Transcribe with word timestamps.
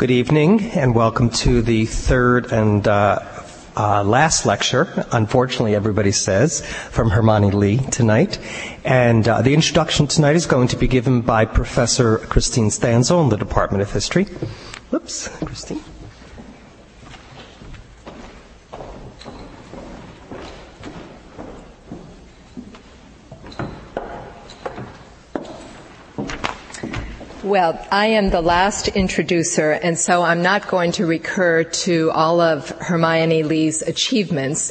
Good 0.00 0.10
evening, 0.10 0.62
and 0.70 0.94
welcome 0.94 1.28
to 1.44 1.60
the 1.60 1.84
third 1.84 2.52
and 2.52 2.88
uh, 2.88 3.18
uh, 3.76 4.02
last 4.02 4.46
lecture, 4.46 4.88
unfortunately, 5.12 5.74
everybody 5.74 6.10
says, 6.10 6.64
from 6.64 7.10
Hermione 7.10 7.50
Lee 7.50 7.76
tonight. 7.90 8.38
And 8.82 9.28
uh, 9.28 9.42
the 9.42 9.52
introduction 9.52 10.06
tonight 10.06 10.36
is 10.36 10.46
going 10.46 10.68
to 10.68 10.76
be 10.78 10.88
given 10.88 11.20
by 11.20 11.44
Professor 11.44 12.16
Christine 12.16 12.70
Stansell 12.70 13.20
in 13.24 13.28
the 13.28 13.36
Department 13.36 13.82
of 13.82 13.92
History. 13.92 14.24
Whoops, 14.88 15.28
Christine. 15.44 15.84
Well, 27.50 27.84
I 27.90 28.06
am 28.06 28.30
the 28.30 28.40
last 28.40 28.86
introducer, 28.86 29.72
and 29.72 29.98
so 29.98 30.22
I'm 30.22 30.40
not 30.40 30.68
going 30.68 30.92
to 30.92 31.04
recur 31.04 31.64
to 31.64 32.12
all 32.12 32.40
of 32.40 32.68
Hermione 32.78 33.42
Lee's 33.42 33.82
achievements. 33.82 34.70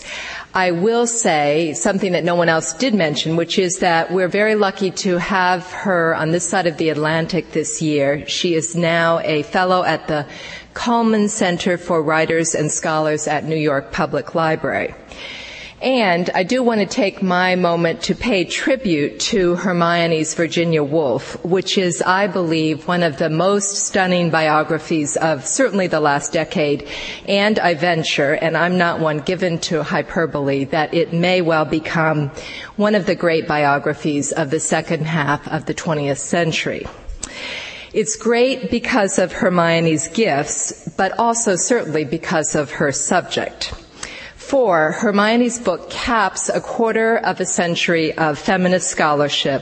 I 0.54 0.72
will 0.72 1.06
say 1.06 1.74
something 1.74 2.14
that 2.14 2.24
no 2.24 2.36
one 2.36 2.48
else 2.48 2.72
did 2.72 2.94
mention, 2.94 3.36
which 3.36 3.60
is 3.60 3.80
that 3.80 4.14
we're 4.14 4.30
very 4.30 4.56
lucky 4.56 4.92
to 4.92 5.18
have 5.18 5.70
her 5.74 6.16
on 6.16 6.32
this 6.32 6.48
side 6.48 6.68
of 6.68 6.78
the 6.78 6.88
Atlantic 6.88 7.52
this 7.52 7.82
year. 7.82 8.26
She 8.30 8.54
is 8.54 8.78
now 8.78 9.20
a 9.26 9.44
fellow 9.44 9.84
at 9.84 10.08
the 10.08 10.26
Cullman 10.74 11.28
Center 11.28 11.78
for 11.78 12.02
Writers 12.02 12.56
and 12.56 12.72
Scholars 12.72 13.28
at 13.28 13.44
New 13.44 13.58
York 13.58 13.92
Public 13.92 14.36
Library. 14.36 14.96
And 15.82 16.30
I 16.36 16.44
do 16.44 16.62
want 16.62 16.82
to 16.82 16.86
take 16.86 17.24
my 17.24 17.56
moment 17.56 18.04
to 18.04 18.16
pay 18.16 18.44
tribute 18.44 19.20
to 19.32 19.56
Hermione's 19.56 20.34
Virginia 20.34 20.84
Woolf, 20.84 21.42
which 21.46 21.78
is, 21.78 22.02
I 22.02 22.28
believe, 22.28 22.86
one 22.86 23.02
of 23.02 23.18
the 23.18 23.30
most 23.30 23.86
stunning 23.86 24.30
biographies 24.30 25.16
of 25.16 25.46
certainly 25.46 25.88
the 25.88 26.02
last 26.02 26.34
decade. 26.34 26.86
And 27.30 27.58
I 27.60 27.76
venture, 27.76 28.34
and 28.34 28.58
I'm 28.58 28.78
not 28.78 29.00
one 29.00 29.20
given 29.20 29.58
to 29.60 29.82
hyperbole, 29.82 30.66
that 30.66 30.94
it 30.94 31.14
may 31.14 31.40
well 31.40 31.64
become 31.64 32.32
one 32.76 32.94
of 32.94 33.06
the 33.06 33.16
great 33.16 33.48
biographies 33.48 34.34
of 34.34 34.50
the 34.50 34.60
second 34.60 35.06
half 35.08 35.48
of 35.48 35.66
the 35.66 35.74
20th 35.74 36.18
century. 36.18 36.88
It's 37.94 38.18
great 38.18 38.70
because 38.70 39.18
of 39.18 39.32
Hermione's 39.32 40.10
gifts, 40.10 40.90
but 40.98 41.18
also 41.18 41.56
certainly 41.56 42.04
because 42.04 42.54
of 42.54 42.70
her 42.72 42.92
subject. 42.92 43.74
Four, 44.50 44.94
Hermione's 44.94 45.60
book 45.60 45.92
caps 45.92 46.50
a 46.50 46.60
quarter 46.60 47.18
of 47.18 47.40
a 47.40 47.46
century 47.46 48.18
of 48.18 48.40
feminist 48.40 48.90
scholarship, 48.90 49.62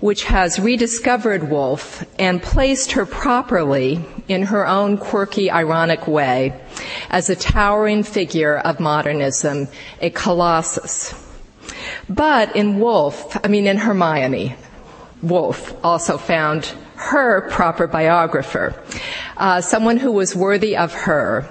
which 0.00 0.24
has 0.24 0.60
rediscovered 0.60 1.48
Woolf 1.48 2.04
and 2.18 2.42
placed 2.42 2.92
her 2.92 3.06
properly 3.06 4.04
in 4.28 4.42
her 4.42 4.66
own 4.66 4.98
quirky, 4.98 5.50
ironic 5.50 6.06
way 6.06 6.52
as 7.08 7.30
a 7.30 7.34
towering 7.34 8.02
figure 8.02 8.58
of 8.58 8.80
modernism, 8.80 9.66
a 10.02 10.10
colossus. 10.10 11.14
But 12.06 12.54
in 12.54 12.80
Woolf, 12.80 13.42
I 13.42 13.48
mean 13.48 13.66
in 13.66 13.78
Hermione, 13.78 14.56
Woolf 15.22 15.74
also 15.82 16.18
found 16.18 16.66
her 16.96 17.48
proper 17.48 17.86
biographer, 17.86 18.74
uh, 19.38 19.62
someone 19.62 19.96
who 19.96 20.12
was 20.12 20.36
worthy 20.36 20.76
of 20.76 20.92
her 20.92 21.48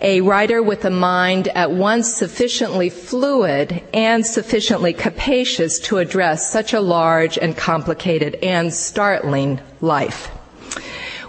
a 0.00 0.20
writer 0.20 0.62
with 0.62 0.84
a 0.84 0.90
mind 0.90 1.48
at 1.48 1.70
once 1.70 2.14
sufficiently 2.14 2.88
fluid 2.88 3.82
and 3.92 4.24
sufficiently 4.24 4.92
capacious 4.92 5.78
to 5.78 5.98
address 5.98 6.50
such 6.50 6.72
a 6.72 6.80
large 6.80 7.36
and 7.36 7.56
complicated 7.56 8.34
and 8.36 8.72
startling 8.72 9.60
life. 9.80 10.30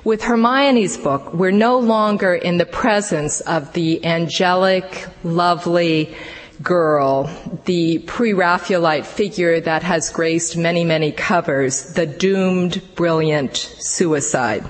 With 0.04 0.24
Hermione's 0.24 0.98
book, 0.98 1.34
we're 1.34 1.52
no 1.52 1.78
longer 1.78 2.34
in 2.34 2.58
the 2.58 2.66
presence 2.66 3.42
of 3.42 3.74
the 3.74 4.04
angelic, 4.04 5.08
lovely 5.24 6.16
girl, 6.64 7.30
the 7.66 8.00
pre-Raphaelite 8.00 9.06
figure 9.06 9.60
that 9.60 9.84
has 9.84 10.10
graced 10.10 10.58
many, 10.58 10.84
many 10.84 11.12
covers, 11.12 11.94
the 11.94 12.06
doomed, 12.06 12.82
brilliant 12.96 13.58
suicide. 13.58 14.68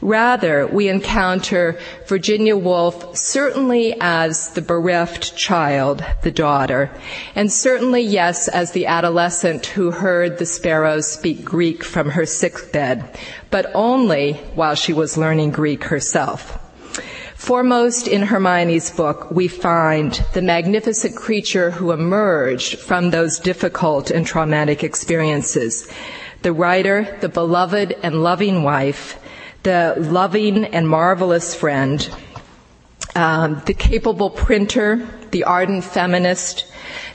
Rather, 0.00 0.66
we 0.68 0.88
encounter 0.88 1.76
Virginia 2.06 2.56
Woolf 2.56 3.16
certainly 3.16 3.96
as 4.00 4.50
the 4.50 4.62
bereft 4.62 5.36
child, 5.36 6.04
the 6.22 6.30
daughter, 6.30 6.90
and 7.34 7.52
certainly, 7.52 8.02
yes, 8.02 8.46
as 8.46 8.70
the 8.72 8.86
adolescent 8.86 9.66
who 9.66 9.90
heard 9.90 10.38
the 10.38 10.46
sparrows 10.46 11.10
speak 11.10 11.44
Greek 11.44 11.82
from 11.82 12.10
her 12.10 12.26
sickbed, 12.26 13.18
but 13.50 13.66
only 13.74 14.34
while 14.54 14.76
she 14.76 14.92
was 14.92 15.18
learning 15.18 15.50
Greek 15.50 15.84
herself. 15.84 16.58
Foremost 17.34 18.06
in 18.06 18.22
Hermione's 18.22 18.90
book, 18.90 19.30
we 19.30 19.48
find 19.48 20.12
the 20.34 20.42
magnificent 20.42 21.16
creature 21.16 21.70
who 21.70 21.92
emerged 21.92 22.78
from 22.78 23.10
those 23.10 23.38
difficult 23.38 24.10
and 24.10 24.26
traumatic 24.26 24.84
experiences. 24.84 25.88
The 26.42 26.52
writer, 26.52 27.16
the 27.20 27.28
beloved 27.28 27.96
and 28.02 28.22
loving 28.22 28.62
wife, 28.62 29.17
the 29.62 29.94
loving 29.98 30.64
and 30.64 30.88
marvelous 30.88 31.54
friend, 31.54 32.08
um, 33.14 33.62
the 33.66 33.74
capable 33.74 34.30
printer, 34.30 35.08
the 35.30 35.44
ardent 35.44 35.84
feminist, 35.84 36.64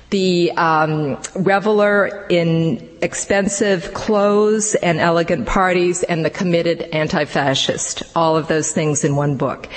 the 0.09 0.51
um, 0.51 1.19
reveler 1.35 2.27
in 2.29 2.87
expensive 3.01 3.93
clothes 3.95 4.75
and 4.75 4.99
elegant 4.99 5.47
parties, 5.47 6.03
and 6.03 6.23
the 6.23 6.29
committed 6.29 6.83
anti-fascist. 6.93 8.03
All 8.15 8.37
of 8.37 8.47
those 8.47 8.71
things 8.71 9.03
in 9.03 9.15
one 9.15 9.37
book. 9.37 9.67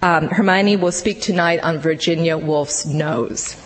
Um, 0.00 0.28
Hermione 0.28 0.76
will 0.76 0.92
speak 0.92 1.20
tonight 1.20 1.60
on 1.60 1.78
Virginia 1.78 2.38
Woolf's 2.38 2.86
nose. 2.86 3.56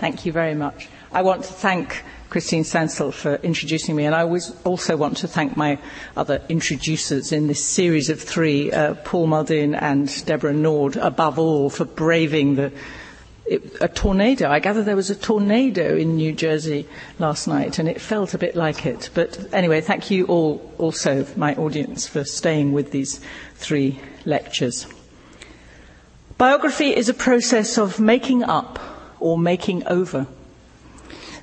Thank 0.00 0.24
you 0.24 0.32
very 0.32 0.54
much. 0.54 0.88
I 1.12 1.20
want 1.20 1.44
to 1.44 1.52
thank 1.52 2.02
Christine 2.30 2.64
Stansell 2.64 3.12
for 3.12 3.34
introducing 3.42 3.94
me, 3.94 4.06
and 4.06 4.14
I 4.14 4.24
also 4.64 4.96
want 4.96 5.18
to 5.18 5.28
thank 5.28 5.58
my 5.58 5.78
other 6.16 6.40
introducers 6.48 7.32
in 7.32 7.48
this 7.48 7.62
series 7.62 8.08
of 8.08 8.18
three, 8.18 8.72
uh, 8.72 8.94
Paul 9.04 9.26
Muldoon 9.26 9.74
and 9.74 10.24
Deborah 10.24 10.54
Nord, 10.54 10.96
above 10.96 11.38
all, 11.38 11.68
for 11.68 11.84
braving 11.84 12.54
the 12.54 12.72
it, 13.44 13.76
a 13.82 13.88
tornado. 13.88 14.48
I 14.48 14.58
gather 14.58 14.82
there 14.82 14.96
was 14.96 15.10
a 15.10 15.14
tornado 15.14 15.94
in 15.94 16.16
New 16.16 16.32
Jersey 16.32 16.88
last 17.18 17.46
night, 17.46 17.78
and 17.78 17.86
it 17.86 18.00
felt 18.00 18.32
a 18.32 18.38
bit 18.38 18.56
like 18.56 18.86
it. 18.86 19.10
But 19.12 19.52
anyway, 19.52 19.82
thank 19.82 20.10
you 20.10 20.24
all, 20.28 20.72
also, 20.78 21.26
my 21.36 21.54
audience, 21.56 22.06
for 22.06 22.24
staying 22.24 22.72
with 22.72 22.90
these 22.90 23.20
three 23.56 24.00
lectures. 24.24 24.86
Biography 26.38 26.96
is 26.96 27.10
a 27.10 27.14
process 27.14 27.76
of 27.76 28.00
making 28.00 28.44
up 28.44 28.78
or 29.20 29.38
making 29.38 29.86
over. 29.86 30.26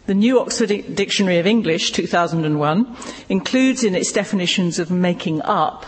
The 0.08 0.14
New 0.14 0.40
Oxford 0.40 0.96
Dictionary 0.96 1.38
of 1.38 1.46
English, 1.46 1.92
2001, 1.92 2.96
includes 3.30 3.84
in 3.84 3.94
its 3.94 4.12
definitions 4.12 4.80
of 4.80 4.90
making 4.90 5.42
up 5.42 5.86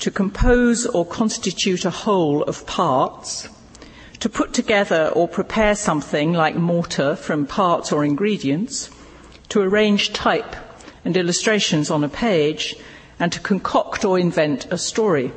to 0.00 0.10
compose 0.10 0.86
or 0.86 1.04
constitute 1.04 1.84
a 1.84 1.90
whole 1.90 2.42
of 2.44 2.66
parts, 2.66 3.48
to 4.20 4.28
put 4.28 4.52
together 4.52 5.12
or 5.14 5.28
prepare 5.28 5.74
something 5.74 6.32
like 6.32 6.56
mortar 6.56 7.14
from 7.14 7.46
parts 7.46 7.92
or 7.92 8.04
ingredients, 8.04 8.90
to 9.48 9.60
arrange 9.60 10.12
type 10.12 10.56
and 11.04 11.16
illustrations 11.16 11.90
on 11.90 12.02
a 12.02 12.08
page, 12.08 12.74
and 13.20 13.32
to 13.32 13.40
concoct 13.40 14.04
or 14.04 14.18
invent 14.18 14.66
a 14.72 14.78
story. 14.78 15.32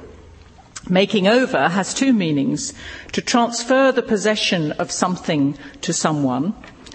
Making 0.90 1.28
over 1.28 1.70
has 1.70 1.94
two 1.94 2.12
meanings 2.12 2.74
to 3.12 3.22
transfer 3.22 3.92
the 3.92 4.02
possession 4.02 4.72
of 4.74 4.92
something 4.92 5.58
to 5.82 5.94
someone 5.94 6.54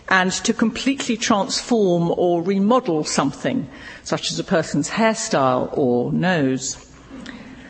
and 0.09 0.33
to 0.33 0.53
completely 0.53 1.17
transform 1.17 2.12
or 2.17 2.43
remodel 2.43 3.05
something, 3.05 3.69
such 4.03 4.31
as 4.31 4.38
a 4.38 4.44
person's 4.44 4.91
hairstyle 4.91 5.77
or 5.77 6.12
nose. 6.12 6.83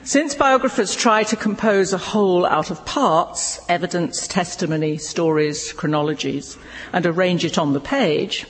Since 0.05 0.37
biographers 0.37 0.95
try 0.95 1.25
to 1.25 1.37
compose 1.37 1.93
a 1.93 1.99
whole 1.99 2.47
out 2.47 2.71
of 2.71 2.85
parts, 2.85 3.59
evidence, 3.69 4.29
testimony, 4.29 4.99
stories, 4.99 5.73
chronologies, 5.73 6.57
and 6.93 7.05
arrange 7.05 7.45
it 7.45 7.59
on 7.59 7.73
the 7.73 7.81
page, 7.81 8.47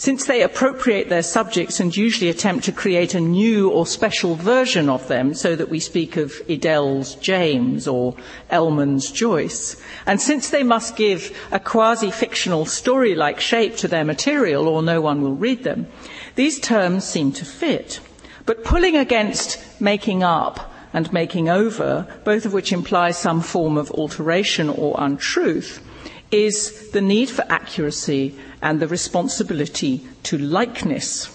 since 0.00 0.24
they 0.24 0.40
appropriate 0.40 1.10
their 1.10 1.22
subjects 1.22 1.78
and 1.78 1.94
usually 1.94 2.30
attempt 2.30 2.64
to 2.64 2.72
create 2.72 3.14
a 3.14 3.20
new 3.20 3.68
or 3.70 3.84
special 3.84 4.34
version 4.34 4.88
of 4.88 5.06
them, 5.08 5.34
so 5.34 5.54
that 5.54 5.68
we 5.68 5.78
speak 5.78 6.16
of 6.16 6.40
Edel's 6.48 7.16
James 7.16 7.86
or 7.86 8.16
Ellmann's 8.48 9.12
Joyce, 9.12 9.76
and 10.06 10.18
since 10.18 10.48
they 10.48 10.62
must 10.62 10.96
give 10.96 11.36
a 11.52 11.60
quasi-fictional 11.60 12.64
story-like 12.64 13.40
shape 13.42 13.76
to 13.76 13.88
their 13.88 14.06
material 14.06 14.68
or 14.68 14.82
no 14.82 15.02
one 15.02 15.20
will 15.20 15.34
read 15.36 15.64
them, 15.64 15.86
these 16.34 16.58
terms 16.58 17.04
seem 17.04 17.30
to 17.32 17.44
fit. 17.44 18.00
But 18.46 18.64
pulling 18.64 18.96
against 18.96 19.58
making 19.82 20.22
up 20.22 20.72
and 20.94 21.12
making 21.12 21.50
over, 21.50 22.06
both 22.24 22.46
of 22.46 22.54
which 22.54 22.72
imply 22.72 23.10
some 23.10 23.42
form 23.42 23.76
of 23.76 23.90
alteration 23.90 24.70
or 24.70 24.96
untruth, 24.96 25.82
is 26.30 26.90
the 26.92 27.02
need 27.02 27.28
for 27.28 27.44
accuracy 27.50 28.34
and 28.62 28.80
the 28.80 28.88
responsibility 28.88 30.06
to 30.24 30.38
likeness. 30.38 31.26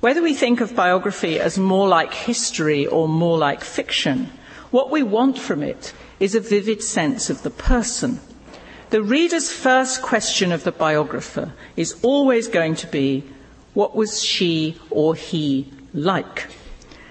Whether 0.00 0.22
we 0.22 0.34
think 0.34 0.60
of 0.60 0.74
biography 0.74 1.38
as 1.38 1.58
more 1.58 1.86
like 1.86 2.14
history 2.14 2.86
or 2.86 3.08
more 3.08 3.36
like 3.38 3.62
fiction, 3.62 4.30
what 4.70 4.90
we 4.90 5.02
want 5.02 5.38
from 5.38 5.62
it 5.62 5.92
is 6.18 6.34
a 6.34 6.40
vivid 6.40 6.82
sense 6.82 7.28
of 7.30 7.42
the 7.42 7.50
person. 7.50 8.20
The 8.90 9.02
reader's 9.02 9.50
first 9.52 10.02
question 10.02 10.52
of 10.52 10.64
the 10.64 10.72
biographer 10.72 11.52
is 11.76 11.98
always 12.02 12.48
going 12.48 12.74
to 12.76 12.86
be, 12.86 13.24
what 13.74 13.94
was 13.94 14.22
she 14.24 14.76
or 14.90 15.14
he 15.14 15.70
like? 15.94 16.48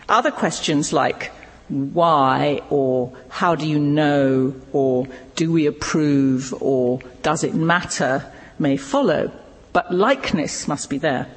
Other 0.09 0.31
questions 0.31 0.91
like, 0.91 1.31
why 1.69 2.61
or 2.69 3.13
how 3.29 3.55
do 3.55 3.67
you 3.67 3.79
know 3.79 4.55
or 4.73 5.07
do 5.35 5.51
we 5.51 5.67
approve 5.67 6.53
or 6.59 6.99
does 7.21 7.43
it 7.43 7.53
matter 7.53 8.25
may 8.59 8.77
follow, 8.77 9.31
but 9.73 9.93
likeness 9.93 10.67
must 10.67 10.89
be 10.89 10.97
there. 10.97 11.27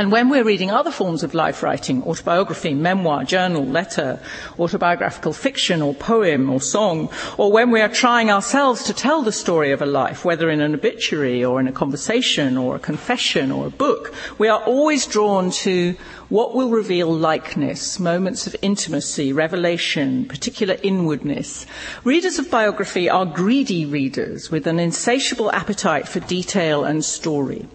And 0.00 0.10
when 0.10 0.30
we're 0.30 0.44
reading 0.44 0.70
other 0.70 0.90
forms 0.90 1.22
of 1.22 1.34
life 1.34 1.62
writing, 1.62 2.02
autobiography, 2.04 2.72
memoir, 2.72 3.22
journal, 3.22 3.66
letter, 3.66 4.18
autobiographical 4.58 5.34
fiction 5.34 5.82
or 5.82 5.92
poem 5.92 6.48
or 6.48 6.58
song, 6.58 7.10
or 7.36 7.52
when 7.52 7.70
we 7.70 7.82
are 7.82 7.88
trying 7.90 8.30
ourselves 8.30 8.82
to 8.84 8.94
tell 8.94 9.20
the 9.20 9.30
story 9.30 9.72
of 9.72 9.82
a 9.82 9.84
life, 9.84 10.24
whether 10.24 10.48
in 10.48 10.62
an 10.62 10.72
obituary 10.72 11.44
or 11.44 11.60
in 11.60 11.68
a 11.68 11.72
conversation 11.72 12.56
or 12.56 12.76
a 12.76 12.78
confession 12.78 13.50
or 13.50 13.66
a 13.66 13.76
book, 13.84 14.14
we 14.38 14.48
are 14.48 14.62
always 14.64 15.04
drawn 15.04 15.50
to 15.50 15.94
what 16.30 16.54
will 16.54 16.70
reveal 16.70 17.12
likeness, 17.12 18.00
moments 18.00 18.46
of 18.46 18.56
intimacy, 18.62 19.34
revelation, 19.34 20.24
particular 20.24 20.78
inwardness. 20.82 21.66
Readers 22.04 22.38
of 22.38 22.50
biography 22.50 23.10
are 23.10 23.26
greedy 23.26 23.84
readers 23.84 24.50
with 24.50 24.66
an 24.66 24.78
insatiable 24.78 25.52
appetite 25.52 26.08
for 26.08 26.20
detail 26.20 26.84
and 26.84 27.04
story. 27.04 27.68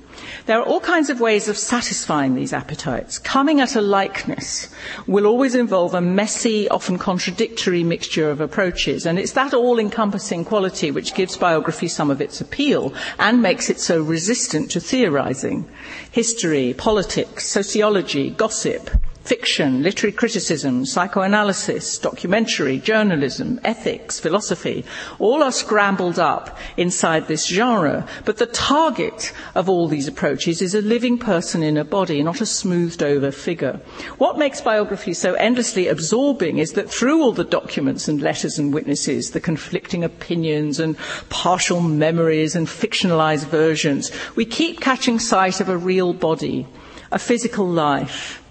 There 0.45 0.59
are 0.59 0.63
all 0.65 0.79
kinds 0.79 1.09
of 1.09 1.19
ways 1.19 1.47
of 1.47 1.57
satisfying 1.57 2.35
these 2.35 2.53
appetites. 2.53 3.19
Coming 3.19 3.59
at 3.59 3.75
a 3.75 3.81
likeness 3.81 4.69
will 5.07 5.25
always 5.25 5.55
involve 5.55 5.93
a 5.93 6.01
messy, 6.01 6.67
often 6.69 6.97
contradictory 6.97 7.83
mixture 7.83 8.29
of 8.29 8.41
approaches, 8.41 9.05
and 9.05 9.17
it's 9.19 9.33
that 9.33 9.53
all 9.53 9.79
encompassing 9.79 10.45
quality 10.45 10.91
which 10.91 11.13
gives 11.15 11.37
biography 11.37 11.87
some 11.87 12.09
of 12.09 12.21
its 12.21 12.41
appeal 12.41 12.93
and 13.19 13.41
makes 13.41 13.69
it 13.69 13.79
so 13.79 14.01
resistant 14.01 14.71
to 14.71 14.79
theorizing. 14.79 15.67
History, 16.11 16.73
politics, 16.73 17.45
sociology, 17.47 18.29
gossip, 18.31 18.89
fiction, 19.25 19.81
literary 19.81 20.11
criticism, 20.11 20.85
psychoanalysis, 20.85 21.97
documentary, 21.97 22.77
journalism, 22.77 23.59
ethics, 23.63 24.19
philosophy, 24.19 24.85
all 25.17 25.41
are 25.41 25.51
scrambled 25.51 26.19
up 26.19 26.55
inside 26.77 27.27
this 27.27 27.47
genre. 27.47 28.07
But 28.23 28.37
the 28.37 28.45
target 28.45 29.33
of 29.55 29.67
all 29.67 29.87
these 29.87 30.07
approaches 30.07 30.61
is 30.61 30.75
a 30.75 30.81
living 30.81 31.17
person 31.17 31.63
in 31.63 31.75
a 31.75 31.83
body, 31.83 32.21
not 32.21 32.39
a 32.39 32.45
smoothed 32.45 33.01
over 33.01 33.31
figure. 33.31 33.79
What 34.19 34.37
makes 34.37 34.61
biography 34.61 35.15
so 35.15 35.33
endlessly 35.33 35.87
absorbing 35.87 36.59
is 36.59 36.73
that 36.73 36.91
through 36.91 37.23
all 37.23 37.31
the 37.31 37.43
documents 37.43 38.07
and 38.07 38.21
letters 38.21 38.59
and 38.59 38.71
witnesses, 38.71 39.31
the 39.31 39.41
conflicting 39.41 40.03
opinions 40.03 40.79
and 40.79 40.95
partial 41.29 41.81
memories 41.81 42.55
and 42.55 42.67
fictionalized 42.67 43.47
versions, 43.47 44.11
we 44.35 44.45
keep 44.45 44.79
catching 44.79 45.17
sight 45.17 45.59
of 45.59 45.69
a 45.69 45.77
real 45.77 46.13
body, 46.13 46.67
a 47.11 47.17
physical 47.17 47.67
life 47.67 48.44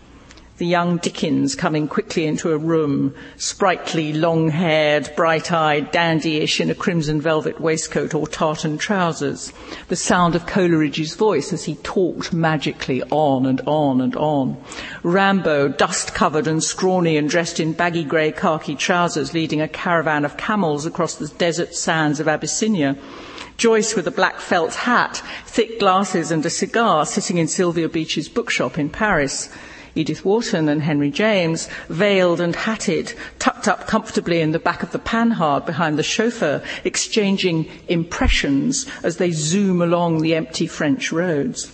the 0.56 0.66
young 0.66 0.98
Dickens 0.98 1.56
coming 1.56 1.88
quickly 1.88 2.24
into 2.24 2.52
a 2.52 2.58
room, 2.58 3.12
sprightly, 3.36 4.12
long 4.12 4.50
haired, 4.50 5.10
bright 5.16 5.50
eyed, 5.50 5.90
dandyish 5.90 6.60
in 6.60 6.70
a 6.70 6.76
crimson 6.76 7.20
velvet 7.20 7.60
waistcoat 7.60 8.14
or 8.14 8.28
tartan 8.28 8.78
trousers. 8.78 9.52
The 9.88 9.96
sound 9.96 10.36
of 10.36 10.46
Coleridge's 10.46 11.16
voice 11.16 11.52
as 11.52 11.64
he 11.64 11.74
talked 11.76 12.32
magically 12.32 13.02
on 13.10 13.46
and 13.46 13.62
on 13.66 14.00
and 14.00 14.14
on. 14.14 14.56
Rimbaud, 15.02 15.76
dust 15.76 16.14
covered 16.14 16.46
and 16.46 16.62
scrawny 16.62 17.16
and 17.16 17.28
dressed 17.28 17.58
in 17.58 17.72
baggy 17.72 18.04
grey 18.04 18.30
khaki 18.30 18.76
trousers, 18.76 19.34
leading 19.34 19.60
a 19.60 19.66
caravan 19.66 20.24
of 20.24 20.36
camels 20.36 20.86
across 20.86 21.16
the 21.16 21.26
desert 21.26 21.74
sands 21.74 22.20
of 22.20 22.28
Abyssinia. 22.28 22.96
Joyce 23.56 23.96
with 23.96 24.06
a 24.06 24.12
black 24.12 24.38
felt 24.38 24.74
hat, 24.74 25.20
thick 25.46 25.80
glasses 25.80 26.30
and 26.30 26.46
a 26.46 26.50
cigar 26.50 27.06
sitting 27.06 27.38
in 27.38 27.48
Sylvia 27.48 27.88
Beach's 27.88 28.28
bookshop 28.28 28.78
in 28.78 28.88
Paris. 28.88 29.48
Edith 29.94 30.24
Wharton 30.24 30.68
and 30.68 30.82
Henry 30.82 31.10
James, 31.10 31.68
veiled 31.88 32.40
and 32.40 32.56
hatted, 32.56 33.12
tucked 33.38 33.68
up 33.68 33.86
comfortably 33.86 34.40
in 34.40 34.52
the 34.52 34.58
back 34.58 34.82
of 34.82 34.92
the 34.92 34.98
panhard 34.98 35.64
behind 35.64 35.98
the 35.98 36.02
chauffeur, 36.02 36.62
exchanging 36.84 37.68
impressions 37.88 38.86
as 39.02 39.18
they 39.18 39.30
zoom 39.30 39.80
along 39.80 40.20
the 40.20 40.34
empty 40.34 40.66
French 40.66 41.12
roads. 41.12 41.70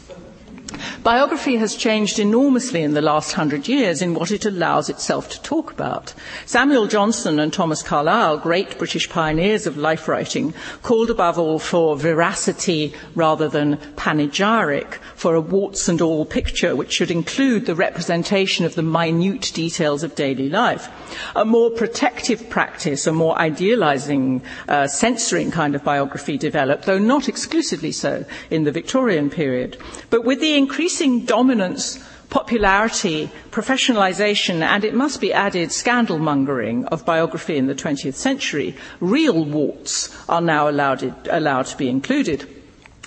Biography 1.03 1.57
has 1.57 1.75
changed 1.75 2.19
enormously 2.19 2.83
in 2.83 2.95
the 2.95 3.01
last 3.01 3.33
hundred 3.33 3.69
years 3.69 4.03
in 4.03 4.15
what 4.15 4.31
it 4.31 4.45
allows 4.45 4.89
itself 4.89 5.29
to 5.31 5.43
talk 5.43 5.73
about. 5.73 6.13
Samuel 6.47 6.87
Johnson 6.87 7.41
and 7.41 7.53
Thomas 7.53 7.83
Carlyle, 7.83 8.39
great 8.39 8.79
British 8.79 9.09
pioneers 9.09 9.67
of 9.67 9.77
life 9.77 10.09
writing, 10.09 10.53
called 10.83 11.11
above 11.11 11.39
all 11.39 11.59
for 11.59 11.97
veracity 11.97 12.93
rather 13.15 13.49
than 13.49 13.79
panegyric, 13.97 14.95
for 15.17 15.35
a 15.35 15.41
warts 15.41 15.89
and 15.89 16.01
all 16.01 16.25
picture 16.25 16.77
which 16.77 16.93
should 16.93 17.11
include 17.11 17.67
the 17.67 17.75
representation 17.75 18.65
of 18.65 18.75
the 18.75 18.83
minute 18.83 19.51
details 19.55 20.03
of 20.03 20.15
daily 20.15 20.49
life. 20.49 20.89
A 21.35 21.45
more 21.45 21.71
protective 21.71 22.49
practice, 22.51 23.07
a 23.07 23.13
more 23.13 23.39
idealizing, 23.39 24.43
uh, 24.69 24.87
censoring 24.87 25.51
kind 25.51 25.75
of 25.75 25.85
biography 25.85 26.37
developed, 26.37 26.85
though 26.85 26.99
not 26.99 27.29
exclusively 27.29 27.93
so 27.93 28.25
in 28.51 28.65
the 28.65 28.73
Victorian 28.73 29.31
period. 29.31 29.77
But 30.11 30.25
with 30.25 30.41
the 30.41 30.57
increasing 30.61 31.25
dominance, 31.25 31.99
popularity, 32.29 33.31
professionalisation, 33.51 34.61
and 34.63 34.85
it 34.85 34.95
must 34.95 35.21
be 35.21 35.33
added, 35.33 35.73
scandal 35.73 36.19
mongering 36.19 36.85
of 36.93 37.05
biography 37.05 37.57
in 37.57 37.67
the 37.67 37.75
20th 37.75 38.15
century, 38.15 38.77
real 39.01 39.45
warts 39.45 39.93
are 40.29 40.41
now 40.43 40.69
allowed, 40.69 41.03
allowed 41.29 41.67
to 41.67 41.77
be 41.77 41.89
included 41.89 42.47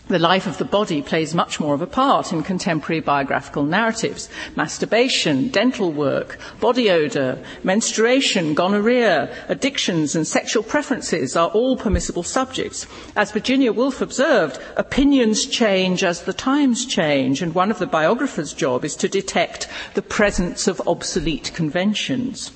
the 0.07 0.19
life 0.19 0.45
of 0.45 0.57
the 0.57 0.65
body 0.65 1.01
plays 1.01 1.33
much 1.33 1.61
more 1.61 1.73
of 1.73 1.81
a 1.81 1.87
part 1.87 2.33
in 2.33 2.43
contemporary 2.43 2.99
biographical 2.99 3.63
narratives. 3.63 4.29
Masturbation, 4.55 5.47
dental 5.47 5.93
work, 5.93 6.37
body 6.59 6.89
odour, 6.89 7.39
menstruation, 7.63 8.53
gonorrhea, 8.53 9.33
addictions 9.47 10.13
and 10.15 10.27
sexual 10.27 10.61
preferences 10.61 11.37
are 11.37 11.49
all 11.49 11.77
permissible 11.77 12.23
subjects. 12.23 12.85
As 13.15 13.31
Virginia 13.31 13.71
Woolf 13.71 14.01
observed, 14.01 14.59
opinions 14.75 15.45
change 15.45 16.03
as 16.03 16.23
the 16.23 16.33
times 16.33 16.85
change, 16.85 17.41
and 17.41 17.55
one 17.55 17.71
of 17.71 17.79
the 17.79 17.87
biographer's 17.87 18.53
job 18.53 18.83
is 18.83 18.97
to 18.97 19.07
detect 19.07 19.69
the 19.93 20.01
presence 20.01 20.67
of 20.67 20.81
obsolete 20.85 21.51
conventions. 21.55 22.51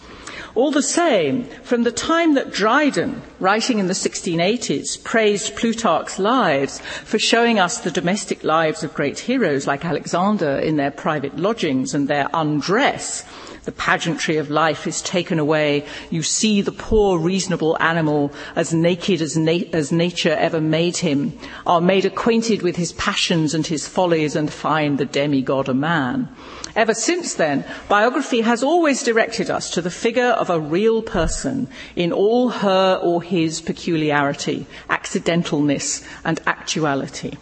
All 0.55 0.71
the 0.71 0.81
same, 0.81 1.45
from 1.63 1.83
the 1.83 1.91
time 1.91 2.33
that 2.33 2.51
Dryden, 2.51 3.21
writing 3.39 3.79
in 3.79 3.87
the 3.87 3.93
1680s, 3.93 5.03
praised 5.03 5.55
Plutarch's 5.55 6.19
lives 6.19 6.79
for 6.79 7.19
showing 7.19 7.59
us 7.59 7.79
the 7.79 7.91
domestic 7.91 8.43
lives 8.43 8.83
of 8.83 8.93
great 8.93 9.19
heroes 9.19 9.67
like 9.67 9.85
Alexander 9.85 10.57
in 10.57 10.77
their 10.77 10.91
private 10.91 11.37
lodgings 11.37 11.93
and 11.93 12.07
their 12.07 12.29
undress, 12.33 13.23
the 13.67 13.71
pageantry 13.73 14.37
of 14.37 14.49
life 14.49 14.87
is 14.87 15.01
taken 15.01 15.39
away. 15.39 15.85
You 16.09 16.23
see 16.23 16.61
the 16.61 16.71
poor, 16.71 17.19
reasonable 17.19 17.75
animal 17.81 18.31
as 18.55 18.73
naked 18.73 19.21
as, 19.21 19.35
na- 19.35 19.67
as, 19.73 19.91
nature 19.91 20.31
ever 20.39 20.61
made 20.61 20.95
him, 20.95 21.37
are 21.65 21.81
made 21.81 22.05
acquainted 22.05 22.61
with 22.61 22.77
his 22.77 22.93
passions 22.93 23.53
and 23.53 23.67
his 23.67 23.85
follies 23.85 24.37
and 24.37 24.49
find 24.49 24.97
the 24.97 25.05
demigod 25.05 25.67
a 25.67 25.73
man. 25.73 26.29
Ever 26.77 26.93
since 26.93 27.33
then, 27.33 27.65
biography 27.89 28.39
has 28.39 28.63
always 28.63 29.03
directed 29.03 29.49
us 29.49 29.69
to 29.71 29.81
the 29.81 29.91
figure 29.91 30.26
of 30.31 30.49
a 30.49 30.59
real 30.59 31.01
person 31.01 31.67
in 31.95 32.11
all 32.11 32.49
her 32.49 32.99
or 33.01 33.21
his 33.21 33.61
peculiarity, 33.61 34.65
accidentalness, 34.89 36.05
and 36.23 36.39
actuality. 36.45 37.33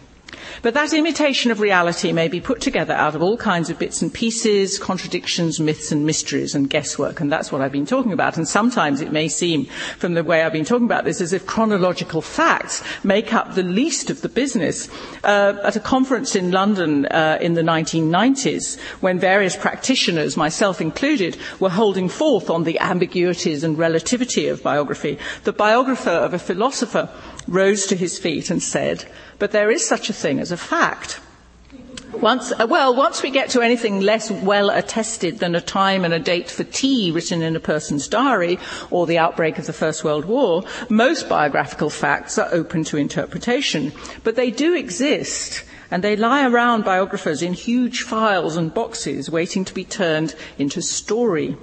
But 0.62 0.74
that 0.74 0.92
imitation 0.92 1.50
of 1.50 1.60
reality 1.60 2.12
may 2.12 2.28
be 2.28 2.40
put 2.40 2.60
together 2.60 2.94
out 2.94 3.14
of 3.14 3.22
all 3.22 3.36
kinds 3.36 3.70
of 3.70 3.78
bits 3.78 4.02
and 4.02 4.12
pieces, 4.12 4.78
contradictions, 4.78 5.60
myths 5.60 5.92
and 5.92 6.04
mysteries 6.04 6.54
and 6.54 6.68
guesswork, 6.68 7.20
and 7.20 7.30
that's 7.30 7.52
what 7.52 7.60
I've 7.60 7.72
been 7.72 7.86
talking 7.86 8.12
about. 8.12 8.36
And 8.36 8.48
sometimes 8.48 9.00
it 9.00 9.12
may 9.12 9.28
seem, 9.28 9.66
from 9.98 10.14
the 10.14 10.24
way 10.24 10.42
I've 10.42 10.52
been 10.52 10.64
talking 10.64 10.86
about 10.86 11.04
this, 11.04 11.20
as 11.20 11.32
if 11.32 11.46
chronological 11.46 12.20
facts 12.22 12.82
make 13.04 13.32
up 13.32 13.54
the 13.54 13.62
least 13.62 14.10
of 14.10 14.20
the 14.22 14.28
business. 14.28 14.88
Uh, 15.24 15.54
at 15.64 15.76
a 15.76 15.80
conference 15.80 16.36
in 16.36 16.50
London 16.50 17.06
uh, 17.06 17.38
in 17.40 17.54
the 17.54 17.62
1990s, 17.62 18.78
when 19.00 19.18
various 19.18 19.56
practitioners, 19.56 20.36
myself 20.36 20.80
included, 20.80 21.36
were 21.60 21.70
holding 21.70 22.08
forth 22.08 22.50
on 22.50 22.64
the 22.64 22.78
ambiguities 22.80 23.62
and 23.64 23.78
relativity 23.78 24.48
of 24.48 24.62
biography, 24.62 25.18
the 25.44 25.52
biographer 25.52 26.10
of 26.10 26.34
a 26.34 26.38
philosopher 26.38 27.08
rose 27.46 27.86
to 27.86 27.96
his 27.96 28.18
feet 28.18 28.50
and 28.50 28.62
said, 28.62 29.04
But 29.38 29.52
there 29.52 29.70
is 29.70 29.86
such 29.86 30.10
a 30.10 30.14
thing 30.14 30.40
as 30.40 30.52
a 30.52 30.56
fact. 30.56 31.20
Once, 32.12 32.52
uh, 32.52 32.66
well, 32.68 32.94
once 32.94 33.22
we 33.22 33.30
get 33.30 33.50
to 33.50 33.60
anything 33.60 34.00
less 34.00 34.30
well 34.30 34.70
attested 34.70 35.38
than 35.38 35.54
a 35.54 35.60
time 35.60 36.04
and 36.04 36.14
a 36.14 36.18
date 36.18 36.50
for 36.50 36.64
tea 36.64 37.10
written 37.10 37.42
in 37.42 37.54
a 37.56 37.60
person's 37.60 38.08
diary 38.08 38.58
or 38.90 39.06
the 39.06 39.18
outbreak 39.18 39.58
of 39.58 39.66
the 39.66 39.72
First 39.72 40.02
World 40.02 40.24
War, 40.24 40.62
most 40.88 41.28
biographical 41.28 41.90
facts 41.90 42.38
are 42.38 42.48
open 42.52 42.84
to 42.84 42.96
interpretation. 42.96 43.92
But 44.24 44.36
they 44.36 44.50
do 44.50 44.74
exist, 44.74 45.64
and 45.90 46.02
they 46.02 46.16
lie 46.16 46.46
around 46.46 46.84
biographers 46.84 47.42
in 47.42 47.52
huge 47.52 48.02
files 48.02 48.56
and 48.56 48.72
boxes 48.72 49.30
waiting 49.30 49.64
to 49.66 49.74
be 49.74 49.84
turned 49.84 50.34
into 50.58 50.80
story. 50.80 51.56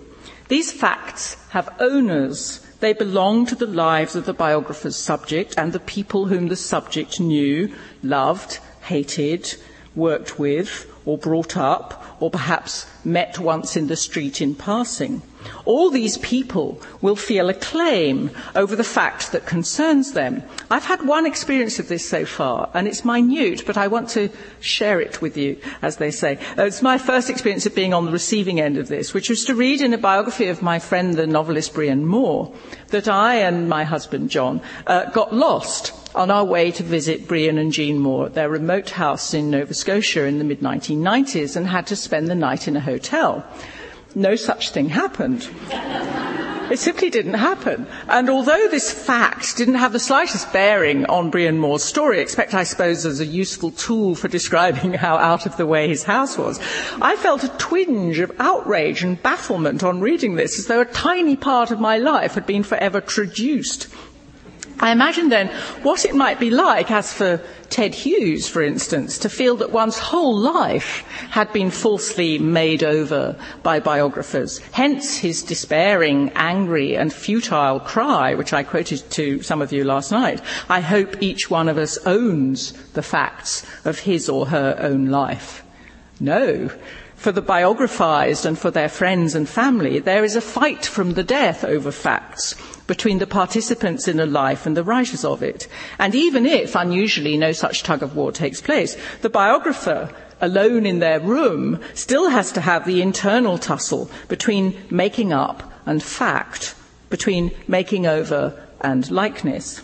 These 0.50 0.72
facts 0.72 1.36
have 1.50 1.74
owners. 1.80 2.63
They 2.84 2.92
belong 2.92 3.46
to 3.46 3.56
the 3.56 3.66
lives 3.66 4.14
of 4.14 4.26
the 4.26 4.34
biographer's 4.34 4.98
subject 4.98 5.54
and 5.58 5.72
the 5.72 5.80
people 5.80 6.26
whom 6.26 6.50
the 6.50 6.58
subject 6.58 7.18
knew, 7.18 7.74
loved, 8.04 8.60
hated, 8.82 9.56
worked 9.96 10.38
with, 10.38 10.86
or 11.06 11.18
brought 11.18 11.56
up, 11.56 12.18
or 12.20 12.30
perhaps 12.30 12.86
met 13.06 13.40
once 13.40 13.78
in 13.78 13.88
the 13.88 13.96
street 13.96 14.42
in 14.42 14.54
passing. 14.54 15.22
All 15.66 15.90
these 15.90 16.18
people 16.18 16.82
will 17.02 17.16
feel 17.16 17.50
a 17.50 17.54
claim 17.54 18.32
over 18.56 18.76
the 18.76 18.84
fact 18.84 19.32
that 19.32 19.46
concerns 19.46 20.14
them. 20.14 20.44
I've 20.70 20.86
had 20.86 21.06
one 21.06 21.26
experience 21.26 21.80
of 21.80 21.88
this 21.88 22.08
so 22.08 22.26
far, 22.26 22.70
and 22.74 22.88
it's 22.88 23.06
minute, 23.06 23.66
but 23.66 23.78
I 23.78 23.88
want 23.88 24.10
to 24.10 24.30
share 24.60 25.00
it 25.02 25.22
with 25.22 25.38
you, 25.38 25.58
as 25.82 25.98
they 25.98 26.12
say. 26.12 26.38
Uh, 26.58 26.64
it's 26.64 26.82
my 26.82 26.98
first 26.98 27.30
experience 27.30 27.66
of 27.66 27.76
being 27.76 27.94
on 27.94 28.06
the 28.06 28.12
receiving 28.12 28.60
end 28.60 28.78
of 28.78 28.88
this, 28.88 29.14
which 29.14 29.30
was 29.30 29.46
to 29.46 29.56
read 29.56 29.82
in 29.82 29.94
a 29.94 29.98
biography 29.98 30.48
of 30.48 30.62
my 30.62 30.80
friend, 30.80 31.16
the 31.16 31.28
novelist 31.28 31.74
Brian 31.74 32.06
Moore, 32.06 32.54
that 32.90 33.08
I 33.08 33.36
and 33.36 33.70
my 33.70 33.84
husband, 33.84 34.30
John, 34.30 34.62
uh, 34.88 35.10
got 35.12 35.34
lost 35.34 35.94
on 36.16 36.30
our 36.30 36.46
way 36.46 36.72
to 36.72 36.84
visit 36.84 37.28
Brian 37.28 37.58
and 37.58 37.72
Jean 37.72 37.98
Moore 37.98 38.28
at 38.28 38.34
their 38.34 38.50
remote 38.50 38.92
house 38.92 39.34
in 39.34 39.50
Nova 39.50 39.74
Scotia 39.74 40.26
in 40.26 40.38
the 40.38 40.44
mid 40.44 40.60
1990s 40.60 41.56
and 41.56 41.68
had 41.68 41.88
to 41.88 41.96
spend 41.96 42.28
the 42.28 42.36
night 42.36 42.68
in 42.68 42.76
a 42.76 42.82
hotel. 42.82 43.46
No 44.16 44.36
such 44.36 44.70
thing 44.70 44.90
happened. 44.90 45.50
It 46.72 46.80
simply 46.80 47.10
didn't 47.10 47.34
happen. 47.34 47.88
And 48.08 48.30
although 48.30 48.68
this 48.68 48.92
fact 48.92 49.58
didn't 49.58 49.76
have 49.76 49.92
the 49.92 50.00
slightest 50.00 50.54
bearing 50.54 51.06
on 51.06 51.30
Brian 51.30 51.60
Moore's 51.60 51.84
story, 51.84 52.20
except 52.20 52.54
I 52.54 52.64
suppose 52.64 53.06
as 53.06 53.20
a 53.20 53.26
useful 53.26 53.72
tool 53.72 54.16
for 54.16 54.28
describing 54.28 54.94
how 55.06 55.18
out 55.18 55.46
of 55.46 55.58
the 55.58 55.66
way 55.66 55.88
his 55.88 56.04
house 56.04 56.38
was, 56.38 56.60
I 57.02 57.16
felt 57.18 57.44
a 57.44 57.50
twinge 57.50 58.20
of 58.20 58.32
outrage 58.40 59.04
and 59.04 59.22
bafflement 59.22 59.84
on 59.84 60.00
reading 60.00 60.36
this, 60.36 60.58
as 60.58 60.68
though 60.68 60.82
a 60.82 60.86
tiny 60.86 61.36
part 61.36 61.70
of 61.70 61.80
my 61.80 61.98
life 61.98 62.36
had 62.36 62.46
been 62.46 62.64
forever 62.64 63.02
traduced 63.02 63.88
I 64.80 64.92
imagine 64.92 65.30
then 65.30 65.48
what 65.82 66.06
it 66.06 66.16
might 66.16 66.40
be 66.40 66.50
like, 66.50 66.92
as 66.92 67.14
for 67.14 67.42
Ted 67.70 67.96
Hughes, 67.96 68.48
for 68.48 68.62
instance, 68.62 69.18
to 69.20 69.30
feel 69.30 69.56
that 69.58 69.72
one's 69.72 69.98
whole 69.98 70.38
life 70.38 71.04
had 71.30 71.52
been 71.54 71.72
falsely 71.72 72.38
made 72.38 72.84
over 72.84 73.36
by 73.64 73.80
biographers. 73.80 74.60
Hence 74.74 75.18
his 75.18 75.42
despairing, 75.42 76.32
angry, 76.36 76.96
and 76.96 77.12
futile 77.12 77.80
cry, 77.80 78.36
which 78.36 78.54
I 78.54 78.64
quoted 78.64 79.10
to 79.12 79.42
some 79.42 79.62
of 79.62 79.72
you 79.72 79.84
last 79.84 80.12
night. 80.12 80.42
I 80.70 80.82
hope 80.82 81.22
each 81.22 81.50
one 81.50 81.70
of 81.70 81.78
us 81.78 81.98
owns 82.06 82.74
the 82.94 83.02
facts 83.02 83.66
of 83.86 84.00
his 84.00 84.30
or 84.30 84.48
her 84.48 84.76
own 84.80 85.08
life. 85.08 85.64
No. 86.20 86.70
For 87.24 87.32
the 87.32 87.42
biographized 87.42 88.46
and 88.46 88.60
for 88.60 88.70
their 88.70 88.90
friends 88.90 89.34
and 89.34 89.48
family, 89.48 90.00
there 90.00 90.26
is 90.26 90.36
a 90.36 90.42
fight 90.42 90.86
from 90.86 91.14
the 91.14 91.24
death 91.24 91.64
over 91.64 91.90
facts 91.90 92.54
between 92.86 93.20
the 93.20 93.26
participants 93.26 94.10
in 94.10 94.20
a 94.20 94.26
life 94.26 94.66
and 94.66 94.76
the 94.76 94.84
writers 94.84 95.24
of 95.24 95.42
it. 95.42 95.70
And 95.98 96.14
even 96.16 96.46
if, 96.46 96.76
unusually, 96.76 97.38
no 97.38 97.54
such 97.54 97.82
tug 97.82 98.04
of 98.04 98.14
war 98.14 98.34
takes 98.34 98.60
place, 98.60 98.98
the 99.22 99.30
biographer 99.30 100.14
alone 100.42 100.86
in 100.86 101.00
their 101.00 101.22
room 101.22 101.80
still 101.94 102.28
has 102.28 102.52
to 102.52 102.60
have 102.60 102.86
the 102.86 103.02
internal 103.02 103.58
tussle 103.58 104.12
between 104.28 104.76
making 104.90 105.32
up 105.32 105.64
and 105.86 106.04
fact, 106.04 106.76
between 107.10 107.52
making 107.70 108.06
over 108.06 108.68
and 108.82 109.10
likeness. 109.10 109.82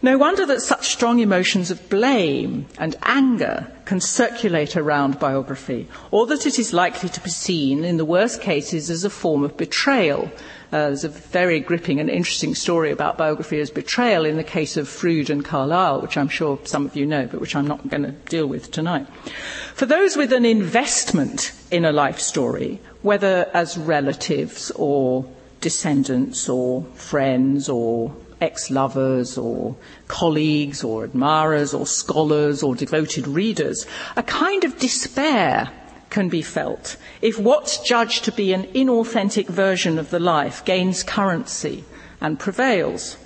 No 0.00 0.16
wonder 0.16 0.46
that 0.46 0.62
such 0.62 0.88
strong 0.88 1.18
emotions 1.18 1.72
of 1.72 1.88
blame 1.88 2.66
and 2.78 2.94
anger 3.02 3.66
can 3.84 4.00
circulate 4.00 4.76
around 4.76 5.18
biography, 5.18 5.88
or 6.12 6.26
that 6.26 6.46
it 6.46 6.58
is 6.58 6.72
likely 6.72 7.08
to 7.08 7.20
be 7.20 7.30
seen, 7.30 7.82
in 7.82 7.96
the 7.96 8.04
worst 8.04 8.40
cases, 8.40 8.90
as 8.90 9.02
a 9.02 9.10
form 9.10 9.42
of 9.42 9.56
betrayal, 9.56 10.30
uh, 10.70 10.88
there's 10.88 11.04
a 11.04 11.08
very 11.08 11.60
gripping 11.60 11.98
and 11.98 12.10
interesting 12.10 12.54
story 12.54 12.90
about 12.90 13.16
biography 13.16 13.58
as 13.58 13.70
betrayal 13.70 14.26
in 14.26 14.36
the 14.36 14.44
case 14.44 14.76
of 14.76 14.86
Froude 14.86 15.30
and 15.30 15.42
Carlyle, 15.42 16.02
which 16.02 16.18
I'm 16.18 16.28
sure 16.28 16.58
some 16.64 16.84
of 16.84 16.94
you 16.94 17.06
know, 17.06 17.26
but 17.26 17.40
which 17.40 17.56
I'm 17.56 17.66
not 17.66 17.88
going 17.88 18.02
to 18.02 18.12
deal 18.12 18.46
with 18.46 18.70
tonight. 18.70 19.06
For 19.74 19.86
those 19.86 20.14
with 20.14 20.32
an 20.32 20.44
investment 20.44 21.52
in 21.70 21.86
a 21.86 21.92
life 21.92 22.18
story, 22.18 22.80
whether 23.00 23.50
as 23.54 23.78
relatives 23.78 24.70
or 24.72 25.24
descendants 25.62 26.50
or 26.50 26.82
friends 26.94 27.70
or 27.70 28.14
ex-lovers 28.40 29.36
or 29.36 29.76
colleagues 30.06 30.84
or 30.84 31.04
admirers 31.04 31.74
or 31.74 31.86
scholars 31.86 32.62
or 32.62 32.74
devoted 32.74 33.26
readers, 33.26 33.86
a 34.16 34.22
kind 34.22 34.64
of 34.64 34.78
despair 34.78 35.70
can 36.10 36.28
be 36.28 36.42
felt 36.42 36.96
if 37.20 37.38
what's 37.38 37.78
judged 37.78 38.24
to 38.24 38.32
be 38.32 38.52
an 38.52 38.64
inauthentic 38.68 39.46
version 39.46 39.98
of 39.98 40.10
the 40.10 40.20
life 40.20 40.64
gains 40.64 41.02
currency 41.02 41.84
and 42.20 42.38
prevails. 42.38 43.16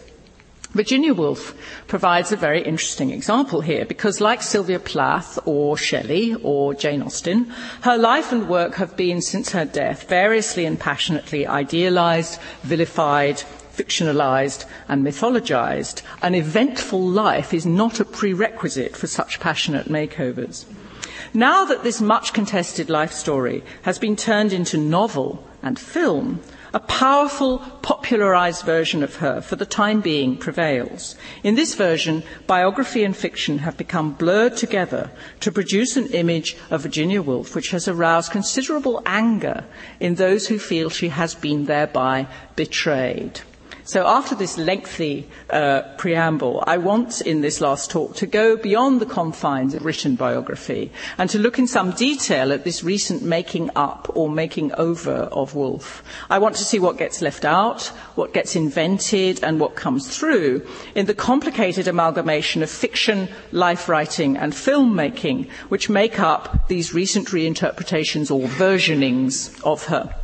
Virginia 0.72 1.12
Woolf 1.12 1.54
provides 1.86 2.32
a 2.32 2.36
very 2.36 2.62
interesting 2.62 3.10
example 3.10 3.60
here 3.60 3.84
because, 3.84 4.22
like 4.22 4.40
Sylvia 4.40 4.78
Plath 4.78 5.38
or 5.44 5.76
Shelley 5.76 6.34
or 6.42 6.72
Jane 6.72 7.02
Austen, 7.02 7.52
her 7.82 7.98
life 7.98 8.32
and 8.32 8.48
work 8.48 8.76
have 8.76 8.96
been, 8.96 9.20
since 9.20 9.52
her 9.52 9.66
death, 9.66 10.08
variously 10.08 10.64
and 10.64 10.80
passionately 10.80 11.46
idealized, 11.46 12.40
vilified, 12.62 13.42
fictionalized, 13.82 14.64
and 14.88 15.04
mythologized. 15.04 16.02
An 16.22 16.34
eventful 16.34 17.00
life 17.00 17.52
is 17.52 17.66
not 17.66 18.00
a 18.00 18.04
prerequisite 18.04 18.96
for 18.96 19.06
such 19.06 19.40
passionate 19.40 19.88
makeovers. 19.88 20.64
Now 21.34 21.64
that 21.64 21.82
this 21.82 22.00
much 22.00 22.32
contested 22.32 22.90
life 22.90 23.12
story 23.12 23.64
has 23.82 23.98
been 23.98 24.16
turned 24.16 24.52
into 24.52 24.76
novel 24.76 25.46
and 25.62 25.78
film, 25.78 26.40
a 26.74 26.80
powerful, 26.80 27.58
popularized 27.82 28.64
version 28.64 29.02
of 29.02 29.16
her, 29.16 29.40
for 29.40 29.56
the 29.56 29.66
time 29.66 30.00
being, 30.00 30.36
prevails. 30.36 31.16
In 31.42 31.54
this 31.54 31.74
version, 31.74 32.22
biography 32.46 33.04
and 33.04 33.16
fiction 33.16 33.58
have 33.58 33.76
become 33.76 34.12
blurred 34.12 34.56
together 34.56 35.10
to 35.40 35.52
produce 35.52 35.96
an 35.96 36.08
image 36.08 36.56
of 36.70 36.82
Virginia 36.82 37.20
Woolf 37.22 37.54
which 37.54 37.70
has 37.70 37.88
aroused 37.88 38.32
considerable 38.32 39.02
anger 39.04 39.64
in 40.00 40.14
those 40.14 40.48
who 40.48 40.58
feel 40.58 40.88
she 40.88 41.08
has 41.08 41.34
been 41.34 41.66
thereby 41.66 42.26
betrayed. 42.56 43.40
So 43.84 44.06
after 44.06 44.34
this 44.34 44.58
lengthy 44.58 45.28
uh, 45.50 45.82
preamble, 45.98 46.62
I 46.66 46.78
want 46.78 47.20
in 47.20 47.40
this 47.40 47.60
last 47.60 47.90
talk 47.90 48.14
to 48.16 48.26
go 48.26 48.56
beyond 48.56 49.00
the 49.00 49.06
confines 49.06 49.74
of 49.74 49.84
written 49.84 50.14
biography 50.14 50.92
and 51.18 51.28
to 51.30 51.38
look 51.38 51.58
in 51.58 51.66
some 51.66 51.90
detail 51.92 52.52
at 52.52 52.64
this 52.64 52.84
recent 52.84 53.22
making 53.22 53.70
up 53.74 54.10
or 54.14 54.30
making 54.30 54.72
over 54.74 55.12
of 55.32 55.54
Woolf. 55.54 56.02
I 56.30 56.38
want 56.38 56.56
to 56.56 56.64
see 56.64 56.78
what 56.78 56.96
gets 56.96 57.22
left 57.22 57.44
out, 57.44 57.86
what 58.14 58.32
gets 58.32 58.56
invented, 58.56 59.42
and 59.42 59.58
what 59.58 59.74
comes 59.74 60.16
through 60.16 60.66
in 60.94 61.06
the 61.06 61.14
complicated 61.14 61.88
amalgamation 61.88 62.62
of 62.62 62.70
fiction, 62.70 63.28
life 63.50 63.88
writing, 63.88 64.36
and 64.36 64.52
filmmaking, 64.52 65.50
which 65.68 65.90
make 65.90 66.20
up 66.20 66.68
these 66.68 66.94
recent 66.94 67.28
reinterpretations 67.28 68.30
or 68.30 68.46
versionings 68.48 69.60
of 69.64 69.86
her. 69.86 70.14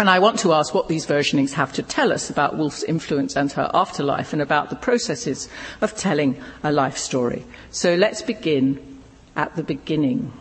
And 0.00 0.08
I 0.08 0.18
want 0.18 0.38
to 0.38 0.54
ask 0.54 0.72
what 0.72 0.88
these 0.88 1.04
versionings 1.04 1.52
have 1.52 1.74
to 1.74 1.82
tell 1.82 2.10
us 2.10 2.30
about 2.30 2.56
Woolf's 2.56 2.82
influence 2.82 3.36
and 3.36 3.52
her 3.52 3.70
afterlife 3.74 4.32
and 4.32 4.40
about 4.40 4.70
the 4.70 4.76
processes 4.76 5.46
of 5.82 5.94
telling 5.94 6.42
a 6.62 6.72
life 6.72 6.96
story. 6.96 7.44
So 7.70 7.96
let's 7.96 8.22
begin 8.22 9.02
at 9.36 9.56
the 9.56 9.62
beginning. 9.62 10.32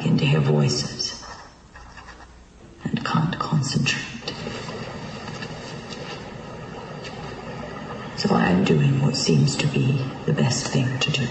Begin 0.00 0.16
to 0.16 0.24
hear 0.24 0.40
voices 0.40 1.22
and 2.84 3.04
can't 3.04 3.38
concentrate. 3.38 4.32
So 8.16 8.34
I 8.34 8.48
am 8.48 8.64
doing 8.64 9.02
what 9.02 9.14
seems 9.14 9.56
to 9.56 9.66
be 9.66 10.02
the 10.24 10.32
best 10.32 10.68
thing 10.68 10.98
to 11.00 11.10
do. 11.10 11.26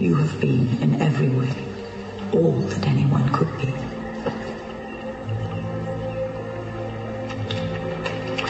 You 0.00 0.14
have 0.14 0.40
been, 0.40 0.82
in 0.82 1.02
every 1.02 1.28
way, 1.28 1.54
all 2.32 2.52
that 2.52 2.86
anyone 2.86 3.30
could 3.34 3.52
be. 3.58 3.68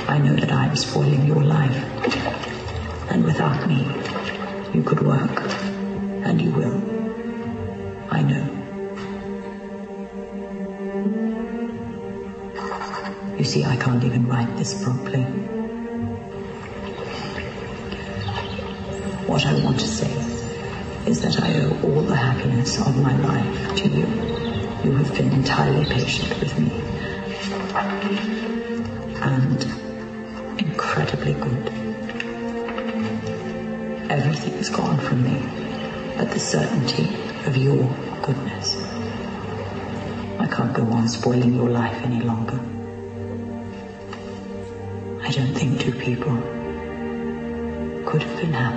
I 0.06 0.18
know 0.18 0.36
that 0.36 0.52
I 0.52 0.66
am 0.66 0.76
spoiling 0.76 1.26
your 1.26 1.42
life. 1.42 1.76
And 3.10 3.24
without 3.24 3.66
me, 3.66 3.84
you 4.72 4.84
could 4.84 5.00
work. 5.04 5.42
And 6.22 6.40
you 6.40 6.52
will. 6.52 6.80
I 8.10 8.22
know. 8.22 8.46
You 13.36 13.44
see, 13.44 13.64
I 13.64 13.74
can't 13.74 14.04
even 14.04 14.28
write 14.28 14.56
this 14.56 14.84
properly. 14.84 15.24
What 19.26 19.44
I 19.44 19.64
want 19.64 19.80
to 19.80 19.88
say 19.88 20.19
is 21.06 21.20
that 21.22 21.42
I 21.42 21.54
owe 21.62 21.78
all 21.84 22.02
the 22.02 22.16
happiness 22.16 22.80
of 22.80 23.00
my 23.02 23.16
life 23.16 23.76
to 23.76 23.88
you. 23.88 24.06
You 24.84 24.96
have 24.96 25.14
been 25.14 25.32
entirely 25.32 25.84
patient 25.84 26.38
with 26.40 26.58
me. 26.58 26.70
And 29.22 30.60
incredibly 30.60 31.34
good. 31.34 31.68
Everything 34.10 34.54
is 34.54 34.68
gone 34.70 34.98
from 34.98 35.22
me 35.22 35.60
but 36.20 36.30
the 36.32 36.38
certainty 36.38 37.08
of 37.46 37.56
your 37.56 37.82
goodness. 38.20 38.76
I 40.38 40.46
can't 40.46 40.74
go 40.74 40.84
on 40.92 41.08
spoiling 41.08 41.54
your 41.54 41.70
life 41.70 41.96
any 42.02 42.20
longer. 42.20 42.60
I 45.22 45.30
don't 45.30 45.54
think 45.54 45.80
two 45.80 45.92
people 45.92 46.36
could 48.04 48.22
have 48.22 48.36
been 48.38 48.52
happier 48.52 48.69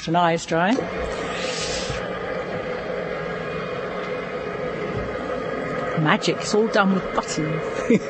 Not 0.00 0.08
an 0.08 0.16
eye 0.16 0.32
is 0.32 0.46
dry. 0.46 0.72
Magic, 6.00 6.38
it's 6.38 6.54
all 6.54 6.68
done 6.68 6.94
with 6.94 7.04
buttons. 7.14 8.00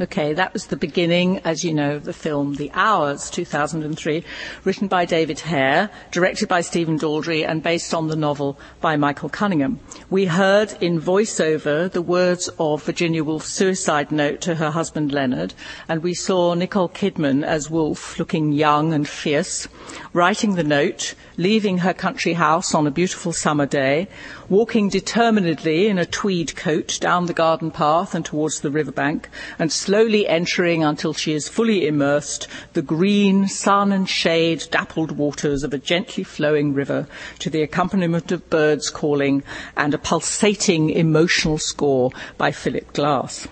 Okay, 0.00 0.32
that 0.32 0.52
was 0.52 0.66
the 0.66 0.76
beginning, 0.76 1.40
as 1.44 1.64
you 1.64 1.74
know, 1.74 1.96
of 1.96 2.04
the 2.04 2.12
film 2.12 2.54
The 2.54 2.70
Hours, 2.72 3.28
2003, 3.30 4.22
written 4.62 4.86
by 4.86 5.04
David 5.04 5.40
Hare, 5.40 5.90
directed 6.12 6.48
by 6.48 6.60
Stephen 6.60 6.96
Daldry, 6.96 7.44
and 7.44 7.64
based 7.64 7.92
on 7.92 8.06
the 8.06 8.14
novel 8.14 8.60
by 8.80 8.96
Michael 8.96 9.28
Cunningham. 9.28 9.80
We 10.08 10.26
heard 10.26 10.76
in 10.80 11.00
voiceover 11.00 11.90
the 11.90 12.00
words 12.00 12.48
of 12.60 12.84
Virginia 12.84 13.24
Woolf's 13.24 13.48
suicide 13.48 14.12
note 14.12 14.40
to 14.42 14.54
her 14.54 14.70
husband 14.70 15.10
Leonard, 15.10 15.52
and 15.88 16.00
we 16.00 16.14
saw 16.14 16.54
Nicole 16.54 16.90
Kidman 16.90 17.44
as 17.44 17.68
Woolf, 17.68 18.20
looking 18.20 18.52
young 18.52 18.92
and 18.92 19.08
fierce, 19.08 19.66
writing 20.12 20.54
the 20.54 20.62
note, 20.62 21.16
leaving 21.36 21.78
her 21.78 21.92
country 21.92 22.34
house 22.34 22.72
on 22.72 22.86
a 22.86 22.92
beautiful 22.92 23.32
summer 23.32 23.66
day, 23.66 24.06
walking 24.48 24.88
determinedly 24.88 25.86
in 25.86 25.98
a 25.98 26.06
tweed 26.06 26.56
coat 26.56 26.98
down 27.00 27.26
the 27.26 27.32
garden 27.32 27.70
path 27.70 28.14
and 28.14 28.24
towards 28.24 28.60
the 28.60 28.70
riverbank, 28.70 29.28
and 29.58 29.70
slowly 29.70 30.26
entering 30.26 30.82
until 30.82 31.12
she 31.12 31.34
is 31.34 31.48
fully 31.48 31.86
immersed 31.86 32.48
the 32.72 32.82
green 32.82 33.46
sun 33.46 33.92
and 33.92 34.08
shade 34.08 34.64
dappled 34.70 35.12
waters 35.12 35.62
of 35.62 35.74
a 35.74 35.78
gently 35.78 36.24
flowing 36.24 36.72
river 36.72 37.06
to 37.38 37.50
the 37.50 37.62
accompaniment 37.62 38.32
of 38.32 38.48
birds 38.48 38.90
calling 38.90 39.42
and 39.76 39.92
a 39.92 39.98
pulsating 39.98 40.90
emotional 40.90 41.58
score 41.58 42.10
by 42.38 42.50
Philip 42.50 42.92
Glass. 42.94 43.46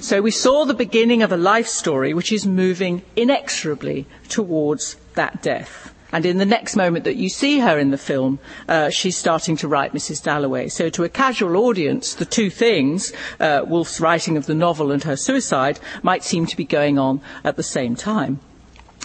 So 0.00 0.20
we 0.20 0.32
saw 0.32 0.64
the 0.64 0.74
beginning 0.74 1.22
of 1.22 1.32
a 1.32 1.36
life 1.36 1.66
story 1.66 2.12
which 2.12 2.30
is 2.30 2.46
moving 2.46 3.02
inexorably 3.16 4.06
towards 4.28 4.96
that 5.14 5.42
death. 5.42 5.93
And 6.14 6.24
in 6.24 6.38
the 6.38 6.46
next 6.46 6.76
moment 6.76 7.02
that 7.06 7.16
you 7.16 7.28
see 7.28 7.58
her 7.58 7.76
in 7.76 7.90
the 7.90 7.98
film, 7.98 8.38
uh, 8.68 8.88
she's 8.88 9.16
starting 9.16 9.56
to 9.56 9.66
write 9.66 9.92
Mrs. 9.92 10.22
Dalloway. 10.22 10.68
So 10.68 10.88
to 10.90 11.02
a 11.02 11.08
casual 11.08 11.56
audience, 11.56 12.14
the 12.14 12.24
two 12.24 12.50
things, 12.50 13.12
uh, 13.40 13.64
Woolf's 13.66 14.00
writing 14.00 14.36
of 14.36 14.46
the 14.46 14.54
novel 14.54 14.92
and 14.92 15.02
her 15.02 15.16
suicide, 15.16 15.80
might 16.04 16.22
seem 16.22 16.46
to 16.46 16.56
be 16.56 16.62
going 16.62 17.00
on 17.00 17.20
at 17.42 17.56
the 17.56 17.64
same 17.64 17.96
time. 17.96 18.38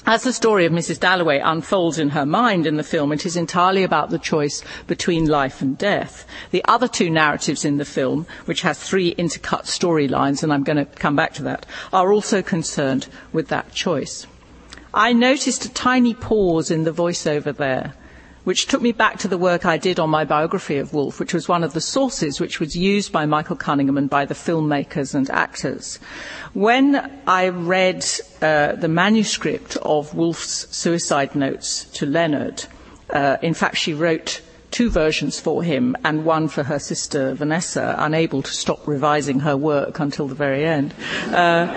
As 0.05 0.21
the 0.21 0.31
story 0.31 0.67
of 0.67 0.71
Mrs. 0.71 0.99
Dalloway 0.99 1.39
unfolds 1.39 1.97
in 1.97 2.09
her 2.09 2.27
mind 2.27 2.67
in 2.67 2.77
the 2.77 2.83
film, 2.83 3.11
it 3.11 3.25
is 3.25 3.35
entirely 3.35 3.81
about 3.81 4.11
the 4.11 4.19
choice 4.19 4.63
between 4.85 5.25
life 5.25 5.63
and 5.63 5.79
death. 5.79 6.27
The 6.51 6.63
other 6.65 6.87
two 6.87 7.09
narratives 7.09 7.65
in 7.65 7.77
the 7.77 7.85
film, 7.85 8.27
which 8.45 8.61
has 8.61 8.77
three 8.77 9.15
intercut 9.15 9.65
storylines, 9.65 10.43
and 10.43 10.53
I'm 10.53 10.63
going 10.63 10.77
to 10.77 10.85
come 10.85 11.15
back 11.15 11.33
to 11.33 11.43
that, 11.43 11.65
are 11.91 12.13
also 12.13 12.43
concerned 12.43 13.07
with 13.33 13.47
that 13.47 13.73
choice. 13.73 14.27
I 14.93 15.13
noticed 15.13 15.65
a 15.65 15.73
tiny 15.73 16.13
pause 16.13 16.71
in 16.71 16.83
the 16.83 16.91
voiceover 16.91 17.55
there, 17.55 17.93
which 18.43 18.65
took 18.65 18.81
me 18.81 18.91
back 18.91 19.19
to 19.19 19.27
the 19.27 19.37
work 19.37 19.65
I 19.65 19.77
did 19.77 19.99
on 19.99 20.09
my 20.09 20.25
biography 20.25 20.77
of 20.77 20.93
Woolf, 20.93 21.19
which 21.19 21.33
was 21.33 21.47
one 21.47 21.63
of 21.63 21.73
the 21.73 21.81
sources 21.81 22.39
which 22.39 22.59
was 22.59 22.75
used 22.75 23.11
by 23.11 23.27
Michael 23.27 23.55
Cunningham 23.55 23.97
and 23.97 24.09
by 24.09 24.25
the 24.25 24.33
filmmakers 24.33 25.13
and 25.13 25.29
actors. 25.29 25.99
When 26.53 26.95
I 27.27 27.49
read 27.49 28.03
uh, 28.41 28.73
the 28.73 28.87
manuscript 28.87 29.77
of 29.77 30.15
Woolf's 30.15 30.75
suicide 30.75 31.35
notes 31.35 31.83
to 31.93 32.07
Leonard, 32.07 32.65
uh, 33.11 33.37
in 33.43 33.53
fact, 33.53 33.77
she 33.77 33.93
wrote 33.93 34.41
two 34.71 34.89
versions 34.89 35.39
for 35.39 35.63
him 35.63 35.95
and 36.03 36.25
one 36.25 36.47
for 36.47 36.63
her 36.63 36.79
sister 36.79 37.33
Vanessa, 37.33 37.95
unable 37.97 38.41
to 38.41 38.51
stop 38.51 38.87
revising 38.87 39.39
her 39.41 39.57
work 39.57 39.99
until 39.99 40.27
the 40.27 40.35
very 40.35 40.65
end. 40.65 40.93
Uh, 41.31 41.67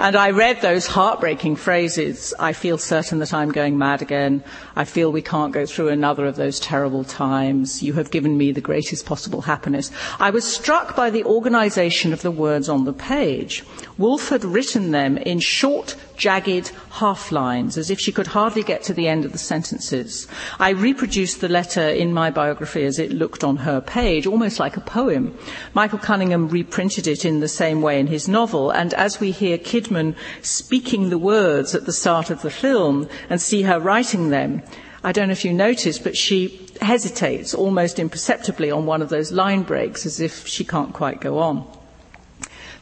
and 0.00 0.16
I 0.16 0.30
read 0.30 0.62
those 0.62 0.86
heartbreaking 0.86 1.56
phrases. 1.56 2.32
I 2.38 2.54
feel 2.54 2.78
certain 2.78 3.18
that 3.18 3.34
I'm 3.34 3.52
going 3.52 3.76
mad 3.76 4.00
again. 4.00 4.42
I 4.74 4.86
feel 4.86 5.12
we 5.12 5.20
can't 5.20 5.52
go 5.52 5.66
through 5.66 5.88
another 5.88 6.24
of 6.24 6.36
those 6.36 6.58
terrible 6.58 7.04
times. 7.04 7.82
You 7.82 7.92
have 7.92 8.10
given 8.10 8.38
me 8.38 8.50
the 8.50 8.62
greatest 8.62 9.04
possible 9.04 9.42
happiness. 9.42 9.90
I 10.18 10.30
was 10.30 10.50
struck 10.50 10.96
by 10.96 11.10
the 11.10 11.24
organization 11.24 12.14
of 12.14 12.22
the 12.22 12.30
words 12.30 12.66
on 12.66 12.84
the 12.84 12.94
page. 12.94 13.62
Woolf 13.98 14.30
had 14.30 14.42
written 14.42 14.90
them 14.92 15.18
in 15.18 15.38
short, 15.38 15.96
jagged, 16.16 16.72
half 16.92 17.30
lines, 17.30 17.76
as 17.76 17.90
if 17.90 18.00
she 18.00 18.10
could 18.10 18.28
hardly 18.28 18.62
get 18.62 18.82
to 18.84 18.94
the 18.94 19.06
end 19.06 19.26
of 19.26 19.32
the 19.32 19.38
sentences. 19.38 20.26
I 20.58 20.70
reproduced 20.70 21.42
the 21.42 21.48
letter 21.50 21.86
in 21.86 22.14
my 22.14 22.30
biography 22.40 22.84
as 22.86 22.98
it 22.98 23.12
looked 23.12 23.44
on 23.44 23.56
her 23.58 23.82
page, 23.82 24.26
almost 24.26 24.58
like 24.58 24.74
a 24.78 24.80
poem. 24.98 25.36
Michael 25.74 25.98
Cunningham 25.98 26.48
reprinted 26.48 27.06
it 27.06 27.26
in 27.26 27.40
the 27.40 27.48
same 27.62 27.82
way 27.82 28.00
in 28.00 28.06
his 28.06 28.28
novel, 28.28 28.70
and 28.70 28.94
as 28.94 29.20
we 29.20 29.30
hear 29.30 29.58
Kidman 29.58 30.14
speaking 30.40 31.10
the 31.10 31.18
words 31.18 31.74
at 31.74 31.84
the 31.84 31.92
start 31.92 32.30
of 32.30 32.40
the 32.40 32.50
film 32.50 33.08
and 33.28 33.42
see 33.42 33.60
her 33.62 33.78
writing 33.78 34.30
them, 34.30 34.62
I 35.04 35.12
don't 35.12 35.28
know 35.28 35.32
if 35.32 35.44
you 35.44 35.52
noticed, 35.52 36.02
but 36.02 36.16
she 36.16 36.66
hesitates 36.80 37.52
almost 37.52 37.98
imperceptibly 37.98 38.70
on 38.70 38.86
one 38.86 39.02
of 39.02 39.10
those 39.10 39.32
line 39.32 39.62
breaks 39.62 40.06
as 40.06 40.18
if 40.18 40.46
she 40.46 40.64
can't 40.64 40.94
quite 40.94 41.20
go 41.20 41.38
on. 41.40 41.79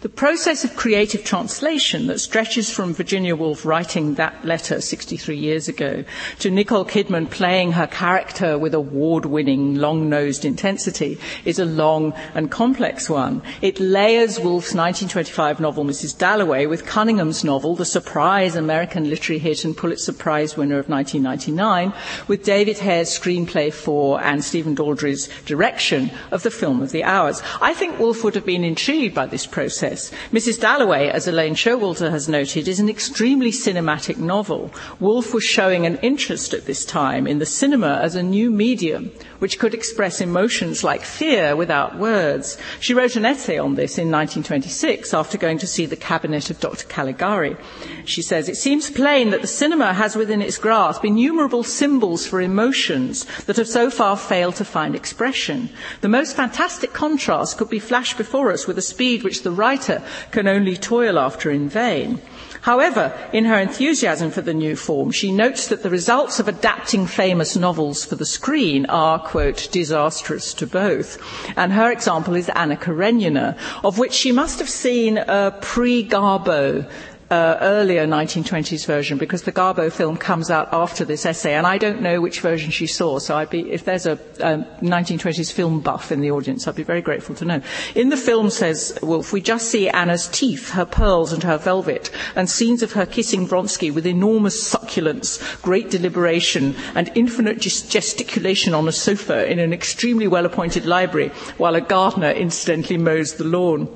The 0.00 0.08
process 0.08 0.62
of 0.62 0.76
creative 0.76 1.24
translation 1.24 2.06
that 2.06 2.20
stretches 2.20 2.70
from 2.70 2.94
Virginia 2.94 3.34
Woolf 3.34 3.66
writing 3.66 4.14
that 4.14 4.44
letter 4.44 4.80
63 4.80 5.36
years 5.36 5.66
ago 5.66 6.04
to 6.38 6.52
Nicole 6.52 6.84
Kidman 6.84 7.28
playing 7.28 7.72
her 7.72 7.88
character 7.88 8.56
with 8.56 8.74
award 8.74 9.26
winning, 9.26 9.74
long 9.74 10.08
nosed 10.08 10.44
intensity 10.44 11.18
is 11.44 11.58
a 11.58 11.64
long 11.64 12.12
and 12.36 12.48
complex 12.48 13.10
one. 13.10 13.42
It 13.60 13.80
layers 13.80 14.38
Woolf's 14.38 14.72
1925 14.72 15.58
novel 15.58 15.84
Mrs. 15.84 16.16
Dalloway 16.16 16.66
with 16.66 16.86
Cunningham's 16.86 17.42
novel, 17.42 17.74
the 17.74 17.84
surprise 17.84 18.54
American 18.54 19.10
literary 19.10 19.40
hit 19.40 19.64
and 19.64 19.76
Pulitzer 19.76 20.12
Prize 20.12 20.56
winner 20.56 20.78
of 20.78 20.88
1999, 20.88 21.92
with 22.28 22.44
David 22.44 22.78
Hare's 22.78 23.08
screenplay 23.10 23.74
for 23.74 24.20
and 24.20 24.44
Stephen 24.44 24.76
Daldry's 24.76 25.28
direction 25.44 26.12
of 26.30 26.44
the 26.44 26.52
film 26.52 26.82
of 26.82 26.92
the 26.92 27.02
hours. 27.02 27.42
I 27.60 27.74
think 27.74 27.98
Woolf 27.98 28.22
would 28.22 28.36
have 28.36 28.46
been 28.46 28.62
intrigued 28.62 29.16
by 29.16 29.26
this 29.26 29.44
process 29.44 29.87
process. 29.88 30.10
Mrs. 30.32 30.60
Dalloway, 30.60 31.08
as 31.08 31.26
Elaine 31.26 31.54
Showalter 31.54 32.10
has 32.10 32.28
noted, 32.28 32.68
is 32.68 32.80
an 32.80 32.88
extremely 32.88 33.50
cinematic 33.50 34.18
novel. 34.18 34.70
Woolf 35.00 35.34
was 35.34 35.44
showing 35.44 35.86
an 35.86 35.96
interest 35.98 36.54
at 36.54 36.66
this 36.66 36.84
time 36.84 37.26
in 37.26 37.38
the 37.38 37.46
cinema 37.46 38.00
as 38.02 38.14
a 38.14 38.22
new 38.22 38.50
medium 38.50 39.10
which 39.38 39.58
could 39.58 39.74
express 39.74 40.20
emotions 40.20 40.82
like 40.82 41.02
fear 41.02 41.54
without 41.54 41.98
words. 41.98 42.58
She 42.80 42.94
wrote 42.94 43.16
an 43.16 43.24
essay 43.24 43.58
on 43.58 43.74
this 43.74 43.98
in 43.98 44.10
1926 44.10 45.14
after 45.14 45.38
going 45.38 45.58
to 45.58 45.66
see 45.66 45.86
the 45.86 45.96
cabinet 45.96 46.50
of 46.50 46.60
Dr. 46.60 46.86
Caligari. 46.86 47.56
She 48.04 48.22
says, 48.22 48.48
It 48.48 48.56
seems 48.56 48.90
plain 48.90 49.30
that 49.30 49.40
the 49.40 49.46
cinema 49.46 49.94
has 49.94 50.16
within 50.16 50.42
its 50.42 50.58
grasp 50.58 51.04
innumerable 51.04 51.62
symbols 51.62 52.26
for 52.26 52.40
emotions 52.40 53.24
that 53.46 53.56
have 53.56 53.68
so 53.68 53.90
far 53.90 54.16
failed 54.16 54.56
to 54.56 54.64
find 54.64 54.94
expression. 54.94 55.70
The 56.00 56.08
most 56.08 56.36
fantastic 56.36 56.92
contrast 56.92 57.58
could 57.58 57.70
be 57.70 57.78
flashed 57.78 58.16
before 58.16 58.52
us 58.52 58.66
with 58.66 58.78
a 58.78 58.82
speed 58.82 59.22
which 59.22 59.42
the 59.42 59.50
writer 59.50 60.02
can 60.30 60.48
only 60.48 60.76
toil 60.76 61.18
after 61.18 61.50
in 61.50 61.68
vain. 61.68 62.20
However, 62.62 63.12
in 63.32 63.44
her 63.44 63.58
enthusiasm 63.58 64.30
for 64.30 64.42
the 64.42 64.54
new 64.54 64.76
form, 64.76 65.10
she 65.10 65.32
notes 65.32 65.68
that 65.68 65.82
the 65.82 65.90
results 65.90 66.40
of 66.40 66.48
adapting 66.48 67.06
famous 67.06 67.56
novels 67.56 68.04
for 68.04 68.16
the 68.16 68.26
screen 68.26 68.86
are, 68.86 69.18
quote, 69.18 69.68
disastrous 69.70 70.54
to 70.54 70.66
both. 70.66 71.18
And 71.56 71.72
her 71.72 71.90
example 71.90 72.34
is 72.34 72.48
Anna 72.50 72.76
Karenina, 72.76 73.56
of 73.84 73.98
which 73.98 74.12
she 74.12 74.32
must 74.32 74.58
have 74.58 74.68
seen 74.68 75.18
a 75.18 75.56
pre-Garbo 75.60 76.88
uh, 77.30 77.58
earlier 77.60 78.06
1920s 78.06 78.86
version 78.86 79.18
because 79.18 79.42
the 79.42 79.52
Garbo 79.52 79.92
film 79.92 80.16
comes 80.16 80.50
out 80.50 80.68
after 80.72 81.04
this 81.04 81.26
essay, 81.26 81.54
and 81.54 81.66
I 81.66 81.76
don't 81.76 82.00
know 82.00 82.20
which 82.20 82.40
version 82.40 82.70
she 82.70 82.86
saw. 82.86 83.18
So 83.18 83.36
I'd 83.36 83.50
be, 83.50 83.70
if 83.70 83.84
there's 83.84 84.06
a 84.06 84.12
um, 84.40 84.64
1920s 84.80 85.52
film 85.52 85.80
buff 85.80 86.10
in 86.10 86.20
the 86.20 86.30
audience, 86.30 86.66
I'd 86.66 86.76
be 86.76 86.82
very 86.82 87.02
grateful 87.02 87.34
to 87.36 87.44
know. 87.44 87.60
In 87.94 88.08
the 88.08 88.16
film, 88.16 88.50
says 88.50 88.98
Woolf, 89.02 89.32
we 89.32 89.42
just 89.42 89.70
see 89.70 89.88
Anna's 89.90 90.28
teeth, 90.28 90.70
her 90.70 90.86
pearls, 90.86 91.32
and 91.32 91.42
her 91.42 91.58
velvet, 91.58 92.10
and 92.34 92.48
scenes 92.48 92.82
of 92.82 92.92
her 92.92 93.04
kissing 93.04 93.46
Vronsky 93.46 93.92
with 93.92 94.06
enormous 94.06 94.62
succulence, 94.62 95.38
great 95.56 95.90
deliberation, 95.90 96.74
and 96.94 97.10
infinite 97.14 97.60
gesticulation 97.60 98.72
on 98.72 98.88
a 98.88 98.92
sofa 98.92 99.50
in 99.50 99.58
an 99.58 99.72
extremely 99.72 100.26
well-appointed 100.26 100.86
library, 100.86 101.28
while 101.58 101.74
a 101.74 101.80
gardener 101.80 102.30
incidentally 102.30 102.96
mows 102.96 103.34
the 103.34 103.44
lawn. 103.44 103.88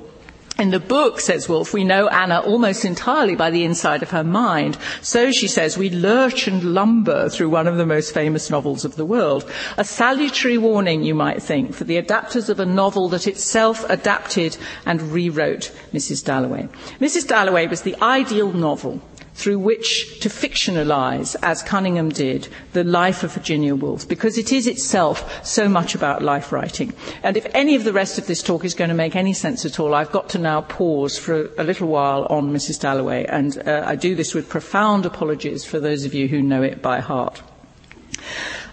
In 0.59 0.69
the 0.69 0.79
book, 0.79 1.19
says 1.19 1.49
Woolf, 1.49 1.73
we 1.73 1.83
know 1.83 2.07
Anna 2.09 2.39
almost 2.39 2.85
entirely 2.85 3.35
by 3.35 3.49
the 3.49 3.63
inside 3.63 4.03
of 4.03 4.11
her 4.11 4.23
mind. 4.23 4.77
So, 5.01 5.31
she 5.31 5.47
says, 5.47 5.79
we 5.79 5.89
lurch 5.89 6.47
and 6.47 6.75
lumber 6.75 7.27
through 7.29 7.49
one 7.49 7.67
of 7.67 7.77
the 7.77 7.87
most 7.87 8.13
famous 8.13 8.51
novels 8.51 8.85
of 8.85 8.95
the 8.95 9.05
world. 9.05 9.49
A 9.77 9.83
salutary 9.83 10.59
warning, 10.59 11.01
you 11.01 11.15
might 11.15 11.41
think, 11.41 11.73
for 11.73 11.85
the 11.85 11.99
adapters 11.99 12.49
of 12.49 12.59
a 12.59 12.67
novel 12.67 13.09
that 13.09 13.25
itself 13.25 13.83
adapted 13.89 14.55
and 14.85 15.01
rewrote 15.01 15.71
Mrs. 15.91 16.23
Dalloway. 16.23 16.69
Mrs. 16.99 17.27
Dalloway 17.27 17.65
was 17.65 17.81
the 17.81 17.95
ideal 17.99 18.53
novel 18.53 19.01
through 19.33 19.59
which 19.59 20.19
to 20.19 20.29
fictionalize, 20.29 21.35
as 21.41 21.63
Cunningham 21.63 22.09
did, 22.09 22.47
the 22.73 22.83
life 22.83 23.23
of 23.23 23.33
Virginia 23.33 23.75
Woolf, 23.75 24.07
because 24.07 24.37
it 24.37 24.51
is 24.51 24.67
itself 24.67 25.45
so 25.45 25.67
much 25.67 25.95
about 25.95 26.21
life 26.21 26.51
writing. 26.51 26.93
And 27.23 27.35
if 27.35 27.45
any 27.53 27.75
of 27.75 27.83
the 27.83 27.93
rest 27.93 28.17
of 28.17 28.27
this 28.27 28.43
talk 28.43 28.63
is 28.63 28.73
going 28.73 28.89
to 28.89 28.95
make 28.95 29.15
any 29.15 29.33
sense 29.33 29.65
at 29.65 29.79
all, 29.79 29.95
I've 29.95 30.11
got 30.11 30.29
to 30.29 30.37
now 30.37 30.61
pause 30.61 31.17
for 31.17 31.49
a 31.57 31.63
little 31.63 31.87
while 31.87 32.27
on 32.29 32.53
Mrs. 32.53 32.79
Dalloway, 32.79 33.25
and 33.25 33.57
uh, 33.67 33.83
I 33.85 33.95
do 33.95 34.15
this 34.15 34.33
with 34.33 34.49
profound 34.49 35.05
apologies 35.05 35.65
for 35.65 35.79
those 35.79 36.05
of 36.05 36.13
you 36.13 36.27
who 36.27 36.41
know 36.41 36.61
it 36.61 36.81
by 36.81 36.99
heart. 36.99 37.41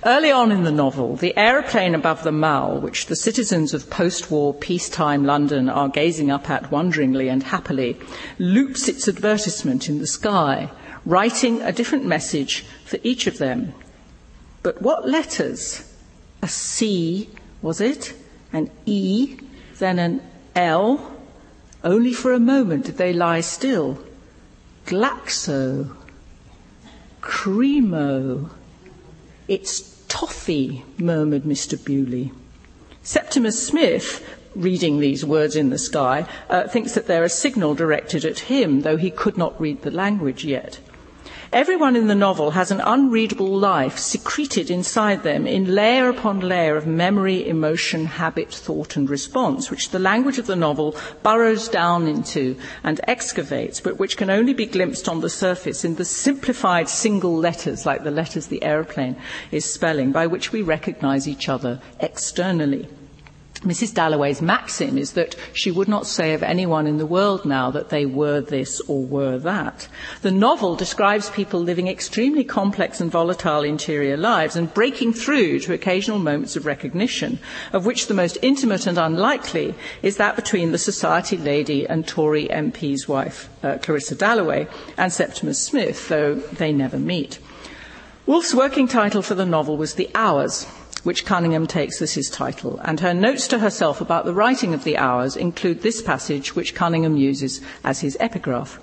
Early 0.03 0.31
on 0.31 0.51
in 0.51 0.65
the 0.65 0.73
novel, 0.73 1.17
the 1.17 1.37
aeroplane 1.37 1.95
above 1.95 2.23
the 2.23 2.33
Mall, 2.33 2.81
which 2.81 3.05
the 3.05 3.17
citizens 3.17 3.75
of 3.75 3.91
post-war 3.91 4.55
peacetime 4.55 5.27
London 5.27 5.69
are 5.69 5.91
gazing 5.91 6.31
up 6.31 6.49
at 6.49 6.71
wonderingly 6.71 7.29
and 7.29 7.43
happily, 7.43 7.99
loops 8.39 8.89
its 8.89 9.09
advertisement 9.09 9.91
in 9.91 9.99
the 9.99 10.07
sky, 10.07 10.71
writing 11.05 11.61
a 11.61 11.73
different 11.73 12.07
message 12.07 12.65
for 12.87 12.99
each 13.03 13.27
of 13.27 13.37
them. 13.37 13.75
But 14.63 14.81
what 14.81 15.07
letters? 15.07 15.85
A 16.41 16.49
C, 16.49 17.29
was 17.61 17.83
it? 17.83 18.15
An 18.55 18.71
E, 18.87 19.39
then 19.79 19.99
an 19.99 20.23
L. 20.57 21.15
Only 21.85 22.15
for 22.15 22.33
a 22.33 22.41
moment 22.41 22.87
did 22.87 22.97
they 22.97 23.13
lie 23.13 23.43
still. 23.43 23.99
Glaxo. 24.87 25.95
Kreemo. 27.21 28.49
It's 29.47 29.90
toffee, 30.11 30.85
murmured 30.99 31.45
Mr. 31.45 31.83
Bowley. 31.83 32.33
Septimus 33.03 33.67
Smith, 33.67 34.23
reading 34.55 34.99
these 34.99 35.25
words 35.25 35.57
in 35.57 35.71
the 35.71 35.79
sky, 35.79 36.27
uh, 36.51 36.69
thinks 36.69 36.93
that 36.93 37.07
they're 37.07 37.25
a 37.25 37.31
signal 37.31 37.75
directed 37.75 38.27
at 38.27 38.41
him, 38.41 38.83
though 38.83 38.99
he 38.99 39.11
could 39.11 39.39
not 39.39 39.59
read 39.59 39.81
the 39.81 39.91
language 39.91 40.45
yet. 40.45 40.81
Everyone 41.53 41.97
in 41.97 42.07
the 42.07 42.15
novel 42.15 42.53
has 42.53 42.71
an 42.71 42.81
unreadable 42.81 43.59
life 43.59 43.99
secreted 43.99 44.71
inside 44.71 45.25
them 45.25 45.49
in 45.49 45.75
layer 45.75 46.09
upon 46.09 46.39
layer 46.39 46.77
of 46.77 46.87
memory, 46.87 47.45
emotion, 47.49 48.07
habit, 48.07 48.55
thought, 48.55 48.95
and 48.95 49.11
response, 49.11 49.69
which 49.69 49.91
the 49.91 49.99
language 49.99 50.39
of 50.39 50.47
the 50.47 50.55
novel 50.55 50.95
burrows 51.25 51.67
down 51.67 52.07
into 52.07 52.57
and 52.85 53.01
excavates, 53.09 53.81
but 53.81 53.99
which 53.99 54.17
can 54.17 54.31
only 54.31 54.55
be 54.55 54.65
glimpsed 54.65 55.09
on 55.09 55.23
the 55.23 55.29
surface 55.29 55.85
in 55.85 55.97
the 55.97 56.05
simplified 56.05 56.89
single 56.89 57.37
letters, 57.37 57.85
like 57.85 58.05
the 58.05 58.13
letters 58.13 58.47
the 58.47 58.63
aeroplane 58.63 59.17
is 59.51 59.65
spelling, 59.65 60.13
by 60.13 60.29
which 60.29 60.53
we 60.53 60.63
recognize 60.63 61.27
each 61.27 61.49
other 61.49 61.81
externally. 61.99 62.89
Mrs. 63.63 63.93
Dalloway's 63.93 64.41
maxim 64.41 64.97
is 64.97 65.13
that 65.13 65.37
she 65.53 65.71
would 65.71 65.87
not 65.87 66.07
say 66.07 66.33
of 66.33 66.43
anyone 66.43 66.87
in 66.87 66.97
the 66.97 67.05
world 67.05 67.45
now 67.45 67.71
that 67.71 67.91
they 67.91 68.07
were 68.07 68.41
this 68.41 68.81
or 68.89 69.05
were 69.05 69.37
that. 69.37 69.87
The 70.23 70.31
novel 70.31 70.77
describes 70.77 71.29
people 71.29 71.61
living 71.61 71.87
extremely 71.87 72.43
complex 72.43 73.03
and 73.03 73.11
volatile 73.11 73.63
interior 73.63 74.17
lives 74.17 74.57
and 74.57 74.73
breaking 74.73 75.13
through 75.13 75.61
to 75.61 75.75
occasional 75.75 76.19
moments 76.19 76.57
of 76.57 76.65
recognition, 76.65 77.39
of 77.75 77.85
which 77.85 78.07
the 78.07 78.15
most 78.15 78.39
intimate 78.41 78.87
and 78.87 78.97
unlikely 78.97 79.75
is 80.03 80.17
that 80.17 80.37
between 80.37 80.73
the 80.73 80.79
society 80.79 81.37
lady 81.37 81.87
and 81.87 82.09
Tory 82.09 82.49
MP's 82.49 83.07
wife, 83.09 83.51
uh, 83.63 83.77
Clarissa 83.83 84.15
Dalloway, 84.15 84.69
and 84.97 85.13
Septimus 85.13 85.59
Smith, 85.59 86.09
though 86.09 86.35
they 86.35 86.73
never 86.73 86.99
meet. 86.99 87.39
Woolf's 88.25 88.55
working 88.55 88.89
title 88.89 89.21
for 89.21 89.35
the 89.35 89.45
novel 89.45 89.77
was 89.77 89.95
The 89.95 90.11
Hours, 90.15 90.67
which 91.03 91.25
Cunningham 91.25 91.67
takes 91.67 92.03
as 92.03 92.15
his 92.15 92.31
title, 92.31 92.79
and 92.85 93.01
her 93.01 93.15
notes 93.15 93.49
to 93.49 93.59
herself 93.59 94.01
about 94.01 94.25
the 94.25 94.35
writing 94.35 94.75
of 94.75 94.85
the 94.85 94.97
hours 94.97 95.37
include 95.37 95.83
this 95.83 96.03
passage, 96.03 96.55
which 96.55 96.75
Cunningham 96.75 97.17
uses 97.17 97.61
as 97.85 98.01
his 98.01 98.17
epigraph. 98.21 98.79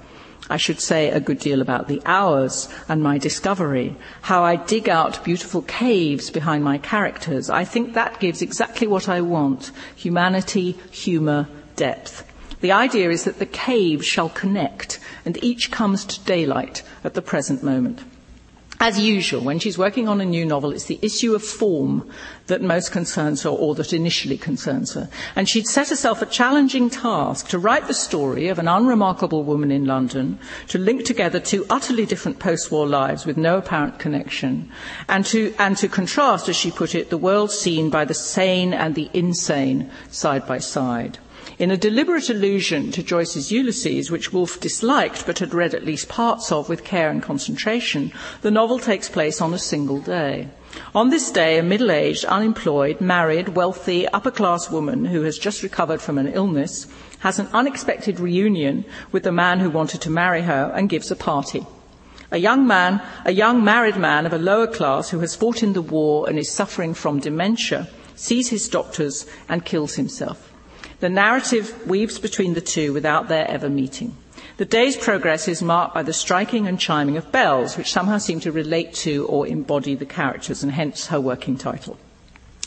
I 0.49 0.57
should 0.57 0.79
say 0.79 1.09
a 1.09 1.19
good 1.19 1.39
deal 1.39 1.61
about 1.61 1.87
the 1.87 2.01
hours 2.05 2.69
and 2.87 3.03
my 3.03 3.17
discovery, 3.17 3.95
how 4.21 4.43
I 4.43 4.55
dig 4.55 4.87
out 4.87 5.23
beautiful 5.23 5.61
caves 5.63 6.29
behind 6.29 6.63
my 6.63 6.77
characters. 6.77 7.49
I 7.49 7.65
think 7.65 7.93
that 7.93 8.19
gives 8.19 8.41
exactly 8.41 8.87
what 8.87 9.09
I 9.09 9.19
want 9.21 9.71
humanity, 9.95 10.77
humour, 10.89 11.47
depth. 11.75 12.23
The 12.61 12.71
idea 12.71 13.09
is 13.09 13.25
that 13.25 13.39
the 13.39 13.45
caves 13.45 14.05
shall 14.05 14.29
connect, 14.29 14.99
and 15.25 15.41
each 15.43 15.69
comes 15.69 16.05
to 16.05 16.23
daylight 16.23 16.81
at 17.03 17.13
the 17.13 17.21
present 17.21 17.61
moment. 17.61 18.01
As 18.79 18.99
usual, 18.99 19.41
when 19.41 19.57
she's 19.57 19.77
working 19.77 20.07
on 20.07 20.21
a 20.21 20.25
new 20.25 20.45
novel, 20.45 20.71
it's 20.71 20.85
the 20.85 20.99
issue 21.01 21.33
of 21.33 21.43
form 21.43 22.07
that 22.45 22.61
most 22.61 22.91
concerns 22.91 23.41
her 23.41 23.49
or 23.49 23.73
that 23.73 23.91
initially 23.91 24.37
concerns 24.37 24.93
her. 24.93 25.09
And 25.35 25.49
she'd 25.49 25.65
set 25.65 25.89
herself 25.89 26.21
a 26.21 26.27
challenging 26.27 26.91
task 26.91 27.47
to 27.47 27.57
write 27.57 27.87
the 27.87 27.95
story 27.95 28.49
of 28.49 28.59
an 28.59 28.67
unremarkable 28.67 29.43
woman 29.43 29.71
in 29.71 29.85
London, 29.85 30.37
to 30.67 30.77
link 30.77 31.05
together 31.05 31.39
two 31.39 31.65
utterly 31.71 32.05
different 32.05 32.37
post-war 32.37 32.85
lives 32.85 33.25
with 33.25 33.35
no 33.35 33.57
apparent 33.57 33.97
connection, 33.97 34.71
and 35.09 35.25
to, 35.25 35.55
and 35.57 35.75
to 35.77 35.87
contrast, 35.89 36.47
as 36.47 36.55
she 36.55 36.69
put 36.69 36.93
it, 36.93 37.09
the 37.09 37.17
world 37.17 37.49
seen 37.49 37.89
by 37.89 38.05
the 38.05 38.13
sane 38.13 38.75
and 38.75 38.93
the 38.93 39.09
insane 39.11 39.89
side 40.11 40.45
by 40.45 40.59
side. 40.59 41.17
In 41.59 41.71
a 41.71 41.77
deliberate 41.77 42.29
allusion 42.29 42.91
to 42.91 43.01
Joyce's 43.01 43.51
Ulysses, 43.51 44.11
which 44.11 44.31
Woolf 44.31 44.59
disliked 44.59 45.25
but 45.25 45.39
had 45.39 45.55
read 45.55 45.73
at 45.73 45.83
least 45.83 46.07
parts 46.07 46.51
of 46.51 46.69
with 46.69 46.83
care 46.83 47.09
and 47.09 47.19
concentration, 47.19 48.11
the 48.43 48.51
novel 48.51 48.77
takes 48.77 49.09
place 49.09 49.41
on 49.41 49.55
a 49.55 49.57
single 49.57 49.97
day. 49.97 50.49
On 50.93 51.09
this 51.09 51.31
day, 51.31 51.57
a 51.57 51.63
middle 51.63 51.89
aged, 51.89 52.25
unemployed, 52.25 53.01
married, 53.01 53.55
wealthy, 53.55 54.07
upper 54.09 54.29
class 54.29 54.69
woman 54.69 55.05
who 55.05 55.23
has 55.23 55.39
just 55.39 55.63
recovered 55.63 55.99
from 55.99 56.19
an 56.19 56.27
illness 56.27 56.85
has 57.21 57.39
an 57.39 57.47
unexpected 57.53 58.19
reunion 58.19 58.85
with 59.11 59.23
the 59.23 59.31
man 59.31 59.59
who 59.59 59.71
wanted 59.71 60.01
to 60.01 60.11
marry 60.11 60.43
her 60.43 60.71
and 60.75 60.89
gives 60.89 61.09
a 61.09 61.15
party. 61.15 61.65
A 62.29 62.37
young 62.37 62.67
man, 62.67 63.01
a 63.25 63.31
young 63.31 63.63
married 63.63 63.97
man 63.97 64.27
of 64.27 64.33
a 64.33 64.37
lower 64.37 64.67
class 64.67 65.09
who 65.09 65.21
has 65.21 65.35
fought 65.35 65.63
in 65.63 65.73
the 65.73 65.81
war 65.81 66.29
and 66.29 66.37
is 66.37 66.51
suffering 66.51 66.93
from 66.93 67.19
dementia, 67.19 67.87
sees 68.15 68.49
his 68.49 68.69
doctors 68.69 69.25
and 69.49 69.65
kills 69.65 69.95
himself. 69.95 70.46
The 70.99 71.09
narrative 71.09 71.87
weaves 71.87 72.17
between 72.17 72.55
the 72.55 72.61
two 72.61 72.91
without 72.91 73.27
their 73.27 73.47
ever 73.49 73.69
meeting. 73.69 74.15
The 74.57 74.65
day's 74.65 74.97
progress 74.97 75.47
is 75.47 75.61
marked 75.61 75.93
by 75.93 76.01
the 76.01 76.13
striking 76.13 76.65
and 76.67 76.79
chiming 76.79 77.17
of 77.17 77.31
bells, 77.31 77.77
which 77.77 77.91
somehow 77.91 78.17
seem 78.17 78.39
to 78.39 78.51
relate 78.51 78.95
to 79.05 79.27
or 79.27 79.45
embody 79.45 79.93
the 79.93 80.07
characters, 80.07 80.63
and 80.63 80.71
hence 80.71 81.07
her 81.07 81.21
working 81.21 81.57
title. 81.57 81.97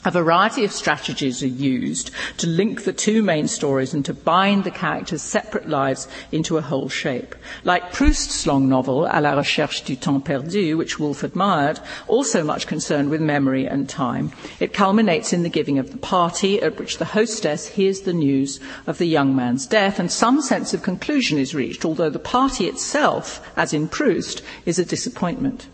A 0.02 0.10
variety 0.10 0.64
of 0.64 0.72
strategies 0.72 1.42
are 1.42 1.46
used 1.46 2.10
to 2.38 2.46
link 2.46 2.84
the 2.84 2.92
two 2.94 3.22
main 3.22 3.46
stories 3.46 3.92
and 3.92 4.02
to 4.06 4.14
bind 4.14 4.64
the 4.64 4.70
characters' 4.70 5.20
separate 5.20 5.68
lives 5.68 6.08
into 6.32 6.56
a 6.56 6.62
whole 6.62 6.88
shape. 6.88 7.34
Like 7.64 7.92
Proust's 7.92 8.46
long 8.46 8.66
novel, 8.66 9.06
À 9.12 9.20
la 9.20 9.32
recherche 9.34 9.82
du 9.82 9.96
temps 9.96 10.24
perdu, 10.24 10.78
which 10.78 10.98
Woolf 10.98 11.22
admired, 11.22 11.80
also 12.08 12.42
much 12.42 12.66
concerned 12.66 13.10
with 13.10 13.20
memory 13.20 13.66
and 13.66 13.90
time, 13.90 14.32
it 14.58 14.72
culminates 14.72 15.34
in 15.34 15.42
the 15.42 15.50
giving 15.50 15.78
of 15.78 15.92
the 15.92 15.98
party 15.98 16.62
at 16.62 16.78
which 16.78 16.96
the 16.96 17.04
hostess 17.04 17.66
hears 17.66 18.00
the 18.00 18.14
news 18.14 18.58
of 18.86 18.96
the 18.96 19.04
young 19.06 19.36
man's 19.36 19.66
death 19.66 19.98
and 19.98 20.10
some 20.10 20.40
sense 20.40 20.72
of 20.72 20.82
conclusion 20.82 21.38
is 21.38 21.54
reached, 21.54 21.84
although 21.84 22.08
the 22.08 22.18
party 22.18 22.64
itself, 22.64 23.46
as 23.54 23.74
in 23.74 23.86
Proust, 23.86 24.40
is 24.64 24.78
a 24.78 24.84
disappointment. 24.86 25.66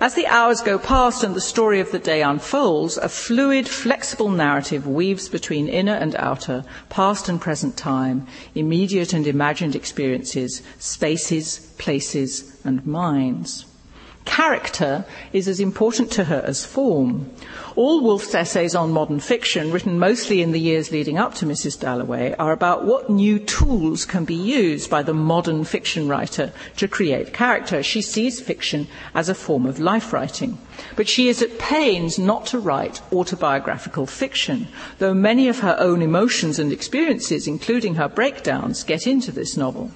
As 0.00 0.14
the 0.14 0.26
hours 0.26 0.62
go 0.62 0.78
past 0.78 1.22
and 1.22 1.34
the 1.34 1.40
story 1.40 1.78
of 1.78 1.92
the 1.92 1.98
day 1.98 2.22
unfolds, 2.22 2.96
a 2.96 3.08
fluid, 3.08 3.68
flexible 3.68 4.30
narrative 4.30 4.86
weaves 4.86 5.28
between 5.28 5.68
inner 5.68 5.94
and 5.94 6.16
outer, 6.16 6.64
past 6.88 7.28
and 7.28 7.40
present 7.40 7.76
time, 7.76 8.26
immediate 8.54 9.12
and 9.12 9.26
imagined 9.26 9.76
experiences, 9.76 10.62
spaces, 10.78 11.72
places, 11.78 12.56
and 12.64 12.86
minds. 12.86 13.66
Character 14.30 15.04
is 15.32 15.48
as 15.48 15.58
important 15.58 16.12
to 16.12 16.22
her 16.22 16.40
as 16.46 16.64
form. 16.64 17.28
All 17.74 18.00
Woolf's 18.00 18.32
essays 18.32 18.76
on 18.76 18.92
modern 18.92 19.18
fiction, 19.18 19.72
written 19.72 19.98
mostly 19.98 20.40
in 20.40 20.52
the 20.52 20.60
years 20.60 20.92
leading 20.92 21.18
up 21.18 21.34
to 21.34 21.46
Mrs. 21.46 21.80
Dalloway, 21.80 22.36
are 22.38 22.52
about 22.52 22.84
what 22.84 23.10
new 23.10 23.40
tools 23.40 24.04
can 24.04 24.24
be 24.24 24.36
used 24.36 24.88
by 24.88 25.02
the 25.02 25.12
modern 25.12 25.64
fiction 25.64 26.06
writer 26.06 26.52
to 26.76 26.86
create 26.86 27.34
character. 27.34 27.82
She 27.82 28.00
sees 28.00 28.40
fiction 28.40 28.86
as 29.16 29.28
a 29.28 29.34
form 29.34 29.66
of 29.66 29.80
life 29.80 30.12
writing. 30.12 30.58
But 30.94 31.08
she 31.08 31.28
is 31.28 31.42
at 31.42 31.58
pains 31.58 32.16
not 32.16 32.46
to 32.46 32.60
write 32.60 33.02
autobiographical 33.12 34.06
fiction, 34.06 34.68
though 35.00 35.12
many 35.12 35.48
of 35.48 35.58
her 35.58 35.76
own 35.80 36.02
emotions 36.02 36.60
and 36.60 36.70
experiences, 36.70 37.48
including 37.48 37.96
her 37.96 38.08
breakdowns, 38.08 38.84
get 38.84 39.08
into 39.08 39.32
this 39.32 39.56
novel. 39.56 39.90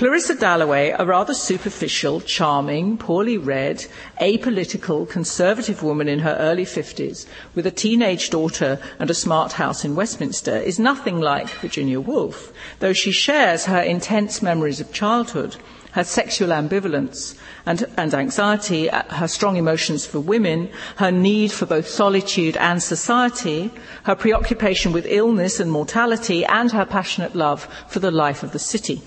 Clarissa 0.00 0.34
Dalloway, 0.34 0.94
a 0.98 1.04
rather 1.04 1.34
superficial, 1.34 2.22
charming, 2.22 2.96
poorly 2.96 3.36
read, 3.36 3.84
apolitical, 4.18 5.06
conservative 5.06 5.82
woman 5.82 6.08
in 6.08 6.20
her 6.20 6.38
early 6.40 6.64
50s, 6.64 7.26
with 7.54 7.66
a 7.66 7.70
teenage 7.70 8.30
daughter 8.30 8.78
and 8.98 9.10
a 9.10 9.14
smart 9.14 9.52
house 9.52 9.84
in 9.84 9.94
Westminster, 9.94 10.56
is 10.56 10.78
nothing 10.78 11.20
like 11.20 11.50
Virginia 11.50 12.00
Woolf, 12.00 12.50
though 12.78 12.94
she 12.94 13.12
shares 13.12 13.66
her 13.66 13.82
intense 13.82 14.40
memories 14.40 14.80
of 14.80 14.90
childhood, 14.90 15.56
her 15.92 16.02
sexual 16.02 16.48
ambivalence 16.48 17.36
and, 17.66 17.84
and 17.98 18.14
anxiety, 18.14 18.88
uh, 18.88 19.02
her 19.16 19.28
strong 19.28 19.58
emotions 19.58 20.06
for 20.06 20.18
women, 20.18 20.70
her 20.96 21.12
need 21.12 21.52
for 21.52 21.66
both 21.66 21.86
solitude 21.86 22.56
and 22.56 22.82
society, 22.82 23.70
her 24.04 24.14
preoccupation 24.14 24.92
with 24.92 25.04
illness 25.04 25.60
and 25.60 25.70
mortality, 25.70 26.42
and 26.46 26.72
her 26.72 26.86
passionate 26.86 27.36
love 27.36 27.68
for 27.86 27.98
the 27.98 28.10
life 28.10 28.42
of 28.42 28.52
the 28.52 28.58
city. 28.58 29.02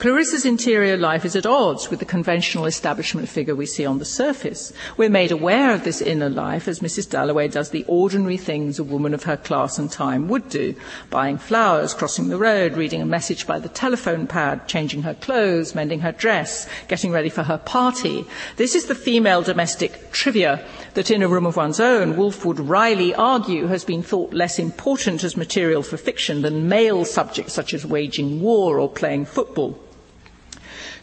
Clarissa's 0.00 0.46
interior 0.46 0.96
life 0.96 1.26
is 1.26 1.36
at 1.36 1.44
odds 1.44 1.90
with 1.90 1.98
the 1.98 2.06
conventional 2.06 2.64
establishment 2.64 3.28
figure 3.28 3.54
we 3.54 3.66
see 3.66 3.84
on 3.84 3.98
the 3.98 4.04
surface. 4.06 4.72
We're 4.96 5.10
made 5.10 5.30
aware 5.30 5.74
of 5.74 5.84
this 5.84 6.00
inner 6.00 6.30
life 6.30 6.66
as 6.68 6.80
Mrs. 6.80 7.10
Dalloway 7.10 7.48
does 7.48 7.68
the 7.68 7.84
ordinary 7.86 8.38
things 8.38 8.78
a 8.78 8.82
woman 8.82 9.12
of 9.12 9.24
her 9.24 9.36
class 9.36 9.78
and 9.78 9.92
time 9.92 10.26
would 10.28 10.48
do 10.48 10.74
buying 11.10 11.36
flowers, 11.36 11.92
crossing 11.92 12.28
the 12.28 12.38
road, 12.38 12.78
reading 12.78 13.02
a 13.02 13.04
message 13.04 13.46
by 13.46 13.58
the 13.58 13.68
telephone 13.68 14.26
pad, 14.26 14.66
changing 14.66 15.02
her 15.02 15.12
clothes, 15.12 15.74
mending 15.74 16.00
her 16.00 16.12
dress, 16.12 16.66
getting 16.88 17.12
ready 17.12 17.28
for 17.28 17.42
her 17.42 17.58
party. 17.58 18.24
This 18.56 18.74
is 18.74 18.86
the 18.86 18.94
female 18.94 19.42
domestic 19.42 20.12
trivia 20.12 20.64
that 20.94 21.10
in 21.10 21.22
a 21.22 21.28
room 21.28 21.44
of 21.44 21.56
one's 21.56 21.78
own, 21.78 22.16
Woolf 22.16 22.46
would 22.46 22.58
wryly 22.58 23.14
argue 23.14 23.66
has 23.66 23.84
been 23.84 24.02
thought 24.02 24.32
less 24.32 24.58
important 24.58 25.24
as 25.24 25.36
material 25.36 25.82
for 25.82 25.98
fiction 25.98 26.40
than 26.40 26.70
male 26.70 27.04
subjects 27.04 27.52
such 27.52 27.74
as 27.74 27.84
waging 27.84 28.40
war 28.40 28.80
or 28.80 28.88
playing 28.88 29.26
football. 29.26 29.78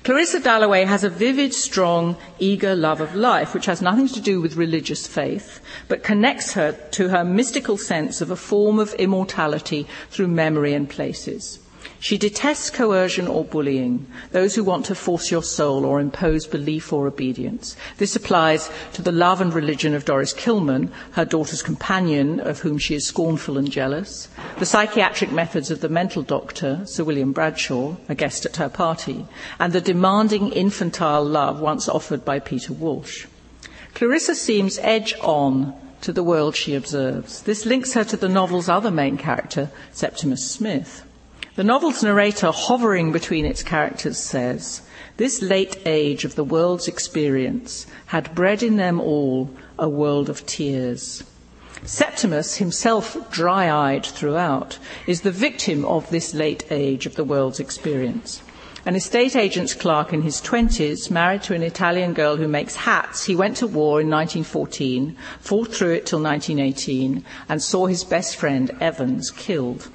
Clarissa 0.08 0.39
Dalloway 0.39 0.86
has 0.86 1.04
a 1.04 1.10
vivid, 1.10 1.54
strong, 1.54 2.15
eager 2.39 2.78
love 2.78 3.02
of 3.02 3.13
life, 3.13 3.54
which 3.54 3.65
has 3.65 3.82
nothing 3.82 4.08
to 4.08 4.22
do 4.22 4.39
with 4.39 4.56
religious 4.56 5.06
faith, 5.06 5.60
but 5.89 6.02
connects 6.02 6.54
her 6.54 6.72
to 6.91 7.10
her 7.10 7.26
mystical 7.26 7.78
sense 7.78 8.22
of 8.22 8.32
a 8.32 8.38
form 8.38 8.80
of 8.80 8.93
immortality 8.93 9.86
through 10.10 10.30
memory 10.30 10.74
and 10.74 10.89
places. 10.89 11.60
She 11.99 12.17
detests 12.19 12.69
coercion 12.69 13.27
or 13.27 13.43
bullying, 13.43 14.05
those 14.31 14.53
who 14.53 14.63
want 14.63 14.86
to 14.86 14.95
force 14.95 15.31
your 15.31 15.41
soul 15.41 15.83
or 15.83 15.99
impose 15.99 16.45
belief 16.45 16.93
or 16.93 17.07
obedience. 17.07 17.75
This 17.97 18.15
applies 18.15 18.69
to 18.93 19.01
the 19.01 19.12
love 19.12 19.41
and 19.41 19.51
religion 19.51 19.95
of 19.95 20.05
Doris 20.05 20.33
Kilman, 20.33 20.91
her 21.13 21.25
daughter's 21.25 21.63
companion, 21.63 22.39
of 22.39 22.60
whom 22.60 22.77
she 22.77 22.93
is 22.93 23.07
scornful 23.07 23.57
and 23.57 23.71
jealous, 23.71 24.27
the 24.60 24.65
psychiatric 24.65 25.31
methods 25.31 25.71
of 25.71 25.81
the 25.81 25.89
mental 25.89 26.21
doctor, 26.21 26.81
Sir 26.86 27.03
William 27.03 27.31
Bradshaw, 27.31 27.95
a 28.07 28.13
guest 28.13 28.45
at 28.45 28.57
her 28.57 28.69
party, 28.69 29.25
and 29.60 29.73
the 29.73 29.81
demanding 29.81 30.51
infantile 30.51 31.25
love 31.25 31.60
once 31.60 31.89
offered 31.89 32.23
by 32.23 32.38
Peter 32.38 32.73
Walsh. 32.73 33.25
Clarissa 33.95 34.36
seems 34.36 34.77
edge 34.83 35.15
on 35.21 35.73
to 36.01 36.13
the 36.13 36.23
world 36.23 36.55
she 36.55 36.75
observes. 36.75 37.41
This 37.41 37.65
links 37.65 37.93
her 37.93 38.03
to 38.03 38.17
the 38.17 38.29
novel's 38.29 38.69
other 38.69 38.91
main 38.91 39.17
character, 39.17 39.71
Septimus 39.91 40.49
Smith. 40.49 41.03
The 41.58 41.63
novel's 41.63 42.04
narrator, 42.04 42.52
hovering 42.52 43.12
between 43.12 43.43
its 43.43 43.63
characters, 43.63 44.20
says, 44.20 44.84
This 45.17 45.41
late 45.41 45.76
age 45.88 46.24
of 46.24 46.36
the 46.36 46.43
world's 46.43 46.88
experience 46.88 47.88
had 48.06 48.36
bred 48.36 48.62
in 48.62 48.78
them 48.78 49.02
all 49.02 49.50
a 49.80 49.89
world 49.89 50.30
of 50.30 50.46
tears. 50.46 51.24
Septimus, 51.84 52.58
himself 52.58 53.17
dry 53.32 53.72
eyed 53.72 54.06
throughout, 54.06 54.78
is 55.08 55.22
the 55.22 55.32
victim 55.32 55.84
of 55.86 56.08
this 56.12 56.36
late 56.36 56.63
age 56.70 57.08
of 57.08 57.15
the 57.15 57.24
world's 57.24 57.60
experience. 57.60 58.43
An 58.86 58.96
estate 58.96 59.36
agent's 59.36 59.74
clerk 59.74 60.13
in 60.13 60.22
his 60.22 60.39
20s, 60.39 61.10
married 61.10 61.41
to 61.41 61.56
an 61.56 61.63
Italian 61.63 62.13
girl 62.13 62.38
who 62.38 62.48
makes 62.48 62.76
hats, 62.76 63.26
he 63.26 63.36
went 63.36 63.58
to 63.58 63.65
war 63.65 64.00
in 64.00 64.12
1914, 64.12 65.17
fought 65.39 65.74
through 65.74 65.93
it 65.93 66.06
till 66.06 66.22
1918, 66.22 67.26
and 67.50 67.63
saw 67.63 67.88
his 67.88 68.04
best 68.04 68.36
friend, 68.36 68.70
Evans, 68.80 69.32
killed. 69.32 69.89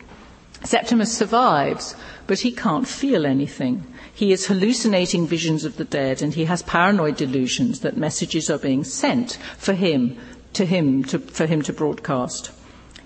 Septimus 0.64 1.16
survives, 1.16 1.94
but 2.27 2.40
he 2.40 2.53
can't 2.53 2.87
feel 2.87 3.27
anything. 3.27 3.85
He 4.14 4.33
is 4.33 4.46
hallucinating 4.46 5.27
visions 5.27 5.64
of 5.64 5.77
the 5.77 5.85
dead 5.85 6.22
and 6.22 6.35
he 6.35 6.44
has 6.44 6.62
paranoid 6.62 7.16
delusions 7.16 7.81
that 7.81 7.96
messages 7.96 8.48
are 8.48 8.59
being 8.59 8.85
sent 8.85 9.38
for 9.59 9.72
him, 9.72 10.16
to 10.53 10.64
him, 10.64 11.03
to, 11.05 11.18
for 11.18 11.46
him 11.46 11.62
to 11.62 11.72
broadcast. 11.72 12.53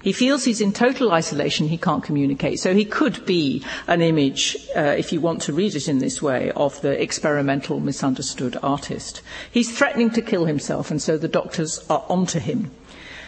He 0.02 0.12
feels 0.12 0.44
he's 0.44 0.60
in 0.60 0.72
total 0.72 1.10
isolation, 1.10 1.66
he 1.66 1.78
can't 1.78 2.04
communicate. 2.04 2.60
So 2.60 2.74
he 2.74 2.84
could 2.84 3.26
be 3.26 3.64
an 3.88 4.02
image, 4.02 4.56
uh, 4.76 4.94
if 4.96 5.12
you 5.12 5.20
want 5.20 5.42
to 5.42 5.52
read 5.52 5.74
it 5.74 5.88
in 5.88 5.98
this 5.98 6.22
way, 6.22 6.52
of 6.52 6.80
the 6.80 6.90
experimental, 7.02 7.80
misunderstood 7.80 8.56
artist. 8.62 9.20
He's 9.50 9.76
threatening 9.76 10.10
to 10.10 10.22
kill 10.22 10.44
himself, 10.44 10.92
and 10.92 11.02
so 11.02 11.18
the 11.18 11.26
doctors 11.26 11.84
are 11.90 12.04
onto 12.08 12.38
him. 12.38 12.70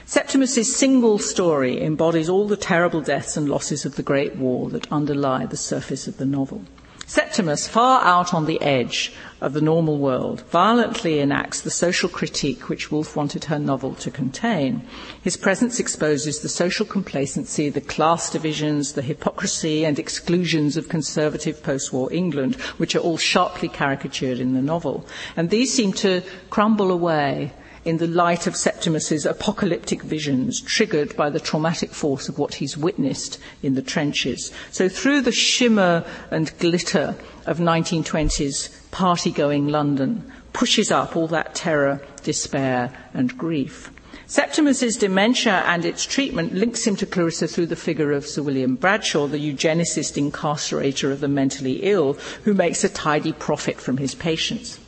Septimus's 0.08 0.74
single 0.74 1.18
story 1.18 1.82
embodies 1.82 2.30
all 2.30 2.48
the 2.48 2.56
terrible 2.56 3.02
deaths 3.02 3.36
and 3.36 3.46
losses 3.46 3.84
of 3.84 3.96
the 3.96 4.02
Great 4.02 4.36
War 4.36 4.70
that 4.70 4.90
underlie 4.90 5.44
the 5.44 5.58
surface 5.58 6.08
of 6.08 6.16
the 6.16 6.24
novel. 6.24 6.62
Septimus, 7.06 7.68
far 7.68 8.02
out 8.02 8.32
on 8.32 8.46
the 8.46 8.58
edge 8.62 9.12
of 9.42 9.52
the 9.52 9.60
normal 9.60 9.98
world, 9.98 10.40
violently 10.48 11.20
enacts 11.20 11.60
the 11.60 11.70
social 11.70 12.08
critique 12.08 12.70
which 12.70 12.90
Woolf 12.90 13.16
wanted 13.16 13.44
her 13.44 13.58
novel 13.58 13.94
to 13.96 14.10
contain. 14.10 14.80
His 15.22 15.36
presence 15.36 15.78
exposes 15.78 16.40
the 16.40 16.48
social 16.48 16.86
complacency, 16.86 17.68
the 17.68 17.82
class 17.82 18.30
divisions, 18.30 18.94
the 18.94 19.02
hypocrisy 19.02 19.84
and 19.84 19.98
exclusions 19.98 20.78
of 20.78 20.88
conservative 20.88 21.62
post 21.62 21.92
war 21.92 22.10
England, 22.10 22.54
which 22.78 22.96
are 22.96 23.00
all 23.00 23.18
sharply 23.18 23.68
caricatured 23.68 24.40
in 24.40 24.54
the 24.54 24.62
novel. 24.62 25.06
And 25.36 25.50
these 25.50 25.74
seem 25.74 25.92
to 25.94 26.22
crumble 26.48 26.90
away 26.90 27.52
in 27.88 27.96
the 27.96 28.06
light 28.06 28.46
of 28.46 28.54
Septimus's 28.54 29.24
apocalyptic 29.24 30.02
visions, 30.02 30.60
triggered 30.60 31.16
by 31.16 31.30
the 31.30 31.40
traumatic 31.40 31.90
force 31.90 32.28
of 32.28 32.38
what 32.38 32.52
he's 32.52 32.76
witnessed 32.76 33.38
in 33.62 33.76
the 33.76 33.80
trenches. 33.80 34.52
So, 34.70 34.90
through 34.90 35.22
the 35.22 35.32
shimmer 35.32 36.04
and 36.30 36.52
glitter 36.58 37.16
of 37.46 37.56
1920s 37.56 38.90
party 38.90 39.30
going 39.30 39.68
London, 39.68 40.30
pushes 40.52 40.90
up 40.90 41.16
all 41.16 41.28
that 41.28 41.54
terror, 41.54 42.02
despair, 42.24 42.92
and 43.14 43.38
grief. 43.38 43.90
Septimus's 44.26 44.98
dementia 44.98 45.62
and 45.64 45.86
its 45.86 46.04
treatment 46.04 46.52
links 46.52 46.86
him 46.86 46.94
to 46.96 47.06
Clarissa 47.06 47.48
through 47.48 47.68
the 47.68 47.74
figure 47.74 48.12
of 48.12 48.26
Sir 48.26 48.42
William 48.42 48.76
Bradshaw, 48.76 49.26
the 49.28 49.38
eugenicist 49.38 50.22
incarcerator 50.22 51.10
of 51.10 51.20
the 51.20 51.28
mentally 51.28 51.80
ill, 51.84 52.18
who 52.44 52.52
makes 52.52 52.84
a 52.84 52.90
tidy 52.90 53.32
profit 53.32 53.80
from 53.80 53.96
his 53.96 54.14
patients. 54.14 54.78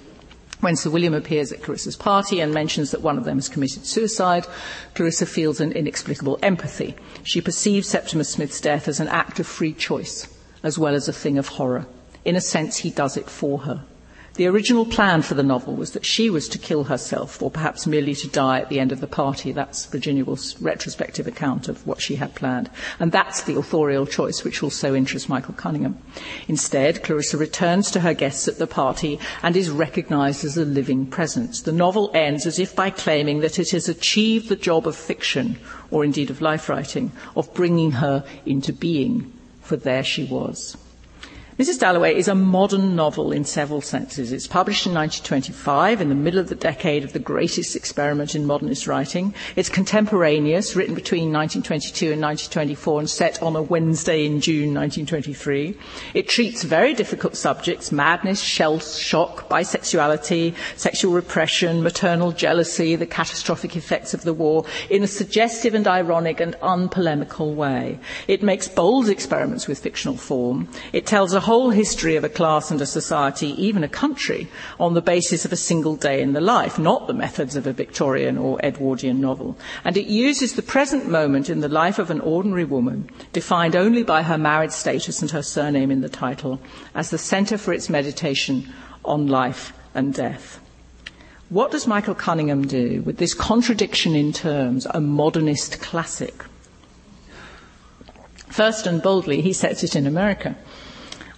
When 0.60 0.76
Sir 0.76 0.90
William 0.90 1.14
appears 1.14 1.52
at 1.52 1.62
Clarissa's 1.62 1.96
party 1.96 2.40
and 2.40 2.52
mentions 2.52 2.90
that 2.90 3.00
one 3.00 3.16
of 3.16 3.24
them 3.24 3.38
has 3.38 3.48
committed 3.48 3.86
suicide, 3.86 4.46
Clarissa 4.94 5.24
feels 5.24 5.58
an 5.58 5.72
inexplicable 5.72 6.38
empathy. 6.42 6.96
She 7.22 7.40
perceives 7.40 7.88
Septimus 7.88 8.28
Smith's 8.28 8.60
death 8.60 8.86
as 8.86 9.00
an 9.00 9.08
act 9.08 9.40
of 9.40 9.46
free 9.46 9.72
choice, 9.72 10.28
as 10.62 10.78
well 10.78 10.94
as 10.94 11.08
a 11.08 11.14
thing 11.14 11.38
of 11.38 11.48
horror. 11.48 11.86
In 12.26 12.36
a 12.36 12.42
sense, 12.42 12.76
he 12.76 12.90
does 12.90 13.16
it 13.16 13.30
for 13.30 13.60
her. 13.60 13.84
The 14.34 14.46
original 14.46 14.86
plan 14.86 15.22
for 15.22 15.34
the 15.34 15.42
novel 15.42 15.74
was 15.74 15.90
that 15.90 16.06
she 16.06 16.30
was 16.30 16.48
to 16.50 16.58
kill 16.58 16.84
herself, 16.84 17.42
or 17.42 17.50
perhaps 17.50 17.86
merely 17.86 18.14
to 18.14 18.28
die 18.28 18.60
at 18.60 18.68
the 18.68 18.78
end 18.78 18.92
of 18.92 19.00
the 19.00 19.08
party. 19.08 19.50
That's 19.50 19.86
Virginia 19.86 20.24
Woolf's 20.24 20.60
retrospective 20.62 21.26
account 21.26 21.68
of 21.68 21.84
what 21.84 22.00
she 22.00 22.14
had 22.14 22.36
planned. 22.36 22.70
And 23.00 23.10
that's 23.10 23.42
the 23.42 23.56
authorial 23.56 24.06
choice 24.06 24.44
which 24.44 24.62
also 24.62 24.94
interests 24.94 25.28
Michael 25.28 25.54
Cunningham. 25.54 25.98
Instead, 26.46 27.02
Clarissa 27.02 27.36
returns 27.38 27.90
to 27.90 28.00
her 28.00 28.14
guests 28.14 28.46
at 28.46 28.58
the 28.58 28.68
party 28.68 29.18
and 29.42 29.56
is 29.56 29.68
recognised 29.68 30.44
as 30.44 30.56
a 30.56 30.64
living 30.64 31.06
presence. 31.06 31.62
The 31.62 31.72
novel 31.72 32.10
ends 32.14 32.46
as 32.46 32.60
if 32.60 32.76
by 32.76 32.90
claiming 32.90 33.40
that 33.40 33.58
it 33.58 33.70
has 33.70 33.88
achieved 33.88 34.48
the 34.48 34.56
job 34.56 34.86
of 34.86 34.94
fiction, 34.94 35.58
or 35.90 36.04
indeed 36.04 36.30
of 36.30 36.40
life 36.40 36.68
writing, 36.68 37.10
of 37.36 37.52
bringing 37.52 37.90
her 37.92 38.24
into 38.46 38.72
being, 38.72 39.32
for 39.60 39.76
there 39.76 40.04
she 40.04 40.24
was. 40.24 40.76
Mrs. 41.60 41.78
Dalloway 41.78 42.16
is 42.16 42.26
a 42.26 42.34
modern 42.34 42.96
novel 42.96 43.32
in 43.32 43.44
several 43.44 43.82
senses. 43.82 44.32
It's 44.32 44.46
published 44.46 44.86
in 44.86 44.94
1925, 44.94 46.00
in 46.00 46.08
the 46.08 46.14
middle 46.14 46.40
of 46.40 46.48
the 46.48 46.54
decade 46.54 47.04
of 47.04 47.12
the 47.12 47.18
greatest 47.18 47.76
experiment 47.76 48.34
in 48.34 48.46
modernist 48.46 48.86
writing. 48.86 49.34
It's 49.56 49.68
contemporaneous, 49.68 50.74
written 50.74 50.94
between 50.94 51.30
1922 51.30 52.12
and 52.12 52.22
1924, 52.22 53.00
and 53.00 53.10
set 53.10 53.42
on 53.42 53.56
a 53.56 53.60
Wednesday 53.60 54.24
in 54.24 54.40
June 54.40 54.72
1923. 54.72 55.76
It 56.14 56.30
treats 56.30 56.64
very 56.64 56.94
difficult 56.94 57.36
subjects 57.36 57.92
madness, 57.92 58.40
shell 58.40 58.78
shock, 58.78 59.50
bisexuality, 59.50 60.54
sexual 60.76 61.12
repression, 61.12 61.82
maternal 61.82 62.32
jealousy, 62.32 62.96
the 62.96 63.04
catastrophic 63.04 63.76
effects 63.76 64.14
of 64.14 64.22
the 64.22 64.32
war 64.32 64.64
in 64.88 65.02
a 65.02 65.06
suggestive 65.06 65.74
and 65.74 65.86
ironic 65.86 66.40
and 66.40 66.56
unpolemical 66.62 67.54
way. 67.54 67.98
It 68.28 68.42
makes 68.42 68.66
bold 68.66 69.10
experiments 69.10 69.66
with 69.66 69.78
fictional 69.78 70.16
form. 70.16 70.66
It 70.94 71.04
tells 71.04 71.34
a 71.34 71.49
whole 71.50 71.70
history 71.70 72.14
of 72.14 72.22
a 72.22 72.28
class 72.28 72.70
and 72.70 72.80
a 72.80 72.86
society, 72.86 73.48
even 73.60 73.82
a 73.82 73.88
country, 73.88 74.46
on 74.78 74.94
the 74.94 75.02
basis 75.02 75.44
of 75.44 75.52
a 75.52 75.56
single 75.56 75.96
day 75.96 76.22
in 76.22 76.32
the 76.32 76.40
life, 76.40 76.78
not 76.78 77.08
the 77.08 77.12
methods 77.12 77.56
of 77.56 77.66
a 77.66 77.72
Victorian 77.72 78.38
or 78.38 78.60
Edwardian 78.62 79.20
novel. 79.20 79.58
And 79.82 79.96
it 79.96 80.06
uses 80.06 80.52
the 80.52 80.62
present 80.62 81.08
moment 81.08 81.50
in 81.50 81.58
the 81.58 81.68
life 81.68 81.98
of 81.98 82.08
an 82.08 82.20
ordinary 82.20 82.64
woman, 82.64 83.10
defined 83.32 83.74
only 83.74 84.04
by 84.04 84.22
her 84.22 84.38
married 84.38 84.70
status 84.70 85.22
and 85.22 85.30
her 85.32 85.42
surname 85.42 85.90
in 85.90 86.02
the 86.02 86.08
title, 86.08 86.60
as 86.94 87.10
the 87.10 87.18
centre 87.18 87.58
for 87.58 87.72
its 87.72 87.90
meditation 87.90 88.72
on 89.04 89.26
life 89.26 89.72
and 89.92 90.14
death. 90.14 90.60
What 91.48 91.72
does 91.72 91.84
Michael 91.84 92.14
Cunningham 92.14 92.68
do 92.68 93.02
with 93.02 93.16
this 93.16 93.34
contradiction 93.34 94.14
in 94.14 94.32
terms, 94.32 94.86
a 94.86 95.00
modernist 95.00 95.82
classic? 95.82 96.44
First 98.46 98.86
and 98.86 99.02
boldly, 99.02 99.40
he 99.40 99.52
sets 99.52 99.82
it 99.82 99.96
in 99.96 100.06
America. 100.06 100.54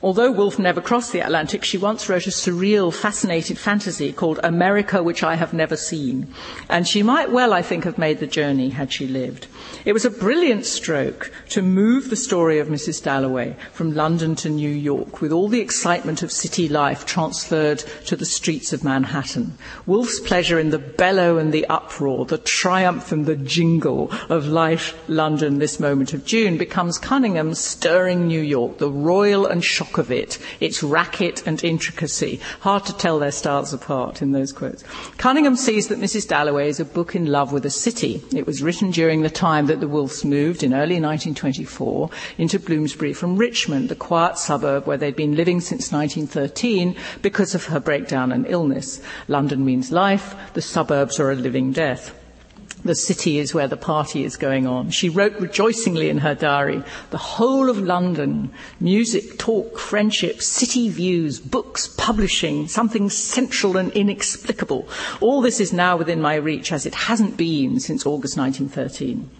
Although 0.05 0.33
Woolf 0.33 0.59
never 0.59 0.81
crossed 0.81 1.13
the 1.13 1.21
Atlantic, 1.21 1.63
she 1.63 1.79
once 1.79 2.09
wrote 2.09 2.27
a 2.27 2.31
surreal, 2.31 2.93
fascinated 2.93 3.57
fantasy 3.57 4.13
called 4.13 4.41
America 4.43 5.01
Which 5.01 5.23
I 5.23 5.37
Have 5.37 5.55
Never 5.55 5.77
Seen. 5.77 6.27
And 6.69 6.89
she 6.89 7.05
might 7.05 7.31
well, 7.31 7.53
I 7.53 7.63
think, 7.63 7.85
have 7.85 7.99
made 7.99 8.19
the 8.19 8.27
journey 8.27 8.71
had 8.71 8.93
she 8.93 9.07
lived. 9.07 9.47
It 9.85 9.93
was 9.93 10.05
a 10.05 10.11
brilliant 10.11 10.67
stroke 10.67 11.31
to 11.51 11.63
move 11.63 12.11
the 12.11 12.17
story 12.17 12.59
of 12.59 12.67
Mrs. 12.67 13.01
Dalloway 13.01 13.55
from 13.73 13.95
London 13.95 14.35
to 14.37 14.49
New 14.49 14.69
York 14.69 15.21
with 15.21 15.31
all 15.31 15.49
the 15.49 15.61
excitement 15.61 16.25
of 16.25 16.33
city 16.33 16.69
life 16.69 17.07
transferred 17.07 17.79
to 18.07 18.17
the 18.17 18.27
streets 18.27 18.73
of 18.73 18.83
Manhattan. 18.83 19.57
Woolf's 19.87 20.19
pleasure 20.19 20.59
in 20.59 20.71
the 20.71 20.81
bellow 20.81 21.39
and 21.39 21.53
the 21.53 21.67
uproar, 21.67 22.25
the 22.25 22.39
triumph 22.39 23.13
and 23.13 23.25
the 23.25 23.37
jingle 23.37 24.11
of 24.29 24.47
life 24.49 24.99
London 25.09 25.61
this 25.61 25.79
moment 25.79 26.13
of 26.13 26.25
June 26.25 26.59
becomes 26.59 26.99
Cunningham's 26.99 27.61
stirring 27.61 28.27
New 28.27 28.41
York, 28.41 28.79
the 28.79 28.91
royal 28.91 29.47
and 29.47 29.63
shocking 29.63 29.92
of 29.99 30.11
it, 30.11 30.39
its 30.61 30.83
racket 30.83 31.47
and 31.47 31.63
intricacy. 31.65 32.41
Hard 32.61 32.85
to 32.87 32.97
tell 32.97 33.19
their 33.19 33.33
styles 33.33 33.73
apart 33.73 34.23
in 34.23 34.33
those 34.33 34.53
quotes. 34.53 34.85
Cunningham 35.19 35.57
sees 35.57 35.89
that 35.89 36.01
Mrs. 36.01 36.29
Dalloway 36.29 36.69
is 36.69 36.81
a 36.81 36.85
book 36.85 37.15
in 37.15 37.27
love 37.27 37.53
with 37.53 37.67
a 37.67 37.71
city. 37.71 38.23
It 38.35 38.47
was 38.47 38.63
written 38.63 38.91
during 38.91 39.23
the 39.23 39.31
time 39.31 39.67
that 39.67 39.81
the 39.81 39.89
Woolfs 39.89 40.25
moved 40.25 40.63
in 40.63 40.73
early 40.73 41.01
1924 41.01 42.11
into 42.39 42.59
Bloomsbury 42.59 43.13
from 43.13 43.37
Richmond, 43.37 43.89
the 43.89 43.97
quiet 43.97 44.39
suburb 44.39 44.87
where 44.87 44.97
they'd 44.97 45.17
been 45.17 45.37
living 45.37 45.61
since 45.61 45.93
1913 45.93 46.97
because 47.21 47.55
of 47.55 47.67
her 47.67 47.81
breakdown 47.81 48.33
and 48.33 48.47
illness. 48.47 49.01
London 49.29 49.65
means 49.65 49.93
life, 49.93 50.35
the 50.55 50.63
suburbs 50.63 51.19
are 51.21 51.31
a 51.31 51.37
living 51.37 51.73
death. 51.73 52.15
The 52.85 52.95
city 52.95 53.39
is 53.39 53.55
where 53.55 53.69
the 53.69 53.77
party 53.77 54.25
is 54.25 54.37
going 54.37 54.67
on. 54.67 54.91
She 54.91 55.09
wrote 55.09 55.39
rejoicingly 55.39 56.09
in 56.09 56.19
her 56.19 56.35
diary, 56.35 56.83
the 57.11 57.19
whole 57.19 57.71
of 57.71 57.79
London, 57.79 58.51
music, 58.81 59.39
talk, 59.39 59.79
friendship, 59.79 60.43
city 60.43 60.89
views, 60.89 61.39
books, 61.39 61.87
publishing, 61.87 62.69
something 62.69 63.09
central 63.11 63.77
and 63.77 63.93
inexplicable. 63.93 64.89
All 65.21 65.41
this 65.43 65.61
is 65.61 65.73
now 65.73 65.97
within 65.97 66.21
my 66.21 66.35
reach 66.35 66.73
as 66.73 66.87
it 66.87 66.95
hasn't 66.95 67.37
been 67.37 67.79
since 67.79 68.05
August 68.05 68.37
1913. 68.37 69.31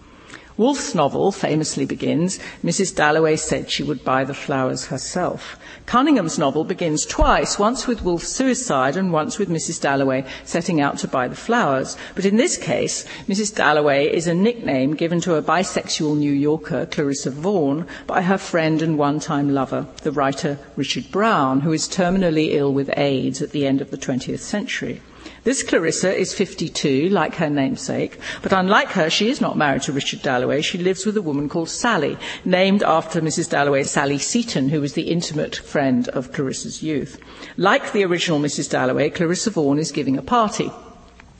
Woolf's 0.55 0.93
novel 0.93 1.31
famously 1.31 1.83
begins, 1.83 2.39
Mrs. 2.63 2.95
Dalloway 2.95 3.37
said 3.37 3.71
she 3.71 3.81
would 3.81 4.03
buy 4.03 4.23
the 4.23 4.35
flowers 4.35 4.85
herself. 4.85 5.57
Cunningham's 5.87 6.37
novel 6.37 6.63
begins 6.63 7.07
twice, 7.07 7.57
once 7.57 7.87
with 7.87 8.03
Woolf's 8.03 8.27
suicide 8.27 8.95
and 8.95 9.11
once 9.11 9.39
with 9.39 9.49
Mrs. 9.49 9.81
Dalloway 9.81 10.23
setting 10.43 10.79
out 10.79 10.99
to 10.99 11.07
buy 11.07 11.27
the 11.27 11.35
flowers. 11.35 11.97
But 12.13 12.25
in 12.25 12.35
this 12.35 12.55
case, 12.55 13.03
Mrs. 13.27 13.55
Dalloway 13.55 14.15
is 14.15 14.27
a 14.27 14.35
nickname 14.35 14.93
given 14.93 15.19
to 15.21 15.35
a 15.35 15.41
bisexual 15.41 16.17
New 16.17 16.31
Yorker, 16.31 16.85
Clarissa 16.85 17.31
Vaughan, 17.31 17.87
by 18.05 18.21
her 18.21 18.37
friend 18.37 18.83
and 18.83 18.99
one-time 18.99 19.55
lover, 19.55 19.87
the 20.03 20.11
writer 20.11 20.59
Richard 20.75 21.11
Brown, 21.11 21.61
who 21.61 21.73
is 21.73 21.87
terminally 21.87 22.53
ill 22.53 22.71
with 22.71 22.95
AIDS 22.95 23.41
at 23.41 23.51
the 23.51 23.65
end 23.65 23.81
of 23.81 23.89
the 23.89 23.97
20th 23.97 24.39
century. 24.39 25.01
This 25.43 25.61
Clarissa 25.61 26.15
is 26.15 26.33
52, 26.33 27.09
like 27.09 27.35
her 27.35 27.49
namesake, 27.49 28.17
but 28.41 28.53
unlike 28.53 28.91
her, 28.91 29.09
she 29.09 29.29
is 29.29 29.41
not 29.41 29.57
married 29.57 29.81
to 29.83 29.91
Richard 29.91 30.21
Dalloway. 30.21 30.61
She 30.61 30.77
lives 30.77 31.05
with 31.05 31.17
a 31.17 31.21
woman 31.21 31.49
called 31.49 31.69
Sally, 31.69 32.17
named 32.45 32.81
after 32.81 33.19
Mrs. 33.19 33.49
Dalloway, 33.49 33.83
Sally 33.83 34.19
Seton, 34.19 34.69
who 34.69 34.79
was 34.79 34.93
the 34.93 35.11
intimate 35.11 35.57
friend 35.57 36.07
of 36.09 36.31
Clarissa's 36.31 36.81
youth. 36.81 37.19
Like 37.57 37.91
the 37.91 38.05
original 38.05 38.39
Mrs. 38.39 38.69
Dalloway, 38.69 39.09
Clarissa 39.09 39.49
Vaughan 39.49 39.79
is 39.79 39.91
giving 39.91 40.17
a 40.17 40.21
party 40.21 40.71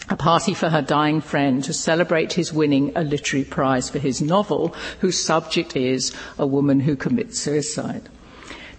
a 0.10 0.18
party 0.18 0.54
for 0.54 0.70
her 0.70 0.82
dying 0.82 1.22
friend 1.22 1.64
to 1.64 1.72
celebrate 1.72 2.34
his 2.34 2.52
winning 2.52 2.92
a 2.96 3.04
literary 3.04 3.46
prize 3.46 3.90
for 3.90 4.00
his 4.00 4.22
novel, 4.22 4.76
whose 5.00 5.18
subject 5.18 5.78
is 5.78 6.14
a 6.38 6.46
woman 6.46 6.82
who 6.82 6.98
commits 6.98 7.40
suicide. 7.40 8.10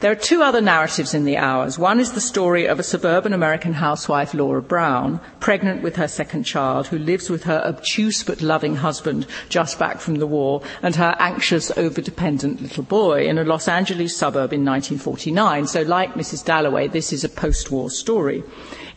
There 0.05 0.13
are 0.13 0.17
two 0.17 0.43
other 0.43 0.61
narratives 0.61 1.15
in 1.15 1.25
the 1.25 1.39
hours. 1.39 1.79
One 1.79 1.99
is 1.99 2.13
the 2.13 2.21
story 2.21 2.67
of 2.67 2.79
a 2.79 2.83
suburban 2.83 3.33
American 3.33 3.73
housewife, 3.73 4.35
Laura 4.35 4.61
Brown, 4.61 5.19
pregnant 5.41 5.83
with 5.83 5.97
her 5.97 6.09
second 6.09 6.43
child, 6.43 6.89
who 6.89 6.99
lives 6.99 7.31
with 7.31 7.45
her 7.45 7.63
obtuse 7.65 8.23
but 8.23 8.43
loving 8.43 8.77
husband 8.77 9.27
just 9.49 9.79
back 9.79 10.01
from 10.01 10.17
the 10.17 10.27
war 10.27 10.61
and 10.83 10.95
her 10.97 11.17
anxious, 11.19 11.71
overdependent 11.71 12.61
little 12.61 12.83
boy 12.83 13.27
in 13.27 13.39
a 13.39 13.45
Los 13.45 13.67
Angeles 13.67 14.15
suburb 14.15 14.53
in 14.53 14.63
1949. 14.63 15.69
So, 15.69 15.81
like 15.81 16.13
Mrs. 16.13 16.45
Dalloway, 16.45 16.89
this 16.89 17.11
is 17.11 17.25
a 17.25 17.31
post 17.31 17.71
war 17.71 17.89
story. 17.89 18.45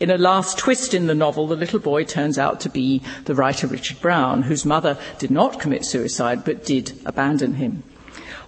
In 0.00 0.10
a 0.10 0.18
last 0.18 0.58
twist 0.58 0.92
in 0.92 1.06
the 1.06 1.14
novel, 1.14 1.46
the 1.46 1.56
little 1.56 1.80
boy 1.80 2.04
turns 2.04 2.38
out 2.38 2.60
to 2.60 2.68
be 2.68 3.00
the 3.24 3.34
writer 3.34 3.66
Richard 3.66 4.02
Brown, 4.02 4.42
whose 4.42 4.66
mother 4.66 4.98
did 5.18 5.30
not 5.30 5.58
commit 5.58 5.86
suicide 5.86 6.44
but 6.44 6.66
did 6.66 6.92
abandon 7.06 7.54
him. 7.54 7.82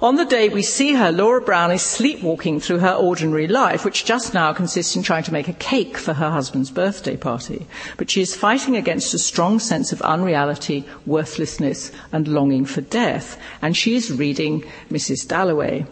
On 0.03 0.17
the 0.17 0.25
day 0.25 0.49
we 0.49 0.63
see 0.63 0.95
her, 0.95 1.13
Laura 1.13 1.43
Brown 1.43 1.71
is 1.71 1.83
sleepwalking 1.83 2.59
through 2.59 2.79
her 2.79 2.95
ordinary 2.95 3.47
life, 3.47 3.85
which 3.85 4.07
just 4.07 4.33
now 4.33 4.51
consists 4.55 4.97
in 4.97 5.03
trying 5.03 5.25
to 5.25 5.33
make 5.33 5.47
a 5.47 5.53
cake 5.53 5.99
for 5.99 6.15
her 6.15 6.31
husband's 6.31 6.71
birthday 6.71 7.19
party. 7.19 7.67
But 7.99 8.09
she 8.09 8.23
is 8.23 8.35
fighting 8.35 8.77
against 8.77 9.13
a 9.13 9.19
strong 9.19 9.59
sense 9.59 9.93
of 9.93 10.01
unreality, 10.01 10.87
worthlessness, 11.05 11.93
and 12.13 12.27
longing 12.27 12.65
for 12.65 12.81
death. 12.81 13.39
And 13.61 13.77
she 13.77 13.95
is 13.95 14.11
reading 14.11 14.65
Mrs. 14.91 15.29
Dalloway. 15.29 15.85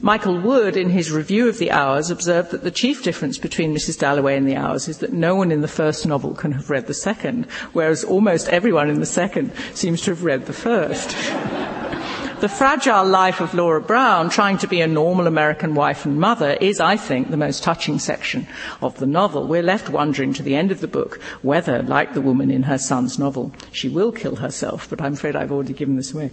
Michael 0.00 0.40
Wood, 0.40 0.76
in 0.76 0.90
his 0.90 1.10
review 1.10 1.48
of 1.48 1.58
the 1.58 1.72
hours, 1.72 2.08
observed 2.08 2.52
that 2.52 2.62
the 2.62 2.70
chief 2.70 3.02
difference 3.02 3.36
between 3.36 3.74
Mrs. 3.74 3.98
Dalloway 3.98 4.36
and 4.36 4.46
the 4.46 4.54
hours 4.54 4.86
is 4.86 4.98
that 4.98 5.12
no 5.12 5.34
one 5.34 5.50
in 5.50 5.62
the 5.62 5.66
first 5.66 6.06
novel 6.06 6.34
can 6.34 6.52
have 6.52 6.70
read 6.70 6.86
the 6.86 6.94
second, 6.94 7.46
whereas 7.72 8.04
almost 8.04 8.48
everyone 8.48 8.90
in 8.90 9.00
the 9.00 9.06
second 9.06 9.50
seems 9.74 10.02
to 10.02 10.12
have 10.12 10.22
read 10.22 10.46
the 10.46 10.52
first. 10.52 11.16
The 12.38 12.50
fragile 12.50 13.06
life 13.06 13.40
of 13.40 13.54
Laura 13.54 13.80
Brown, 13.80 14.28
trying 14.28 14.58
to 14.58 14.66
be 14.66 14.82
a 14.82 14.86
normal 14.86 15.26
American 15.26 15.74
wife 15.74 16.04
and 16.04 16.20
mother, 16.20 16.50
is, 16.60 16.80
I 16.80 16.98
think, 16.98 17.30
the 17.30 17.36
most 17.38 17.62
touching 17.62 17.98
section 17.98 18.46
of 18.82 18.98
the 18.98 19.06
novel. 19.06 19.46
We're 19.46 19.62
left 19.62 19.88
wondering 19.88 20.34
to 20.34 20.42
the 20.42 20.54
end 20.54 20.70
of 20.70 20.82
the 20.82 20.86
book 20.86 21.18
whether, 21.40 21.82
like 21.82 22.12
the 22.12 22.20
woman 22.20 22.50
in 22.50 22.64
her 22.64 22.76
son's 22.76 23.18
novel, 23.18 23.52
she 23.72 23.88
will 23.88 24.12
kill 24.12 24.36
herself, 24.36 24.86
but 24.90 25.00
I'm 25.00 25.14
afraid 25.14 25.34
I've 25.34 25.50
already 25.50 25.72
given 25.72 25.96
this 25.96 26.12
away. 26.12 26.30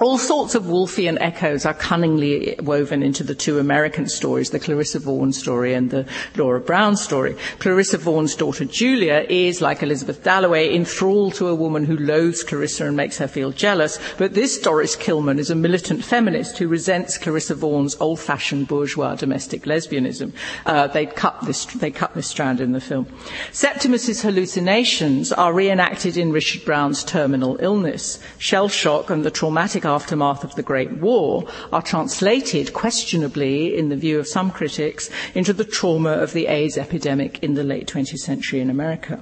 All 0.00 0.16
sorts 0.16 0.54
of 0.54 0.62
Woolfian 0.62 1.18
echoes 1.20 1.66
are 1.66 1.74
cunningly 1.74 2.54
woven 2.60 3.02
into 3.02 3.24
the 3.24 3.34
two 3.34 3.58
American 3.58 4.08
stories, 4.08 4.50
the 4.50 4.60
Clarissa 4.60 5.00
Vaughan 5.00 5.32
story 5.32 5.74
and 5.74 5.90
the 5.90 6.06
Laura 6.36 6.60
Brown 6.60 6.96
story. 6.96 7.34
Clarissa 7.58 7.98
Vaughan's 7.98 8.36
daughter 8.36 8.64
Julia 8.64 9.26
is, 9.28 9.60
like 9.60 9.82
Elizabeth 9.82 10.22
Dalloway, 10.22 10.72
enthralled 10.72 11.34
to 11.34 11.48
a 11.48 11.54
woman 11.54 11.84
who 11.84 11.96
loathes 11.96 12.44
Clarissa 12.44 12.86
and 12.86 12.96
makes 12.96 13.18
her 13.18 13.26
feel 13.26 13.50
jealous, 13.50 13.98
but 14.18 14.34
this 14.34 14.60
Doris 14.60 14.94
Kilman 14.94 15.40
is 15.40 15.50
a 15.50 15.56
militant 15.56 16.04
feminist 16.04 16.58
who 16.58 16.68
resents 16.68 17.18
Clarissa 17.18 17.56
Vaughan's 17.56 17.96
old-fashioned 17.98 18.68
bourgeois 18.68 19.16
domestic 19.16 19.62
lesbianism. 19.62 20.32
Uh, 20.64 20.86
they 20.86 21.06
cut 21.06 21.40
this 21.44 21.64
they 21.64 21.90
cut 21.90 22.14
this 22.14 22.28
strand 22.28 22.60
in 22.60 22.70
the 22.70 22.80
film. 22.80 23.06
Septimus's 23.50 24.22
hallucinations 24.22 25.32
are 25.32 25.52
reenacted 25.52 26.16
in 26.16 26.30
Richard 26.30 26.64
Brown's 26.64 27.02
terminal 27.02 27.56
illness. 27.60 28.20
Shell 28.38 28.68
shock 28.68 29.10
and 29.10 29.24
the 29.24 29.30
traumatic 29.32 29.87
aftermath 29.88 30.44
of 30.44 30.54
the 30.54 30.62
Great 30.62 30.92
War 30.92 31.48
are 31.72 31.82
translated 31.82 32.72
questionably, 32.72 33.76
in 33.76 33.88
the 33.88 33.96
view 33.96 34.20
of 34.20 34.28
some 34.28 34.50
critics, 34.50 35.10
into 35.34 35.52
the 35.52 35.64
trauma 35.64 36.10
of 36.10 36.32
the 36.32 36.46
AIDS 36.46 36.78
epidemic 36.78 37.42
in 37.42 37.54
the 37.54 37.64
late 37.64 37.88
20th 37.88 38.18
century 38.18 38.60
in 38.60 38.70
America. 38.70 39.20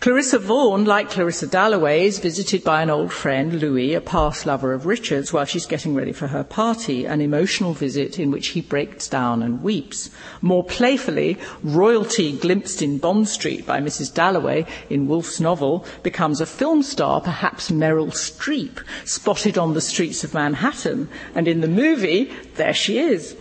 Clarissa 0.00 0.38
Vaughan, 0.38 0.84
like 0.84 1.10
Clarissa 1.10 1.46
Dalloway, 1.46 2.04
is 2.04 2.18
visited 2.18 2.62
by 2.62 2.82
an 2.82 2.90
old 2.90 3.12
friend, 3.12 3.60
Louis, 3.60 3.94
a 3.94 4.00
past 4.00 4.44
lover 4.44 4.72
of 4.72 4.84
Richard's, 4.84 5.32
while 5.32 5.46
she's 5.46 5.64
getting 5.64 5.94
ready 5.94 6.12
for 6.12 6.26
her 6.26 6.44
party, 6.44 7.06
an 7.06 7.20
emotional 7.20 7.72
visit 7.72 8.18
in 8.18 8.30
which 8.30 8.48
he 8.48 8.60
breaks 8.60 9.08
down 9.08 9.42
and 9.42 9.62
weeps. 9.62 10.10
More 10.42 10.62
playfully, 10.62 11.38
royalty 11.62 12.32
glimpsed 12.36 12.82
in 12.82 12.98
Bond 12.98 13.28
Street 13.28 13.64
by 13.66 13.80
Mrs. 13.80 14.12
Dalloway 14.12 14.66
in 14.90 15.08
Woolf's 15.08 15.40
novel 15.40 15.86
becomes 16.02 16.40
a 16.40 16.46
film 16.46 16.82
star, 16.82 17.20
perhaps 17.20 17.70
Meryl 17.70 18.12
Streep, 18.12 18.84
spotted 19.06 19.56
on 19.56 19.72
the 19.72 19.80
streets 19.80 20.22
of 20.22 20.34
Manhattan, 20.34 21.08
and 21.34 21.48
in 21.48 21.60
the 21.62 21.68
movie, 21.68 22.30
there 22.56 22.74
she 22.74 22.98
is. 22.98 23.36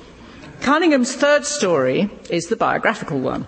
Cunningham's 0.61 1.13
third 1.13 1.45
story 1.45 2.09
is 2.29 2.45
the 2.47 2.55
biographical 2.55 3.19
one. 3.19 3.47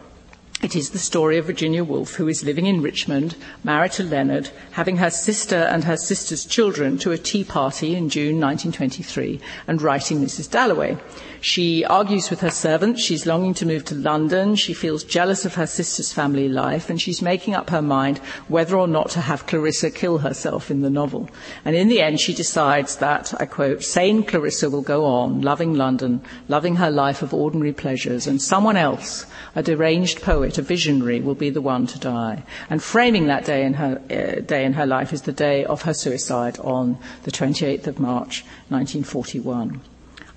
It 0.62 0.74
is 0.76 0.92
the 0.92 1.00
story 1.00 1.38
of 1.38 1.46
Virginia 1.46 1.84
Woolf, 1.84 2.16
who 2.16 2.30
is 2.30 2.46
living 2.46 2.66
in 2.66 2.82
Richmond, 2.82 3.36
married 3.64 3.92
to 3.94 4.04
Leonard, 4.04 4.50
having 4.72 4.98
her 4.98 5.10
sister 5.10 5.58
and 5.58 5.84
her 5.84 5.98
sister's 5.98 6.46
children 6.46 6.98
to 7.00 7.12
a 7.12 7.18
tea 7.18 7.44
party 7.44 7.94
in 7.94 8.10
June 8.10 8.40
1923, 8.40 9.42
and 9.68 9.82
writing 9.82 10.22
Mrs. 10.22 10.50
Dalloway. 10.50 10.98
She 11.46 11.86
argues 11.86 12.32
with 12.32 12.42
her 12.42 12.50
servant. 12.50 12.98
She's 12.98 13.28
longing 13.28 13.54
to 13.54 13.68
move 13.68 13.86
to 13.86 13.94
London. 13.94 14.56
She 14.56 14.74
feels 14.74 15.04
jealous 15.04 15.46
of 15.46 15.54
her 15.54 15.68
sister's 15.68 16.12
family 16.12 16.50
life, 16.50 16.90
and 16.90 17.00
she's 17.00 17.22
making 17.22 17.54
up 17.54 17.70
her 17.70 17.84
mind 17.84 18.18
whether 18.48 18.76
or 18.76 18.88
not 18.88 19.12
to 19.12 19.22
have 19.22 19.46
Clarissa 19.46 19.92
kill 19.92 20.18
herself 20.18 20.72
in 20.72 20.82
the 20.82 20.90
novel. 20.90 21.30
And 21.64 21.76
in 21.76 21.88
the 21.88 22.02
end, 22.02 22.20
she 22.20 22.34
decides 22.34 22.96
that, 22.96 23.32
I 23.40 23.46
quote, 23.46 23.84
sane 23.84 24.24
Clarissa 24.24 24.72
will 24.72 24.82
go 24.82 25.06
on, 25.06 25.42
loving 25.42 25.76
London, 25.76 26.22
loving 26.48 26.78
her 26.78 26.90
life 26.90 27.22
of 27.22 27.32
ordinary 27.32 27.74
pleasures, 27.74 28.26
and 28.26 28.42
someone 28.42 28.76
else, 28.76 29.28
a 29.56 29.62
deranged 29.62 30.24
poet, 30.24 30.58
a 30.58 30.64
visionary, 30.64 31.22
will 31.22 31.36
be 31.36 31.52
the 31.52 31.62
one 31.62 31.86
to 31.86 32.00
die. 32.00 32.44
And 32.72 32.82
framing 32.82 33.28
that 33.28 33.46
day 33.46 33.64
in 33.64 33.76
her, 33.76 34.02
uh, 34.10 34.42
day 34.42 34.66
in 34.66 34.74
her 34.74 34.88
life 34.88 35.14
is 35.14 35.22
the 35.22 35.32
day 35.32 35.64
of 35.64 35.84
her 35.84 35.94
suicide 35.94 36.58
on 36.58 36.98
the 37.22 37.32
28th 37.32 37.86
of 37.86 38.00
March, 38.00 38.44
1941. 38.70 39.80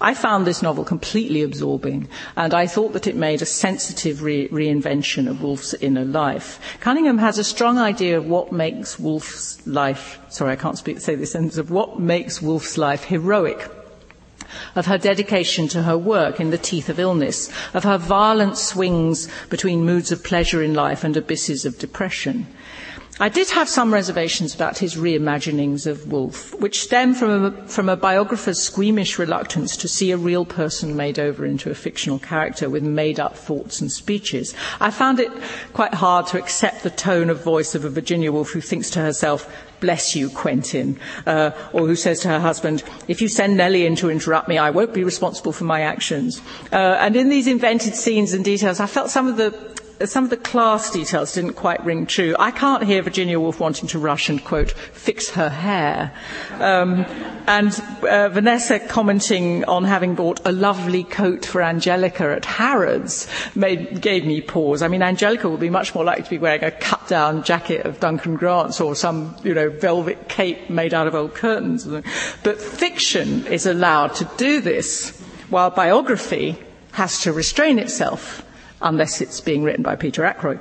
I 0.01 0.15
found 0.15 0.47
this 0.47 0.63
novel 0.63 0.85
completely 0.85 1.43
absorbing, 1.43 2.09
and 2.37 2.55
I 2.55 2.69
thought 2.69 2.93
that 2.93 3.09
it 3.09 3.17
made 3.17 3.43
a 3.43 3.47
sensitive 3.47 4.23
re- 4.23 4.49
reinvention 4.49 5.29
of 5.29 5.43
Woolf's 5.43 5.75
inner 5.75 6.05
life. 6.05 6.61
Cunningham 6.81 7.19
has 7.19 7.39
a 7.39 7.45
strong 7.45 7.79
idea 7.79 8.17
of 8.17 8.27
what 8.27 8.53
makes 8.53 8.99
Woolf's 8.99 9.67
life, 9.67 10.21
sorry, 10.29 10.53
I 10.53 10.57
can't 10.57 10.79
speak, 10.79 11.01
say 11.01 11.17
this 11.17 11.33
sentence, 11.33 11.59
of 11.59 11.73
what 11.73 11.99
makes 11.99 12.41
Woolf's 12.41 12.79
life 12.79 13.05
heroic 13.05 13.69
of 14.75 14.87
her 14.87 14.99
dedication 14.99 15.69
to 15.69 15.83
her 15.83 15.99
work 15.99 16.41
in 16.41 16.51
the 16.51 16.59
teeth 16.59 16.89
of 16.89 16.99
illness, 16.99 17.51
of 17.75 17.85
her 17.85 17.99
violent 17.99 18.57
swings 18.57 19.29
between 19.51 19.85
moods 19.85 20.13
of 20.13 20.25
pleasure 20.25 20.63
in 20.63 20.75
life 20.75 21.05
and 21.05 21.17
abysses 21.17 21.65
of 21.65 21.79
depression. 21.79 22.47
I 23.21 23.29
did 23.29 23.51
have 23.51 23.69
some 23.69 23.93
reservations 23.93 24.55
about 24.55 24.79
his 24.79 24.95
reimaginings 24.95 25.89
of 25.89 26.07
Woolf, 26.07 26.55
which 26.61 26.83
stem 26.83 27.14
from 27.14 27.47
a, 27.47 27.66
from 27.66 27.89
a 27.89 27.97
biographer's 27.97 28.62
squeamish 28.62 29.19
reluctance 29.19 29.77
to 29.79 29.89
see 29.89 30.12
a 30.12 30.16
real 30.16 30.45
person 30.45 30.95
made 30.95 31.19
over 31.19 31.45
into 31.45 31.69
a 31.69 31.75
fictional 31.75 32.21
character 32.21 32.71
with 32.71 32.85
made 32.85 33.19
up 33.19 33.37
thoughts 33.37 33.81
and 33.81 33.91
speeches. 33.91 34.55
I 34.81 34.93
found 34.93 35.19
it 35.19 35.33
quite 35.73 35.95
hard 35.95 36.29
to 36.29 36.39
accept 36.39 36.85
the 36.85 36.91
tone 36.91 37.29
of 37.29 37.43
voice 37.43 37.75
of 37.75 37.85
a 37.85 37.91
Virginia 37.91 38.31
Woolf 38.31 38.51
who 38.51 38.61
thinks 38.61 38.89
to 38.91 39.01
herself, 39.01 39.53
bless 39.81 40.14
you, 40.14 40.31
Quentin, 40.31 40.97
uh, 41.27 41.51
or 41.73 41.89
who 41.89 41.97
says 41.97 42.21
to 42.21 42.29
her 42.29 42.39
husband, 42.39 42.85
if 43.09 43.21
you 43.21 43.27
send 43.27 43.57
Nellie 43.57 43.85
in 43.85 43.97
to 43.97 44.11
interrupt 44.11 44.49
me, 44.49 44.59
I 44.59 44.71
won't 44.71 44.95
be 44.95 45.03
responsible 45.03 45.51
for 45.51 45.64
my 45.64 45.81
actions. 45.81 46.41
Uh, 46.71 46.77
and 46.77 47.16
in 47.16 47.31
these 47.31 47.49
invented 47.49 47.97
scenes 47.97 48.33
and 48.33 48.45
details, 48.45 48.79
I 48.79 48.87
felt 48.87 49.11
some 49.11 49.27
of 49.27 49.37
the 49.37 49.79
some 50.05 50.25
of 50.25 50.31
the 50.31 50.37
class 50.37 50.91
details 50.91 51.35
didn't 51.35 51.55
quite 51.55 51.85
ring 51.85 52.07
true. 52.07 52.37
I 52.39 52.51
can't 52.51 52.85
hear 52.85 53.03
Virginia 53.03 53.41
Woolf 53.41 53.59
wanting 53.59 53.89
to 53.89 53.99
rush 53.99 54.29
and, 54.29 54.43
quote, 54.43 54.71
fix 54.71 55.31
her 55.31 55.49
hair. 55.49 56.13
Um, 56.61 57.05
and 57.47 57.73
uh, 58.03 58.29
Vanessa 58.29 58.79
commenting 58.79 59.65
on 59.65 59.85
having 59.85 60.15
bought 60.15 60.41
a 60.45 60.53
lovely 60.53 61.05
coat 61.05 61.45
for 61.45 61.63
Angelica 61.63 62.31
at 62.31 62.45
Harrods 62.45 63.27
made, 63.55 64.01
gave 64.01 64.25
me 64.25 64.41
pause. 64.41 64.83
I 64.83 64.89
mean, 64.89 65.03
Angelica 65.03 65.49
would 65.49 65.61
be 65.61 65.71
much 65.71 65.95
more 65.95 66.05
likely 66.05 66.25
to 66.25 66.31
be 66.31 66.39
wearing 66.39 66.63
a 66.63 66.71
cut 66.71 67.09
down 67.09 67.43
jacket 67.43 67.85
of 67.85 68.01
Duncan 68.01 68.37
Grant's 68.37 68.81
or 68.81 68.95
some, 68.95 69.35
you 69.43 69.55
know, 69.55 69.71
velvet 69.71 70.29
cape 70.29 70.71
made 70.71 70.95
out 70.95 71.07
of 71.07 71.15
old 71.15 71.35
curtains. 71.35 71.87
But 72.43 72.61
fiction 72.61 73.47
is 73.47 73.67
allowed 73.67 74.15
to 74.17 74.31
do 74.37 74.61
this, 74.61 75.19
while 75.51 75.71
biography 75.71 76.59
has 76.93 77.23
to 77.23 77.33
restrain 77.33 77.79
itself 77.79 78.45
unless 78.83 79.20
it's 79.20 79.41
being 79.41 79.62
written 79.62 79.83
by 79.83 79.97
Peter 79.97 80.24
Ackroyd. 80.24 80.61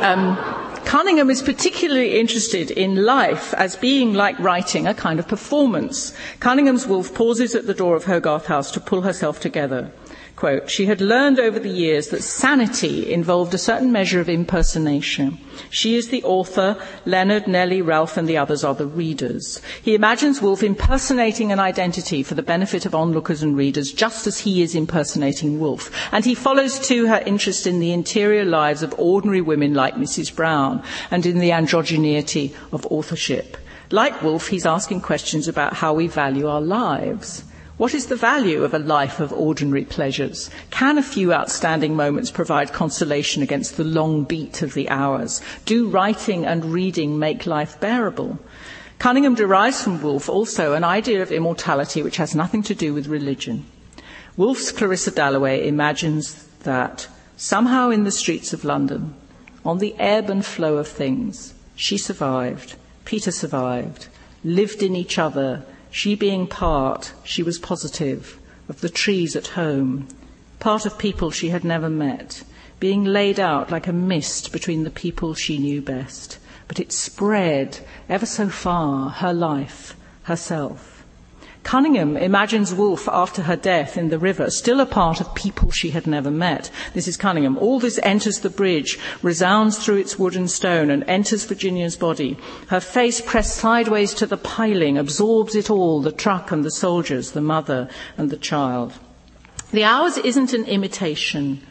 Um, 0.00 0.36
Cunningham 0.84 1.30
is 1.30 1.42
particularly 1.42 2.20
interested 2.20 2.70
in 2.70 3.04
life 3.04 3.54
as 3.54 3.74
being 3.74 4.14
like 4.14 4.38
writing, 4.38 4.86
a 4.86 4.94
kind 4.94 5.18
of 5.18 5.26
performance. 5.26 6.14
Cunningham's 6.40 6.86
Woolf 6.86 7.14
pauses 7.14 7.54
at 7.54 7.66
the 7.66 7.74
door 7.74 7.96
of 7.96 8.04
Hogarth 8.04 8.46
House 8.46 8.70
to 8.72 8.80
pull 8.80 9.02
herself 9.02 9.40
together. 9.40 9.90
Quote, 10.36 10.68
she 10.68 10.86
had 10.86 11.00
learned 11.00 11.38
over 11.38 11.60
the 11.60 11.68
years 11.68 12.08
that 12.08 12.22
sanity 12.22 13.12
involved 13.12 13.54
a 13.54 13.58
certain 13.58 13.92
measure 13.92 14.20
of 14.20 14.28
impersonation. 14.28 15.38
She 15.70 15.94
is 15.94 16.08
the 16.08 16.24
author, 16.24 16.76
Leonard, 17.06 17.46
Nellie, 17.46 17.82
Ralph, 17.82 18.16
and 18.16 18.28
the 18.28 18.36
others 18.36 18.64
are 18.64 18.74
the 18.74 18.86
readers. 18.86 19.62
He 19.80 19.94
imagines 19.94 20.42
Woolf 20.42 20.64
impersonating 20.64 21.52
an 21.52 21.60
identity 21.60 22.24
for 22.24 22.34
the 22.34 22.42
benefit 22.42 22.84
of 22.84 22.96
onlookers 22.96 23.44
and 23.44 23.56
readers, 23.56 23.92
just 23.92 24.26
as 24.26 24.40
he 24.40 24.60
is 24.60 24.74
impersonating 24.74 25.60
Woolf. 25.60 25.88
And 26.10 26.24
he 26.24 26.34
follows 26.34 26.80
too 26.80 27.06
her 27.06 27.22
interest 27.24 27.64
in 27.64 27.78
the 27.78 27.92
interior 27.92 28.44
lives 28.44 28.82
of 28.82 28.92
ordinary 28.98 29.40
women 29.40 29.72
like 29.72 29.94
Mrs. 29.94 30.34
Brown, 30.34 30.82
and 31.12 31.24
in 31.26 31.38
the 31.38 31.50
androgeneity 31.50 32.52
of 32.72 32.84
authorship. 32.86 33.56
Like 33.92 34.20
Woolf, 34.20 34.48
he's 34.48 34.66
asking 34.66 35.02
questions 35.02 35.46
about 35.46 35.74
how 35.74 35.94
we 35.94 36.08
value 36.08 36.48
our 36.48 36.60
lives. 36.60 37.44
What 37.76 37.92
is 37.92 38.06
the 38.06 38.14
value 38.14 38.62
of 38.62 38.72
a 38.72 38.78
life 38.78 39.18
of 39.18 39.32
ordinary 39.32 39.84
pleasures? 39.84 40.48
Can 40.70 40.96
a 40.96 41.02
few 41.02 41.32
outstanding 41.32 41.96
moments 41.96 42.30
provide 42.30 42.72
consolation 42.72 43.42
against 43.42 43.76
the 43.76 43.82
long 43.82 44.22
beat 44.22 44.62
of 44.62 44.74
the 44.74 44.88
hours? 44.88 45.42
Do 45.64 45.88
writing 45.88 46.46
and 46.46 46.66
reading 46.66 47.18
make 47.18 47.46
life 47.46 47.80
bearable? 47.80 48.38
Cunningham 49.00 49.34
derives 49.34 49.82
from 49.82 50.00
Woolf 50.00 50.28
also 50.28 50.74
an 50.74 50.84
idea 50.84 51.20
of 51.20 51.32
immortality 51.32 52.00
which 52.00 52.18
has 52.18 52.32
nothing 52.32 52.62
to 52.62 52.76
do 52.76 52.94
with 52.94 53.08
religion. 53.08 53.66
Woolf's 54.36 54.70
Clarissa 54.70 55.10
Dalloway 55.10 55.66
imagines 55.66 56.44
that 56.62 57.08
somehow 57.36 57.90
in 57.90 58.04
the 58.04 58.12
streets 58.12 58.52
of 58.52 58.64
London, 58.64 59.14
on 59.64 59.78
the 59.78 59.96
ebb 59.98 60.30
and 60.30 60.46
flow 60.46 60.76
of 60.76 60.86
things, 60.86 61.54
she 61.74 61.98
survived, 61.98 62.76
Peter 63.04 63.32
survived, 63.32 64.06
lived 64.44 64.80
in 64.80 64.94
each 64.94 65.18
other, 65.18 65.64
she 65.94 66.16
being 66.16 66.44
part, 66.44 67.12
she 67.22 67.40
was 67.40 67.56
positive, 67.56 68.40
of 68.68 68.80
the 68.80 68.88
trees 68.88 69.36
at 69.36 69.46
home, 69.54 70.08
part 70.58 70.84
of 70.84 70.98
people 70.98 71.30
she 71.30 71.50
had 71.50 71.62
never 71.62 71.88
met, 71.88 72.42
being 72.80 73.04
laid 73.04 73.38
out 73.38 73.70
like 73.70 73.86
a 73.86 73.92
mist 73.92 74.50
between 74.50 74.82
the 74.82 74.90
people 74.90 75.34
she 75.34 75.56
knew 75.56 75.80
best. 75.80 76.36
But 76.66 76.80
it 76.80 76.90
spread 76.90 77.78
ever 78.08 78.26
so 78.26 78.48
far, 78.48 79.08
her 79.08 79.32
life, 79.32 79.94
herself. 80.24 80.93
Cunningham 81.64 82.18
imagines 82.18 82.74
Woolf 82.74 83.08
after 83.08 83.42
her 83.42 83.56
death 83.56 83.96
in 83.96 84.10
the 84.10 84.18
river, 84.18 84.50
still 84.50 84.80
a 84.80 84.86
part 84.86 85.20
of 85.20 85.34
people 85.34 85.70
she 85.70 85.90
had 85.90 86.06
never 86.06 86.30
met. 86.30 86.70
This 86.92 87.08
is 87.08 87.16
Cunningham. 87.16 87.56
All 87.56 87.80
this 87.80 87.98
enters 88.02 88.40
the 88.40 88.50
bridge, 88.50 88.98
resounds 89.22 89.78
through 89.78 89.96
its 89.96 90.18
wood 90.18 90.36
and 90.36 90.50
stone, 90.50 90.90
and 90.90 91.02
enters 91.04 91.46
Virginia's 91.46 91.96
body. 91.96 92.36
Her 92.68 92.80
face 92.80 93.22
pressed 93.22 93.56
sideways 93.56 94.12
to 94.14 94.26
the 94.26 94.36
piling 94.36 94.98
absorbs 94.98 95.56
it 95.56 95.70
all 95.70 96.02
the 96.02 96.12
truck 96.12 96.52
and 96.52 96.64
the 96.64 96.70
soldiers, 96.70 97.32
the 97.32 97.40
mother 97.40 97.88
and 98.18 98.28
the 98.28 98.36
child. 98.36 98.92
The 99.72 99.84
Hours 99.84 100.18
isn't 100.18 100.52
an 100.52 100.66
imitation 100.66 101.62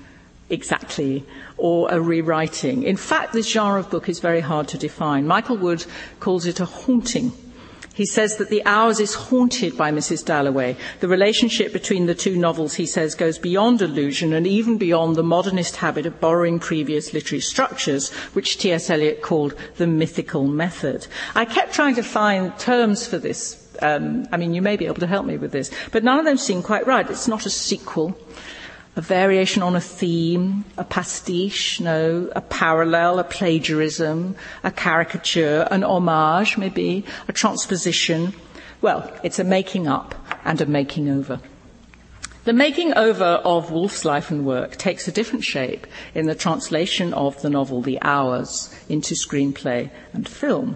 exactly 0.50 1.24
or 1.56 1.88
a 1.91 2.02
rewriting. 2.02 2.82
In 2.82 2.98
fact, 2.98 3.32
this 3.32 3.52
genre 3.52 3.80
of 3.80 3.91
book 3.91 4.10
is 4.10 4.20
very 4.20 4.41
hard 4.41 4.68
to 4.70 4.78
define. 4.78 5.28
Michael 5.28 5.58
Wood 5.58 5.86
calls 6.20 6.48
it 6.48 6.60
a 6.60 6.66
haunting 6.66 7.32
he 7.94 8.06
says 8.06 8.38
that 8.38 8.50
The 8.50 8.66
Hours 8.66 9.00
is 9.00 9.14
haunted 9.14 9.78
by 9.78 9.91
Mrs. 9.91 10.26
Dalloway. 10.26 10.76
The 11.00 11.08
relationship 11.08 11.72
between 11.72 12.08
the 12.08 12.16
two 12.16 12.36
novels, 12.36 12.74
he 12.74 12.88
says, 12.88 13.14
goes 13.14 13.38
beyond 13.38 13.82
illusion 13.82 14.34
and 14.34 14.48
even 14.48 14.78
beyond 14.78 15.16
the 15.16 15.24
modernist 15.24 15.76
habit 15.78 16.08
of 16.08 16.20
borrowing 16.20 16.60
previous 16.60 17.14
literary 17.14 17.41
structures, 17.41 18.12
which 18.34 18.58
T.S. 18.58 18.89
Eliot 18.89 19.22
called 19.22 19.54
the 19.78 19.88
mythical 19.88 20.46
method. 20.48 21.06
I 21.36 21.46
kept 21.46 21.74
trying 21.74 21.96
to 21.96 22.04
find 22.04 22.58
terms 22.58 23.06
for 23.06 23.20
this. 23.20 23.60
Um, 23.82 24.28
I 24.32 24.38
mean, 24.38 24.54
you 24.54 24.62
may 24.62 24.76
be 24.76 24.86
able 24.86 25.02
to 25.02 25.08
help 25.08 25.26
me 25.26 25.38
with 25.38 25.52
this, 25.52 25.70
but 25.91 26.04
none 26.04 26.20
of 26.20 26.26
them 26.26 26.38
seem 26.38 26.64
quite 26.64 26.88
right. 26.88 27.10
It's 27.10 27.28
not 27.28 27.46
a 27.46 27.50
sequel 27.50 28.18
a 28.96 29.02
variation 29.02 29.64
on 29.64 29.76
a 29.76 29.82
theme, 29.82 30.66
a 30.78 30.84
pastiche, 30.84 31.80
no, 31.80 32.30
a 32.36 32.41
parallel, 32.41 33.20
a 33.20 33.24
plagiarism, 33.24 34.36
a 34.64 34.72
caricature, 34.72 35.68
an 35.72 35.84
homage, 35.84 36.58
maybe, 36.58 37.04
a 37.28 37.34
transposition. 37.34 38.34
Well, 38.82 39.12
it's 39.24 39.39
a 39.39 39.44
making 39.44 39.88
up 39.88 40.14
and 40.46 40.62
a 40.62 40.66
making 40.66 41.10
over. 41.10 41.39
The 42.46 42.54
making 42.54 42.94
over 42.96 43.24
of 43.24 43.72
Woolf's 43.72 44.04
life 44.04 44.30
and 44.30 44.46
work 44.46 44.76
takes 44.76 45.08
a 45.08 45.14
different 45.14 45.46
shape 45.46 45.88
in 46.14 46.26
the 46.26 46.36
translation 46.36 47.14
of 47.14 47.41
the 47.41 47.50
novel 47.50 47.82
The 47.82 48.02
Hours 48.02 48.76
into 48.89 49.16
screenplay 49.16 49.89
and 50.12 50.28
film. 50.28 50.76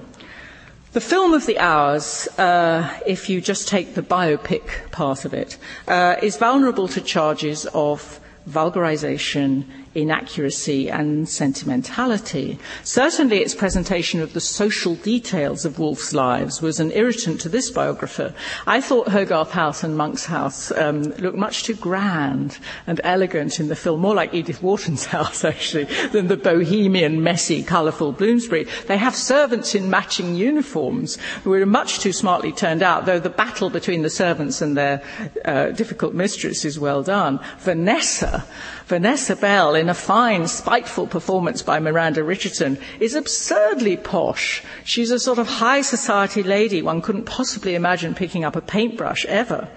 The 0.98 1.02
film 1.02 1.36
of 1.36 1.46
the 1.46 1.60
hours, 1.60 2.28
uh, 2.40 2.92
if 3.06 3.30
you 3.30 3.40
just 3.40 3.68
take 3.68 3.94
the 3.94 4.02
biopic 4.02 4.90
part 4.90 5.26
of 5.26 5.34
it, 5.36 5.56
uh, 5.88 6.16
is 6.24 6.38
vulnerable 6.38 6.88
to 6.88 7.02
charges 7.02 7.68
of 7.68 8.20
vulgarization, 8.50 9.66
inaccuracy 9.98 10.90
and 10.90 11.28
sentimentality. 11.28 12.60
Certainly 12.84 13.40
its 13.40 13.56
presentation 13.56 14.22
of 14.22 14.34
the 14.34 14.40
social 14.40 14.96
details 14.96 15.66
of 15.66 15.80
Woolf's 15.80 16.14
lives 16.14 16.62
was 16.62 16.80
an 16.80 16.92
irritant 16.92 17.42
to 17.42 17.50
this 17.50 17.72
biographer. 17.72 18.34
I 18.68 18.80
thought 18.80 19.08
Hogarth 19.10 19.52
House 19.52 19.84
and 19.84 19.98
Monk's 19.98 20.26
House 20.26 20.72
um, 20.72 21.02
looked 21.18 21.38
much 21.38 21.64
too 21.64 21.74
grand 21.76 22.60
and 22.86 23.02
elegant 23.04 23.60
in 23.60 23.70
the 23.70 23.76
film, 23.76 24.02
more 24.02 24.14
like 24.14 24.36
Edith 24.36 24.62
Wharton's 24.62 25.06
house 25.18 25.44
actually, 25.44 25.86
than 26.12 26.28
the 26.28 26.38
bohemian, 26.38 27.24
messy, 27.24 27.64
colourful 27.64 28.12
Bloomsbury. 28.12 28.68
They 28.86 28.98
have 28.98 29.16
servants 29.16 29.74
in 29.74 29.90
matching 29.90 30.36
uniforms 30.36 31.18
who 31.44 31.54
are 31.54 31.66
much 31.66 32.00
too 32.00 32.14
smartly 32.14 32.52
turned 32.52 32.84
out, 32.84 33.08
though 33.08 33.20
the 33.20 33.30
battle 33.32 33.72
between 33.72 34.04
the 34.04 34.10
servants 34.12 34.62
and 34.62 34.78
their 34.78 35.02
uh, 35.44 35.70
difficult 35.72 36.14
mistress 36.14 36.66
is 36.66 36.78
well 36.78 37.02
done. 37.02 37.40
Vanessa 37.60 38.46
Vanessa 38.88 39.36
Bell, 39.36 39.76
in 39.76 39.87
a 39.90 39.94
fine, 39.94 40.48
spiteful 40.48 41.08
performance 41.08 41.62
by 41.62 41.80
Miranda 41.80 42.24
Richardson, 42.24 42.78
is 43.00 43.16
absurdly 43.16 43.98
posh. 43.98 44.64
She's 44.84 45.12
a 45.12 45.20
sort 45.20 45.40
of 45.40 45.48
high 45.48 45.82
society 45.82 46.44
lady. 46.44 46.82
One 46.82 47.02
couldn't 47.02 47.26
possibly 47.26 47.76
imagine 47.76 48.16
picking 48.16 48.44
up 48.44 48.56
a 48.56 48.62
paintbrush 48.62 49.26
ever. 49.26 49.68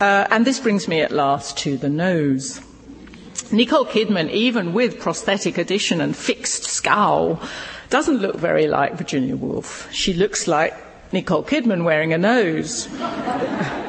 Uh, 0.00 0.26
and 0.30 0.44
this 0.44 0.60
brings 0.60 0.88
me 0.88 1.00
at 1.00 1.12
last 1.12 1.56
to 1.58 1.76
the 1.76 1.88
nose. 1.88 2.60
Nicole 3.50 3.86
Kidman, 3.86 4.30
even 4.30 4.72
with 4.72 5.00
prosthetic 5.00 5.58
addition 5.58 6.00
and 6.00 6.16
fixed 6.16 6.64
scowl, 6.64 7.40
doesn't 7.90 8.18
look 8.18 8.36
very 8.36 8.66
like 8.66 8.96
Virginia 8.96 9.36
Woolf. 9.36 9.88
She 9.92 10.14
looks 10.14 10.48
like 10.48 10.74
Nicole 11.14 11.44
Kidman 11.44 11.84
wearing 11.84 12.12
a 12.12 12.18
nose. 12.18 12.88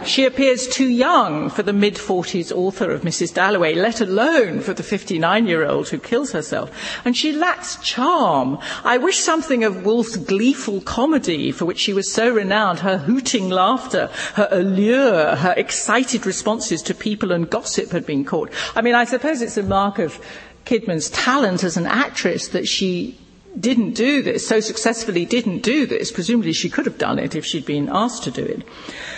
she 0.05 0.25
appears 0.25 0.67
too 0.67 0.87
young 0.87 1.49
for 1.49 1.63
the 1.63 1.73
mid 1.73 1.95
40s 1.95 2.55
author 2.55 2.91
of 2.91 3.01
Mrs. 3.01 3.33
Dalloway, 3.33 3.73
let 3.73 3.99
alone 3.99 4.59
for 4.61 4.75
the 4.75 4.83
59 4.83 5.47
year 5.47 5.65
old 5.65 5.89
who 5.89 5.97
kills 5.97 6.31
herself. 6.31 6.71
And 7.03 7.17
she 7.17 7.33
lacks 7.33 7.77
charm. 7.77 8.59
I 8.83 8.99
wish 8.99 9.19
something 9.19 9.63
of 9.63 9.83
Woolf's 9.83 10.17
gleeful 10.17 10.81
comedy, 10.81 11.51
for 11.51 11.65
which 11.65 11.79
she 11.79 11.93
was 11.93 12.13
so 12.13 12.29
renowned, 12.29 12.79
her 12.79 12.99
hooting 12.99 13.49
laughter, 13.49 14.11
her 14.35 14.47
allure, 14.51 15.35
her 15.35 15.55
excited 15.57 16.27
responses 16.27 16.83
to 16.83 16.93
people 16.93 17.31
and 17.31 17.49
gossip 17.49 17.89
had 17.89 18.05
been 18.05 18.23
caught. 18.23 18.53
I 18.75 18.83
mean, 18.83 18.93
I 18.93 19.05
suppose 19.05 19.41
it's 19.41 19.57
a 19.57 19.63
mark 19.63 19.97
of 19.97 20.23
Kidman's 20.65 21.09
talent 21.09 21.63
as 21.63 21.75
an 21.75 21.87
actress 21.87 22.49
that 22.49 22.67
she 22.67 23.17
didn't 23.59 23.91
do 23.91 24.21
this, 24.21 24.47
so 24.47 24.59
successfully 24.59 25.25
didn't 25.25 25.59
do 25.59 25.85
this, 25.85 26.11
presumably 26.11 26.53
she 26.53 26.69
could 26.69 26.85
have 26.85 26.97
done 26.97 27.19
it 27.19 27.35
if 27.35 27.45
she'd 27.45 27.65
been 27.65 27.89
asked 27.91 28.23
to 28.23 28.31
do 28.31 28.43
it. 28.43 28.63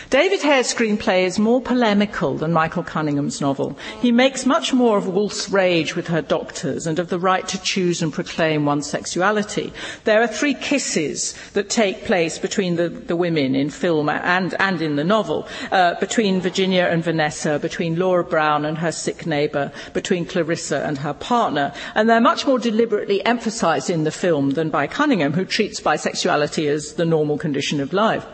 David 0.09 0.41
Hare's 0.41 0.73
screenplay 0.73 1.25
is 1.25 1.37
more 1.37 1.61
polemical 1.61 2.35
than 2.35 2.53
Michael 2.53 2.83
Cunningham's 2.83 3.41
novel. 3.41 3.77
He 4.01 4.11
makes 4.11 4.45
much 4.45 4.73
more 4.73 4.97
of 4.97 5.07
Woolf's 5.07 5.49
rage 5.49 5.97
with 5.97 6.07
her 6.07 6.21
doctors 6.21 6.87
and 6.87 6.97
of 6.97 7.09
the 7.09 7.19
right 7.19 7.45
to 7.49 7.61
choose 7.61 8.01
and 8.01 8.13
proclaim 8.13 8.65
one's 8.65 8.87
sexuality. 8.87 9.73
There 10.05 10.21
are 10.21 10.27
three 10.27 10.53
kisses 10.53 11.35
that 11.53 11.69
take 11.69 12.05
place 12.05 12.37
between 12.39 12.77
the, 12.77 12.87
the 12.87 13.17
women 13.17 13.53
in 13.53 13.69
film 13.69 14.07
and, 14.07 14.55
and 14.61 14.81
in 14.81 14.95
the 14.95 15.03
novel, 15.03 15.45
uh, 15.71 15.95
between 15.99 16.39
Virginia 16.39 16.83
and 16.83 17.03
Vanessa, 17.03 17.59
between 17.59 17.99
Laura 17.99 18.23
Brown 18.23 18.63
and 18.63 18.77
her 18.77 18.93
sick 18.93 19.25
neighbour, 19.25 19.73
between 19.93 20.25
Clarissa 20.25 20.85
and 20.85 20.99
her 20.99 21.13
partner, 21.13 21.73
and 21.95 22.09
they're 22.09 22.21
much 22.21 22.47
more 22.47 22.59
deliberately 22.59 23.25
emphasised 23.25 23.89
in 23.89 24.05
the 24.05 24.11
film 24.27 24.49
than 24.51 24.69
by 24.69 24.87
Cunningham, 24.87 25.31
who 25.31 25.45
treats 25.45 25.79
bisexuality 25.79 26.69
as 26.69 26.95
the 26.95 27.05
normal 27.05 27.37
condition 27.37 27.79
of 27.79 27.93
life. 27.93 28.25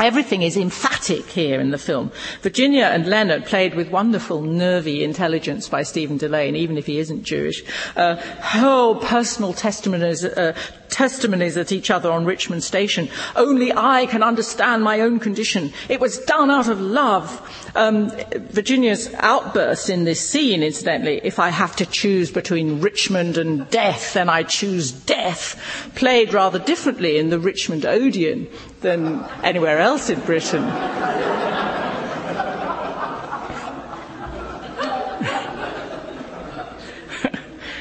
Everything 0.00 0.42
is 0.42 0.56
emphatic 0.56 1.26
here 1.26 1.60
in 1.60 1.70
the 1.70 1.78
film. 1.78 2.12
Virginia 2.42 2.84
and 2.84 3.06
Leonard, 3.06 3.46
played 3.46 3.74
with 3.74 3.90
wonderful, 3.90 4.42
nervy 4.42 5.02
intelligence 5.02 5.68
by 5.68 5.82
Stephen 5.82 6.18
Dillane, 6.18 6.54
even 6.54 6.78
if 6.78 6.86
he 6.86 6.98
isn't 6.98 7.24
Jewish, 7.24 7.64
uh, 7.96 8.14
whole 8.40 8.94
personal 8.94 9.52
testimonies, 9.52 10.24
uh, 10.24 10.54
testimonies 10.88 11.56
at 11.56 11.72
each 11.72 11.90
other 11.90 12.12
on 12.12 12.24
Richmond 12.24 12.62
Station. 12.62 13.08
Only 13.34 13.72
I 13.72 14.06
can 14.06 14.22
understand 14.22 14.84
my 14.84 15.00
own 15.00 15.18
condition. 15.18 15.72
It 15.88 15.98
was 15.98 16.18
done 16.18 16.50
out 16.50 16.68
of 16.68 16.80
love. 16.80 17.42
Um, 17.74 18.10
Virginia's 18.50 19.12
outburst 19.14 19.90
in 19.90 20.04
this 20.04 20.20
scene, 20.20 20.62
incidentally, 20.62 21.20
if 21.24 21.40
I 21.40 21.48
have 21.48 21.74
to 21.76 21.86
choose 21.86 22.30
between 22.30 22.80
Richmond 22.80 23.36
and 23.36 23.68
death, 23.70 24.14
then 24.14 24.28
I 24.28 24.44
choose 24.44 24.92
death, 24.92 25.90
played 25.96 26.32
rather 26.32 26.60
differently 26.60 27.18
in 27.18 27.30
the 27.30 27.40
Richmond 27.40 27.84
Odeon 27.84 28.48
than 28.80 29.24
anywhere 29.42 29.78
else 29.78 30.10
in 30.10 30.20
Britain. 30.20 30.64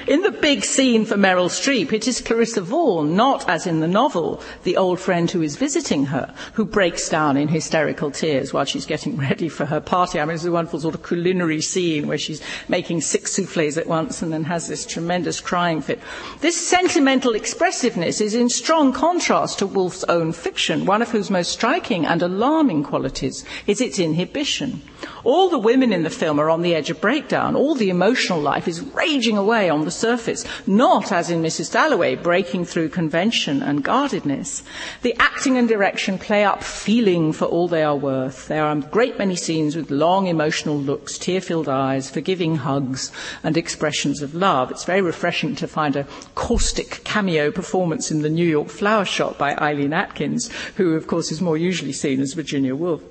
In 0.08 0.22
the 0.22 0.32
big 0.32 0.64
scene 0.64 1.04
for 1.04 1.16
Meryl 1.16 1.50
Streep, 1.50 1.92
it 1.92 2.08
is 2.08 2.22
Clarissa 2.22 2.62
Vaughan, 2.62 3.18
not 3.18 3.48
as 3.50 3.68
in 3.68 3.82
the 3.82 3.90
novel, 3.90 4.42
the 4.64 4.78
old 4.78 5.02
friend 5.02 5.30
who 5.30 5.42
is 5.42 5.58
visiting 5.58 6.06
her, 6.06 6.34
who 6.54 6.64
breaks 6.64 7.10
down 7.10 7.36
in 7.36 7.50
hysterical 7.50 8.10
tears 8.10 8.54
while 8.54 8.64
she's 8.64 8.86
getting 8.86 9.18
ready 9.28 9.50
for 9.50 9.66
her 9.66 9.82
party. 9.82 10.18
I 10.18 10.24
mean, 10.24 10.36
it's 10.36 10.46
a 10.46 10.52
wonderful 10.52 10.80
sort 10.80 10.96
of 10.96 11.04
culinary 11.06 11.60
scene 11.60 12.08
where 12.08 12.18
she's 12.18 12.42
making 12.70 13.02
six 13.02 13.34
souffles 13.34 13.78
at 13.78 13.88
once 13.88 14.22
and 14.22 14.32
then 14.32 14.46
has 14.46 14.70
this 14.70 14.86
tremendous 14.86 15.42
crying 15.42 15.82
fit. 15.82 16.00
This 16.40 16.56
sentimental 16.56 17.36
expressiveness 17.36 18.22
is 18.22 18.34
in 18.34 18.48
strong 18.48 18.94
contrast 18.94 19.60
to 19.60 19.68
Woolf's 19.68 20.06
own 20.06 20.32
fiction, 20.32 20.86
one 20.86 21.02
of 21.02 21.12
whose 21.12 21.30
most 21.30 21.52
striking 21.52 22.06
and 22.06 22.22
alarming 22.22 22.84
qualities 22.84 23.44
is 23.68 23.82
its 23.82 24.00
inhibition. 24.00 24.82
All 25.24 25.50
the 25.50 25.60
women 25.60 25.92
in 25.92 26.04
the 26.04 26.10
film 26.10 26.40
are 26.40 26.50
on 26.50 26.62
the 26.62 26.74
edge 26.74 26.90
of 26.90 27.02
breakdown. 27.02 27.56
All 27.56 27.76
the 27.76 27.90
emotional 27.90 28.40
life 28.40 28.68
is 28.68 28.82
raging 28.82 29.38
away 29.38 29.70
on 29.70 29.86
the 29.86 29.92
surface, 29.92 30.46
not, 30.66 31.12
as 31.12 31.30
in 31.30 31.42
Mrs. 31.42 31.72
Dalloway, 31.72 32.16
breaking 32.16 32.66
through 32.66 32.90
convention 32.90 33.62
and 33.62 33.84
guardedness. 33.84 34.64
The 35.02 35.16
acting 35.20 35.58
and 35.58 35.68
direction 35.68 36.18
play 36.18 36.44
up 36.44 36.64
feeling 36.64 37.34
for 37.34 37.46
all 37.46 37.68
they 37.68 37.84
are 37.84 37.96
worth. 37.96 38.48
There 38.48 38.64
are 38.64 38.72
a 38.72 38.82
great 38.82 39.18
many 39.18 39.36
scenes 39.36 39.76
with 39.76 39.92
long 39.92 40.28
emotional 40.28 40.78
looks, 40.78 41.18
tear-filled 41.18 41.70
eyes, 41.70 42.10
forgiving 42.10 42.58
hugs, 42.58 43.12
and 43.44 43.58
expressions 43.58 44.22
of 44.22 44.34
love. 44.34 44.72
It's 44.72 44.86
very 44.86 45.02
refreshing 45.02 45.56
to 45.58 45.68
find 45.68 45.96
a 45.96 46.08
caustic 46.36 47.02
cameo 47.04 47.52
performance 47.52 48.12
in 48.12 48.22
the 48.22 48.30
New 48.30 48.48
York 48.48 48.70
Flower 48.70 49.06
Shop 49.06 49.38
by 49.38 49.56
Eileen 49.56 49.94
Atkins, 49.94 50.50
who, 50.76 50.96
of 50.96 51.08
course, 51.08 51.32
is 51.32 51.42
more 51.42 51.58
usually 51.58 51.94
seen 51.94 52.22
as 52.22 52.34
Virginia 52.34 52.76
Woolf. 52.76 53.02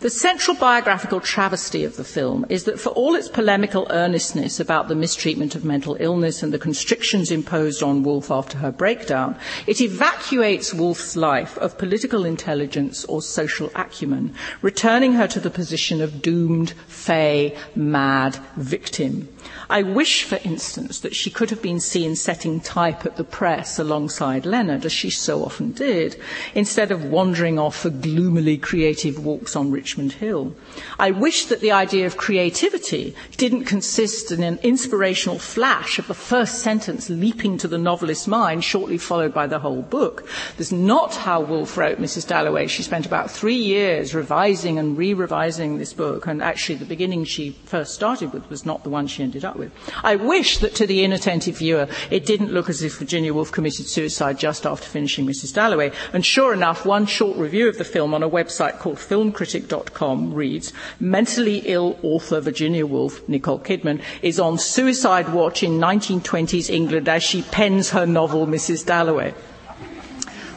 The 0.00 0.10
central 0.10 0.56
biographical 0.56 1.20
travesty 1.20 1.84
of 1.84 1.96
the 1.96 2.04
film 2.04 2.46
is 2.48 2.64
that 2.64 2.80
for 2.80 2.90
all 2.90 3.14
its 3.14 3.28
polemical 3.28 3.86
earnestness 3.90 4.60
about 4.60 4.88
the 4.88 4.94
mistreatment 4.94 5.54
of 5.54 5.64
mental 5.64 5.96
illness 6.00 6.42
and 6.42 6.52
the 6.52 6.58
constrictions 6.58 7.30
imposed 7.30 7.82
on 7.82 8.02
Woolf 8.02 8.30
after 8.30 8.58
her 8.58 8.72
breakdown, 8.72 9.36
it 9.66 9.80
evacuates 9.80 10.74
Woolf's 10.74 11.16
life 11.16 11.56
of 11.58 11.78
political 11.78 12.24
intelligence 12.24 13.04
or 13.04 13.22
social 13.22 13.70
acumen, 13.74 14.34
returning 14.62 15.12
her 15.14 15.26
to 15.28 15.40
the 15.40 15.50
position 15.50 16.00
of 16.00 16.22
doomed, 16.22 16.70
fey, 16.86 17.56
mad 17.74 18.38
victim. 18.56 19.28
I 19.70 19.82
wish, 19.82 20.24
for 20.24 20.40
instance, 20.42 20.98
that 20.98 21.14
she 21.14 21.30
could 21.30 21.50
have 21.50 21.62
been 21.62 21.78
seen 21.78 22.16
setting 22.16 22.58
type 22.60 23.06
at 23.06 23.14
the 23.14 23.22
press 23.22 23.78
alongside 23.78 24.44
Leonard, 24.44 24.84
as 24.84 24.90
she 24.90 25.10
so 25.10 25.44
often 25.44 25.70
did, 25.70 26.20
instead 26.56 26.90
of 26.90 27.04
wandering 27.04 27.56
off 27.56 27.76
for 27.76 27.90
gloomily 27.90 28.58
creative 28.58 29.24
walks 29.24 29.54
on 29.54 29.70
Richmond 29.70 30.14
Hill. 30.14 30.56
I 30.98 31.12
wish 31.12 31.44
that 31.44 31.60
the 31.60 31.70
idea 31.70 32.04
of 32.04 32.16
creativity 32.16 33.14
didn't 33.36 33.66
consist 33.66 34.32
in 34.32 34.42
an 34.42 34.58
inspirational 34.64 35.38
flash 35.38 36.00
of 36.00 36.08
the 36.08 36.14
first 36.14 36.58
sentence 36.58 37.08
leaping 37.08 37.56
to 37.58 37.68
the 37.68 37.78
novelist's 37.78 38.26
mind, 38.26 38.64
shortly 38.64 38.98
followed 38.98 39.32
by 39.32 39.46
the 39.46 39.60
whole 39.60 39.82
book. 39.82 40.28
That's 40.56 40.72
not 40.72 41.14
how 41.14 41.42
Woolf 41.42 41.76
wrote 41.76 41.98
Mrs. 41.98 42.26
Dalloway. 42.26 42.66
She 42.66 42.82
spent 42.82 43.06
about 43.06 43.30
three 43.30 43.54
years 43.54 44.16
revising 44.16 44.80
and 44.80 44.98
re-revising 44.98 45.78
this 45.78 45.92
book, 45.92 46.26
and 46.26 46.42
actually 46.42 46.74
the 46.74 46.84
beginning 46.86 47.22
she 47.22 47.50
first 47.66 47.94
started 47.94 48.32
with 48.32 48.50
was 48.50 48.66
not 48.66 48.82
the 48.82 48.90
one 48.90 49.06
she 49.06 49.22
ended 49.22 49.44
up 49.44 49.59
with. 49.60 49.72
I 50.02 50.16
wish 50.16 50.58
that 50.58 50.74
to 50.76 50.86
the 50.86 51.04
inattentive 51.04 51.58
viewer 51.58 51.86
it 52.10 52.26
didn't 52.26 52.52
look 52.52 52.68
as 52.68 52.82
if 52.82 52.98
Virginia 52.98 53.32
Woolf 53.32 53.52
committed 53.52 53.86
suicide 53.86 54.38
just 54.38 54.66
after 54.66 54.88
finishing 54.88 55.26
Mrs. 55.26 55.54
Dalloway. 55.54 55.92
And 56.12 56.26
sure 56.26 56.52
enough, 56.52 56.84
one 56.84 57.06
short 57.06 57.36
review 57.36 57.68
of 57.68 57.78
the 57.78 57.84
film 57.84 58.14
on 58.14 58.24
a 58.24 58.28
website 58.28 58.78
called 58.78 58.96
filmcritic.com 58.96 60.34
reads, 60.34 60.72
mentally 60.98 61.58
ill 61.66 61.98
author 62.02 62.40
Virginia 62.40 62.86
Woolf, 62.86 63.28
Nicole 63.28 63.60
Kidman, 63.60 64.02
is 64.22 64.40
on 64.40 64.58
suicide 64.58 65.32
watch 65.32 65.62
in 65.62 65.78
1920s 65.78 66.70
England 66.70 67.08
as 67.08 67.22
she 67.22 67.42
pens 67.42 67.90
her 67.90 68.06
novel 68.06 68.46
Mrs. 68.46 68.84
Dalloway. 68.84 69.34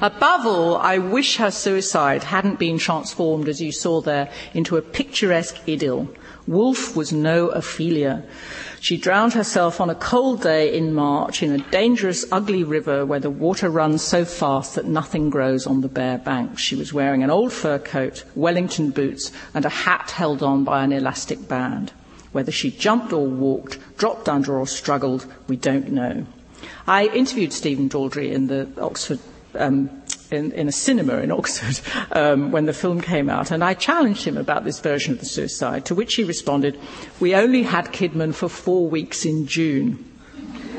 Above 0.04 0.46
all, 0.46 0.76
I 0.78 0.98
wish 0.98 1.38
her 1.38 1.50
suicide 1.50 2.24
hadn't 2.26 2.60
been 2.60 2.78
transformed, 2.78 3.48
as 3.48 3.62
you 3.62 3.72
saw 3.72 4.02
there, 4.02 4.30
into 4.54 4.76
a 4.76 4.82
picturesque 4.82 5.58
idyll. 5.66 6.10
Woolf 6.46 6.94
was 6.94 7.14
no 7.14 7.48
Ophelia. 7.48 8.24
She 8.84 8.98
drowned 8.98 9.32
herself 9.32 9.80
on 9.80 9.90
a 9.90 9.96
cold 9.96 10.42
day 10.42 10.78
in 10.78 10.94
March 10.94 11.42
in 11.42 11.54
a 11.54 11.70
dangerous, 11.72 12.26
ugly 12.34 12.66
river 12.66 13.06
where 13.06 13.22
the 13.22 13.30
water 13.30 13.70
runs 13.70 14.02
so 14.02 14.26
fast 14.26 14.76
that 14.76 14.84
nothing 14.84 15.30
grows 15.30 15.66
on 15.66 15.80
the 15.80 15.88
bare 15.88 16.18
banks. 16.18 16.62
She 16.62 16.76
was 16.76 16.92
wearing 16.92 17.24
an 17.24 17.30
old 17.30 17.54
fur 17.54 17.80
coat, 17.80 18.26
Wellington 18.36 18.90
boots, 18.90 19.32
and 19.54 19.64
a 19.64 19.70
hat 19.70 20.12
held 20.12 20.44
on 20.44 20.66
by 20.66 20.84
an 20.84 20.92
elastic 20.92 21.48
band. 21.48 21.94
Whether 22.34 22.52
she 22.52 22.72
jumped 22.72 23.14
or 23.14 23.26
walked, 23.26 23.80
dropped 23.98 24.28
under 24.28 24.60
or 24.60 24.68
struggled, 24.68 25.28
we 25.48 25.56
don't 25.56 25.94
know. 25.94 26.26
I 26.86 27.06
interviewed 27.06 27.54
Stephen 27.54 27.88
Daldry 27.88 28.34
in 28.34 28.48
the 28.48 28.68
Oxford 28.82 29.20
um, 29.56 30.03
in, 30.34 30.52
in, 30.54 30.68
a 30.68 30.72
cinema 30.72 31.18
in 31.18 31.32
Oxford 31.32 31.80
um, 32.12 32.52
when 32.52 32.66
the 32.66 32.74
film 32.74 33.02
came 33.02 33.30
out, 33.30 33.52
and 33.52 33.64
I 33.64 33.74
challenged 33.74 34.26
him 34.26 34.38
about 34.38 34.64
this 34.64 34.80
version 34.80 35.14
of 35.14 35.20
the 35.20 35.26
suicide, 35.26 35.86
to 35.86 35.96
which 35.96 36.16
he 36.16 36.24
responded, 36.24 36.80
We 37.20 37.36
only 37.36 37.64
had 37.64 37.88
Kidman 37.88 38.34
for 38.34 38.50
four 38.50 38.90
weeks 38.90 39.26
in 39.26 39.48
June. 39.48 40.04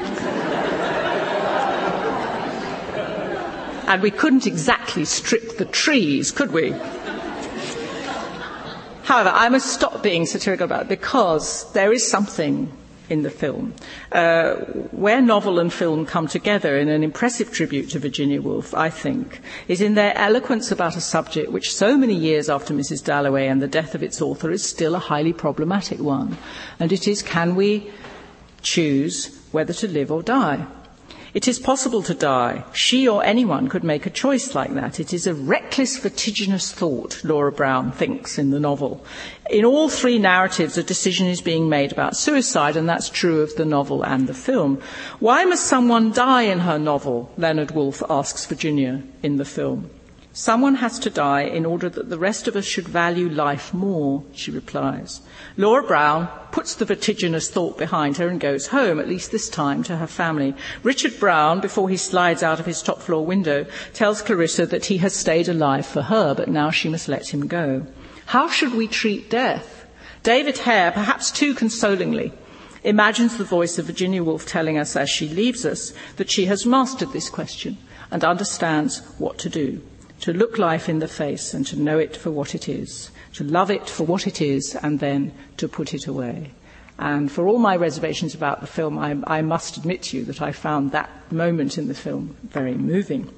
and 3.86 4.02
we 4.02 4.10
couldn't 4.10 4.46
exactly 4.46 5.04
strip 5.04 5.56
the 5.56 5.64
trees, 5.66 6.30
could 6.30 6.52
we? 6.52 6.74
However, 9.04 9.30
I 9.34 9.50
must 9.50 9.66
stop 9.66 10.02
being 10.02 10.24
satirical 10.24 10.64
about 10.64 10.82
it 10.82 10.88
because 10.88 11.70
there 11.72 11.92
is 11.92 12.08
something 12.08 12.72
in 13.10 13.22
the 13.22 13.30
film. 13.30 13.74
Uh, 14.12 14.54
where 14.92 15.20
novel 15.20 15.58
and 15.58 15.72
film 15.72 16.06
come 16.06 16.26
together 16.26 16.78
in 16.78 16.88
an 16.88 17.02
impressive 17.02 17.52
tribute 17.52 17.90
to 17.90 17.98
Virginia 17.98 18.40
Woolf, 18.40 18.74
I 18.74 18.90
think, 18.90 19.40
is 19.68 19.80
in 19.80 19.94
their 19.94 20.16
eloquence 20.16 20.70
about 20.70 20.96
a 20.96 21.00
subject 21.00 21.52
which 21.52 21.74
so 21.74 21.96
many 21.96 22.14
years 22.14 22.48
after 22.48 22.74
Mrs. 22.74 23.04
Dalloway 23.04 23.46
and 23.48 23.60
the 23.60 23.68
death 23.68 23.94
of 23.94 24.02
its 24.02 24.22
author 24.22 24.50
is 24.50 24.64
still 24.64 24.94
a 24.94 24.98
highly 24.98 25.32
problematic 25.32 26.00
one. 26.00 26.36
And 26.80 26.92
it 26.92 27.06
is 27.06 27.22
can 27.22 27.54
we 27.54 27.90
choose 28.62 29.38
whether 29.52 29.72
to 29.74 29.88
live 29.88 30.10
or 30.10 30.22
die? 30.22 30.66
It 31.34 31.48
is 31.48 31.58
possible 31.58 32.00
to 32.04 32.14
die. 32.14 32.62
She 32.72 33.08
or 33.08 33.24
anyone 33.24 33.68
could 33.68 33.82
make 33.82 34.06
a 34.06 34.10
choice 34.10 34.54
like 34.54 34.72
that. 34.74 35.00
It 35.00 35.12
is 35.12 35.26
a 35.26 35.34
reckless, 35.34 35.98
vertiginous 35.98 36.70
thought, 36.70 37.24
Laura 37.24 37.50
Brown 37.50 37.90
thinks 37.90 38.38
in 38.38 38.50
the 38.50 38.60
novel. 38.60 39.04
In 39.50 39.64
all 39.64 39.88
three 39.88 40.20
narratives, 40.20 40.78
a 40.78 40.84
decision 40.84 41.26
is 41.26 41.40
being 41.40 41.68
made 41.68 41.90
about 41.90 42.16
suicide, 42.16 42.76
and 42.76 42.88
that's 42.88 43.10
true 43.10 43.40
of 43.40 43.56
the 43.56 43.64
novel 43.64 44.04
and 44.04 44.28
the 44.28 44.32
film. 44.32 44.80
Why 45.18 45.44
must 45.44 45.66
someone 45.66 46.12
die 46.12 46.42
in 46.42 46.60
her 46.60 46.78
novel? 46.78 47.32
Leonard 47.36 47.72
Woolf 47.72 48.00
asks 48.08 48.46
Virginia 48.46 49.02
in 49.24 49.36
the 49.36 49.44
film. 49.44 49.90
Someone 50.36 50.74
has 50.74 50.98
to 50.98 51.10
die 51.10 51.42
in 51.42 51.64
order 51.64 51.88
that 51.88 52.10
the 52.10 52.18
rest 52.18 52.48
of 52.48 52.56
us 52.56 52.64
should 52.64 52.88
value 52.88 53.28
life 53.28 53.72
more, 53.72 54.24
she 54.32 54.50
replies. 54.50 55.20
Laura 55.56 55.84
Brown 55.84 56.26
puts 56.50 56.74
the 56.74 56.84
vertiginous 56.84 57.48
thought 57.48 57.78
behind 57.78 58.16
her 58.16 58.26
and 58.26 58.40
goes 58.40 58.66
home, 58.66 58.98
at 58.98 59.06
least 59.06 59.30
this 59.30 59.48
time, 59.48 59.84
to 59.84 59.98
her 59.98 60.08
family. 60.08 60.52
Richard 60.82 61.20
Brown, 61.20 61.60
before 61.60 61.88
he 61.88 61.96
slides 61.96 62.42
out 62.42 62.58
of 62.58 62.66
his 62.66 62.82
top 62.82 63.00
floor 63.00 63.24
window, 63.24 63.64
tells 63.92 64.22
Clarissa 64.22 64.66
that 64.66 64.86
he 64.86 64.98
has 64.98 65.14
stayed 65.14 65.48
alive 65.48 65.86
for 65.86 66.02
her, 66.02 66.34
but 66.34 66.48
now 66.48 66.68
she 66.68 66.88
must 66.88 67.06
let 67.06 67.28
him 67.28 67.46
go. 67.46 67.86
How 68.26 68.48
should 68.48 68.74
we 68.74 68.88
treat 68.88 69.30
death? 69.30 69.86
David 70.24 70.58
Hare, 70.58 70.90
perhaps 70.90 71.30
too 71.30 71.54
consolingly, 71.54 72.32
imagines 72.82 73.36
the 73.36 73.44
voice 73.44 73.78
of 73.78 73.86
Virginia 73.86 74.24
Woolf 74.24 74.46
telling 74.46 74.78
us 74.78 74.96
as 74.96 75.08
she 75.08 75.28
leaves 75.28 75.64
us 75.64 75.92
that 76.16 76.28
she 76.28 76.46
has 76.46 76.66
mastered 76.66 77.12
this 77.12 77.30
question 77.30 77.78
and 78.10 78.24
understands 78.24 78.98
what 79.18 79.38
to 79.38 79.48
do 79.48 79.80
to 80.24 80.32
look 80.32 80.56
life 80.56 80.88
in 80.88 81.00
the 81.00 81.06
face 81.06 81.52
and 81.52 81.66
to 81.66 81.78
know 81.78 81.98
it 81.98 82.16
for 82.16 82.30
what 82.30 82.54
it 82.54 82.66
is, 82.66 83.10
to 83.34 83.44
love 83.44 83.70
it 83.70 83.90
for 83.90 84.04
what 84.04 84.26
it 84.26 84.40
is, 84.40 84.74
and 84.82 84.98
then 84.98 85.30
to 85.58 85.68
put 85.68 85.92
it 85.92 86.06
away. 86.06 86.50
And 86.98 87.30
for 87.30 87.46
all 87.46 87.58
my 87.58 87.76
reservations 87.76 88.34
about 88.34 88.62
the 88.62 88.66
film, 88.66 88.98
I, 88.98 89.18
I 89.26 89.42
must 89.42 89.76
admit 89.76 90.04
to 90.04 90.16
you 90.16 90.24
that 90.24 90.40
I 90.40 90.50
found 90.50 90.92
that 90.92 91.10
moment 91.30 91.76
in 91.76 91.88
the 91.88 91.94
film 91.94 92.34
very 92.42 92.72
moving. 92.72 93.30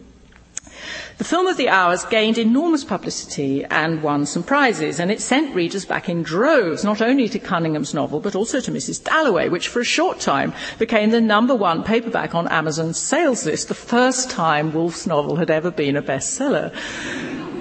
The 1.19 1.25
film 1.25 1.47
of 1.47 1.57
the 1.57 1.69
hours 1.69 2.05
gained 2.05 2.39
enormous 2.39 2.85
publicity 2.85 3.65
and 3.65 4.03
won 4.03 4.27
some 4.27 4.43
prizes, 4.43 5.01
and 5.01 5.11
it 5.11 5.21
sent 5.21 5.55
readers 5.55 5.85
back 5.85 6.09
in 6.09 6.23
droves, 6.23 6.85
not 6.85 7.01
only 7.01 7.29
to 7.31 7.39
Cunningham's 7.39 7.95
novel, 7.95 8.21
but 8.21 8.35
also 8.35 8.61
to 8.61 8.71
Mrs. 8.71 9.03
Dalloway, 9.03 9.49
which 9.49 9.69
for 9.69 9.81
a 9.81 9.85
short 9.85 10.21
time 10.21 10.53
became 10.79 11.11
the 11.11 11.21
number 11.21 11.55
one 11.55 11.83
paperback 11.83 12.35
on 12.35 12.49
Amazon's 12.49 12.99
sales 12.99 13.47
list, 13.47 13.69
the 13.69 13.75
first 13.75 14.31
time 14.31 14.73
Woolf's 14.73 15.07
novel 15.07 15.37
had 15.37 15.51
ever 15.51 15.71
been 15.71 15.97
a 15.97 16.03
bestseller. 16.03 16.73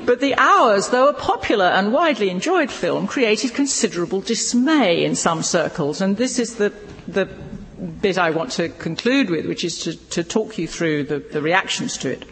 But 0.05 0.19
The 0.19 0.35
Hours, 0.35 0.89
though 0.89 1.07
a 1.07 1.13
popular 1.13 1.65
and 1.65 1.91
widely 1.91 2.29
enjoyed 2.29 2.69
film, 2.69 3.07
created 3.07 3.53
considerable 3.55 4.21
dismay 4.21 5.03
in 5.03 5.15
some 5.15 5.41
circles, 5.41 5.99
and 6.01 6.17
this 6.17 6.37
is 6.37 6.55
the, 6.55 6.71
the 7.07 7.25
bit 8.01 8.17
I 8.17 8.29
want 8.29 8.51
to 8.53 8.69
conclude 8.69 9.29
with, 9.29 9.45
which 9.47 9.63
is 9.63 9.79
to, 9.79 9.95
to 10.09 10.23
talk 10.23 10.57
you 10.57 10.67
through 10.67 11.05
the, 11.05 11.19
the 11.19 11.41
reactions 11.41 11.97
to 11.99 12.11
it. 12.11 12.25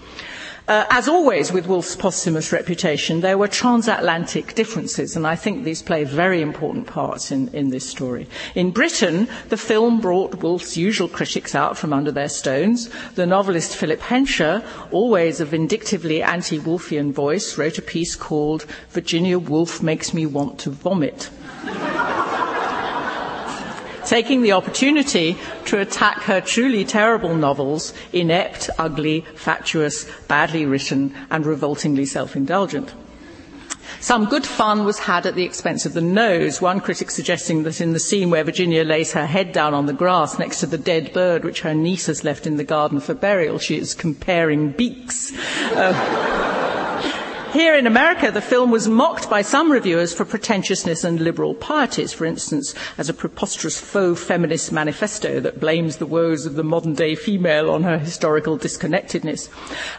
Uh, 0.66 0.86
as 0.90 1.10
always 1.10 1.52
with 1.52 1.68
Woolf's 1.68 1.98
posthumous 1.98 2.54
reputation, 2.54 3.20
there 3.20 3.38
were 3.38 3.50
transatlantic 3.50 4.56
differences, 4.56 5.14
and 5.14 5.28
I 5.28 5.36
think 5.36 5.64
these 5.66 5.82
play 5.82 6.06
very 6.06 6.42
important 6.42 6.88
parts 6.88 7.32
in, 7.32 7.50
in 7.50 7.70
this 7.70 7.90
story. 7.90 8.28
In 8.56 8.72
Britain, 8.72 9.28
the 9.50 9.58
film 9.58 10.00
brought 10.00 10.36
Woolf's 10.36 10.78
usual 10.78 11.10
critics 11.10 11.54
out 11.54 11.78
from 11.78 11.92
under 11.92 12.12
their 12.12 12.30
stones. 12.30 12.90
The 13.16 13.26
novelist 13.26 13.76
Philip 13.76 14.00
Hensher, 14.00 14.64
always 14.90 15.42
a 15.42 15.46
vindictively 15.46 16.24
anti 16.24 16.60
Woolfian 16.60 17.12
voice, 17.12 17.58
wrote 17.58 17.78
a 17.78 17.82
piece 17.82 18.16
called 18.16 18.66
Virginia 18.90 19.40
Woolf 19.40 19.84
Makes 19.84 20.14
Me 20.14 20.26
Want 20.26 20.60
to 20.60 20.70
Vomit 20.70 21.30
taking 24.14 24.44
the 24.44 24.52
opportunity 24.52 25.36
to 25.66 25.80
attack 25.80 26.22
her 26.22 26.40
truly 26.40 26.86
terrible 26.86 27.36
novels, 27.36 27.96
inept, 28.12 28.70
ugly, 28.78 29.22
fatuous, 29.34 30.06
badly 30.28 30.68
written, 30.68 31.12
and 31.32 31.48
revoltingly 31.48 32.06
self 32.06 32.36
indulgent. 32.36 32.94
Some 34.00 34.26
good 34.26 34.46
fun 34.46 34.86
was 34.86 35.00
had 35.00 35.26
at 35.26 35.34
the 35.34 35.46
expense 35.46 35.88
of 35.88 35.94
the 35.94 36.02
nose, 36.02 36.62
one 36.62 36.80
critic 36.80 37.10
suggesting 37.10 37.64
that 37.64 37.82
in 37.82 37.94
the 37.94 38.00
scene 38.00 38.30
where 38.30 38.44
Virginia 38.44 38.84
lays 38.84 39.14
her 39.14 39.26
head 39.26 39.52
down 39.52 39.74
on 39.74 39.88
the 39.88 39.94
grass 39.94 40.38
next 40.38 40.60
to 40.60 40.68
the 40.68 40.78
dead 40.78 41.12
bird 41.12 41.44
which 41.44 41.62
her 41.62 41.74
niece 41.74 42.06
has 42.06 42.24
left 42.24 42.46
in 42.46 42.58
the 42.58 42.64
garden 42.64 43.00
for 43.00 43.16
burial, 43.16 43.58
she 43.58 43.80
is 43.80 43.96
comparing 43.96 44.74
beaks. 44.74 45.34
Uh, 45.72 46.70
here 47.54 47.76
in 47.76 47.86
America, 47.86 48.32
the 48.32 48.42
film 48.42 48.72
was 48.72 48.88
mocked 48.88 49.30
by 49.30 49.44
some 49.44 49.72
reviewers 49.72 50.12
for 50.12 50.26
pretentiousness 50.26 51.04
and 51.04 51.20
liberal 51.20 51.54
pieties, 51.54 52.12
for 52.12 52.26
instance, 52.26 52.74
as 52.98 53.10
a 53.10 53.14
preposterous 53.14 53.80
faux 53.80 54.22
feminist 54.24 54.72
manifesto 54.72 55.40
that 55.40 55.60
blames 55.60 55.98
the 55.98 56.08
woes 56.08 56.48
of 56.48 56.56
the 56.56 56.64
modern 56.64 56.96
day 56.96 57.14
female 57.14 57.70
on 57.70 57.84
her 57.84 58.00
historical 58.00 58.58
disconnectedness. 58.58 59.50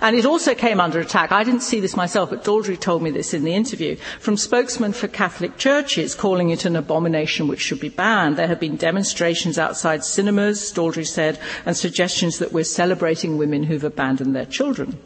And 0.00 0.16
it 0.16 0.26
also 0.26 0.52
came 0.54 0.80
under 0.80 0.98
attack. 0.98 1.30
I 1.30 1.44
didn't 1.44 1.62
see 1.62 1.78
this 1.78 1.96
myself, 1.96 2.30
but 2.30 2.42
Daldry 2.42 2.78
told 2.78 3.02
me 3.02 3.10
this 3.10 3.32
in 3.32 3.44
the 3.44 3.54
interview 3.54 3.94
from 4.18 4.36
spokesmen 4.36 4.92
for 4.92 5.06
Catholic 5.06 5.56
churches 5.56 6.16
calling 6.16 6.50
it 6.50 6.64
an 6.64 6.74
abomination 6.74 7.46
which 7.46 7.60
should 7.60 7.80
be 7.80 7.88
banned. 7.88 8.36
There 8.36 8.48
have 8.48 8.58
been 8.58 8.76
demonstrations 8.76 9.58
outside 9.60 10.04
cinemas, 10.04 10.72
Daldry 10.72 11.06
said, 11.06 11.38
and 11.64 11.76
suggestions 11.76 12.40
that 12.40 12.52
we're 12.52 12.64
celebrating 12.64 13.38
women 13.38 13.62
who've 13.62 13.84
abandoned 13.84 14.34
their 14.34 14.44
children. 14.44 14.98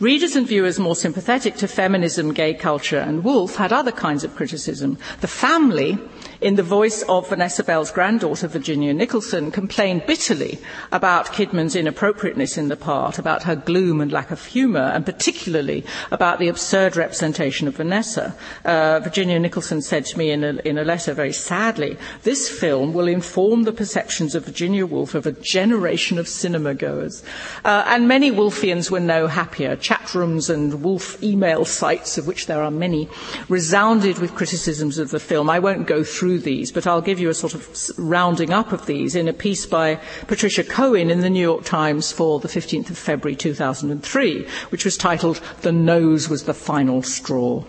Readers 0.00 0.36
and 0.36 0.46
viewers 0.46 0.78
more 0.78 0.96
sympathetic 0.96 1.56
to 1.56 1.68
feminism, 1.68 2.32
gay 2.32 2.54
culture, 2.54 2.98
and 2.98 3.24
Woolf 3.24 3.56
had 3.56 3.72
other 3.72 3.92
kinds 3.92 4.24
of 4.24 4.34
criticism. 4.34 4.98
The 5.20 5.28
family, 5.28 5.98
in 6.40 6.54
the 6.54 6.62
voice 6.62 7.02
of 7.08 7.28
Vanessa 7.28 7.64
Bell's 7.64 7.90
granddaughter, 7.90 8.46
Virginia 8.46 8.94
Nicholson, 8.94 9.50
complained 9.50 10.06
bitterly 10.06 10.58
about 10.92 11.32
Kidman's 11.32 11.74
inappropriateness 11.74 12.56
in 12.56 12.68
the 12.68 12.76
part, 12.76 13.18
about 13.18 13.42
her 13.42 13.56
gloom 13.56 14.00
and 14.00 14.12
lack 14.12 14.30
of 14.30 14.44
humour, 14.44 14.92
and 14.94 15.04
particularly 15.04 15.84
about 16.12 16.38
the 16.38 16.48
absurd 16.48 16.96
representation 16.96 17.66
of 17.66 17.76
Vanessa. 17.76 18.36
Uh, 18.64 19.00
Virginia 19.00 19.38
Nicholson 19.38 19.82
said 19.82 20.04
to 20.06 20.16
me 20.16 20.30
in 20.30 20.44
a, 20.44 20.54
in 20.64 20.78
a 20.78 20.84
letter 20.84 21.12
very 21.12 21.32
sadly, 21.32 21.96
this 22.22 22.48
film 22.48 22.92
will 22.92 23.08
inform 23.08 23.64
the 23.64 23.72
perceptions 23.72 24.36
of 24.36 24.44
Virginia 24.44 24.86
Woolf 24.86 25.16
of 25.16 25.26
a 25.26 25.32
generation 25.32 26.18
of 26.18 26.28
cinema 26.28 26.72
goers. 26.72 27.24
Uh, 27.64 27.82
and 27.86 28.06
many 28.06 28.30
Woolfians 28.30 28.92
were 28.92 29.00
no 29.00 29.26
happier 29.26 29.74
chat 29.74 30.14
rooms 30.14 30.48
and 30.48 30.82
Woolf 30.84 31.20
email 31.20 31.64
sites, 31.64 32.16
of 32.16 32.28
which 32.28 32.46
there 32.46 32.62
are 32.62 32.70
many, 32.70 33.08
resounded 33.48 34.18
with 34.18 34.36
criticisms 34.36 34.98
of 34.98 35.10
the 35.10 35.18
film. 35.18 35.50
I 35.50 35.58
won't 35.58 35.86
go 35.88 36.04
through 36.04 36.27
these, 36.36 36.70
but 36.70 36.86
I'll 36.86 37.00
give 37.00 37.18
you 37.18 37.30
a 37.30 37.34
sort 37.34 37.54
of 37.54 37.66
rounding 37.96 38.52
up 38.52 38.72
of 38.72 38.84
these 38.84 39.14
in 39.14 39.28
a 39.28 39.32
piece 39.32 39.64
by 39.64 40.00
Patricia 40.26 40.64
Cohen 40.64 41.10
in 41.10 41.20
the 41.20 41.30
New 41.30 41.40
York 41.40 41.64
Times 41.64 42.12
for 42.12 42.40
the 42.40 42.48
15th 42.48 42.90
of 42.90 42.98
February 42.98 43.36
2003, 43.36 44.46
which 44.68 44.84
was 44.84 44.98
titled 44.98 45.40
The 45.62 45.72
Nose 45.72 46.28
Was 46.28 46.44
the 46.44 46.52
Final 46.52 47.02
Straw. 47.02 47.64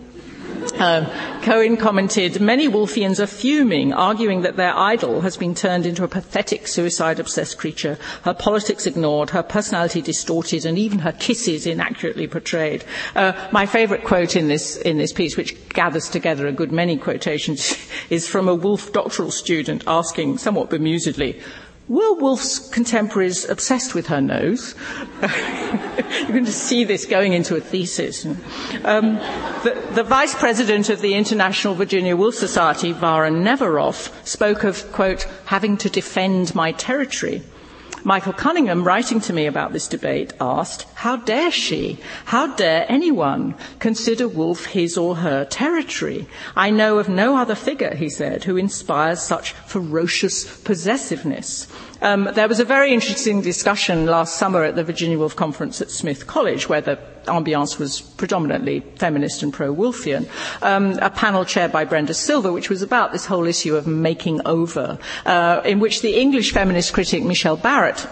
Um, 0.80 1.06
Cohen 1.42 1.78
commented, 1.78 2.40
many 2.40 2.68
Woolfians 2.68 3.20
are 3.20 3.28
fuming, 3.28 3.94
arguing 3.94 4.42
that 4.42 4.56
their 4.56 4.76
idol 4.76 5.22
has 5.22 5.38
been 5.38 5.56
turned 5.56 5.86
into 5.86 6.04
a 6.04 6.08
pathetic 6.08 6.68
suicide-obsessed 6.68 7.58
creature, 7.58 7.98
her 8.24 8.34
politics 8.34 8.86
ignored, 8.86 9.32
her 9.32 9.44
personality 9.44 10.02
distorted, 10.02 10.66
and 10.66 10.78
even 10.78 11.00
her 11.00 11.12
kisses 11.12 11.66
inaccurately 11.66 12.28
portrayed. 12.28 12.84
Uh, 13.16 13.34
my 13.52 13.66
favourite 13.66 14.04
quote 14.04 14.36
in 14.36 14.48
this, 14.48 14.78
in 14.78 14.98
this 14.98 15.14
piece, 15.14 15.36
which 15.36 15.56
gathers 15.70 16.10
together 16.10 16.48
a 16.48 16.52
good 16.52 16.72
many 16.72 16.98
quotations, 16.98 17.76
is 18.10 18.28
from 18.28 18.48
a 18.48 18.56
Woolf 18.56 18.94
doctoral 18.94 19.32
student 19.32 19.84
asking, 19.88 20.38
somewhat 20.38 20.70
bemusedly, 20.70 21.42
were 21.90 22.14
Woolf's 22.14 22.60
contemporaries 22.70 23.50
obsessed 23.50 23.96
with 23.96 24.08
her 24.08 24.22
nose? 24.22 24.76
You're 25.22 26.28
going 26.28 26.46
to 26.46 26.52
see 26.52 26.84
this 26.84 27.06
going 27.06 27.34
into 27.34 27.56
a 27.56 27.60
thesis. 27.60 28.26
Um, 28.84 29.16
the, 29.64 29.90
the, 29.96 30.04
vice 30.04 30.36
president 30.36 30.90
of 30.90 31.02
the 31.02 31.16
International 31.16 31.74
Virginia 31.74 32.16
Woolf 32.16 32.36
Society, 32.36 32.92
Vara 32.92 33.32
Neverow, 33.32 33.94
spoke 34.26 34.64
of, 34.64 34.92
quote, 34.92 35.24
having 35.46 35.78
to 35.78 35.90
defend 35.90 36.54
my 36.54 36.72
territory. 36.74 37.42
Michael 38.04 38.34
Cunningham, 38.34 38.84
writing 38.84 39.20
to 39.22 39.34
me 39.34 39.46
about 39.46 39.74
this 39.74 39.88
debate, 39.88 40.34
asked, 40.40 40.86
How 40.96 41.18
dare 41.18 41.52
she? 41.52 41.98
How 42.26 42.48
dare 42.56 42.86
anyone 42.88 43.56
consider 43.80 44.28
Woolf 44.28 44.66
his 44.66 44.98
or 44.98 45.18
her 45.18 45.44
territory? 45.46 46.28
I 46.56 46.70
know 46.70 46.98
of 46.98 47.10
no 47.10 47.36
other 47.36 47.56
figure, 47.56 47.94
he 47.94 48.10
said, 48.10 48.46
who 48.46 48.56
inspires 48.56 49.22
such 49.22 49.52
ferocious 49.52 50.46
possessiveness. 50.62 51.68
Um, 52.02 52.30
there 52.34 52.48
was 52.48 52.62
a 52.62 52.66
very 52.66 52.94
interesting 52.94 53.42
discussion 53.42 54.06
last 54.06 54.38
summer 54.38 54.64
at 54.64 54.76
the 54.76 54.84
Virginia 54.86 55.20
Woolf 55.20 55.36
Conference 55.36 55.82
at 55.82 55.92
Smith 55.92 56.26
College, 56.26 56.70
where 56.70 56.82
the 56.82 56.98
ambiance 57.30 57.80
was 57.80 58.02
predominantly 58.02 58.82
feminist 58.98 59.44
and 59.44 59.54
pro-Woolfian, 59.54 60.28
um, 60.62 60.98
a 61.02 61.10
panel 61.10 61.46
chaired 61.46 61.72
by 61.72 61.86
Brenda 61.86 62.14
Silver, 62.14 62.52
which 62.52 62.70
was 62.70 62.82
about 62.82 63.12
this 63.12 63.26
whole 63.26 63.48
issue 63.48 63.76
of 63.76 63.88
making 63.88 64.42
over, 64.46 64.98
uh, 65.26 65.62
in 65.64 65.80
which 65.80 66.02
the 66.02 66.20
English 66.20 66.52
feminist 66.52 66.94
critic 66.94 67.24
Michèle 67.24 67.62
Barrett 67.62 68.08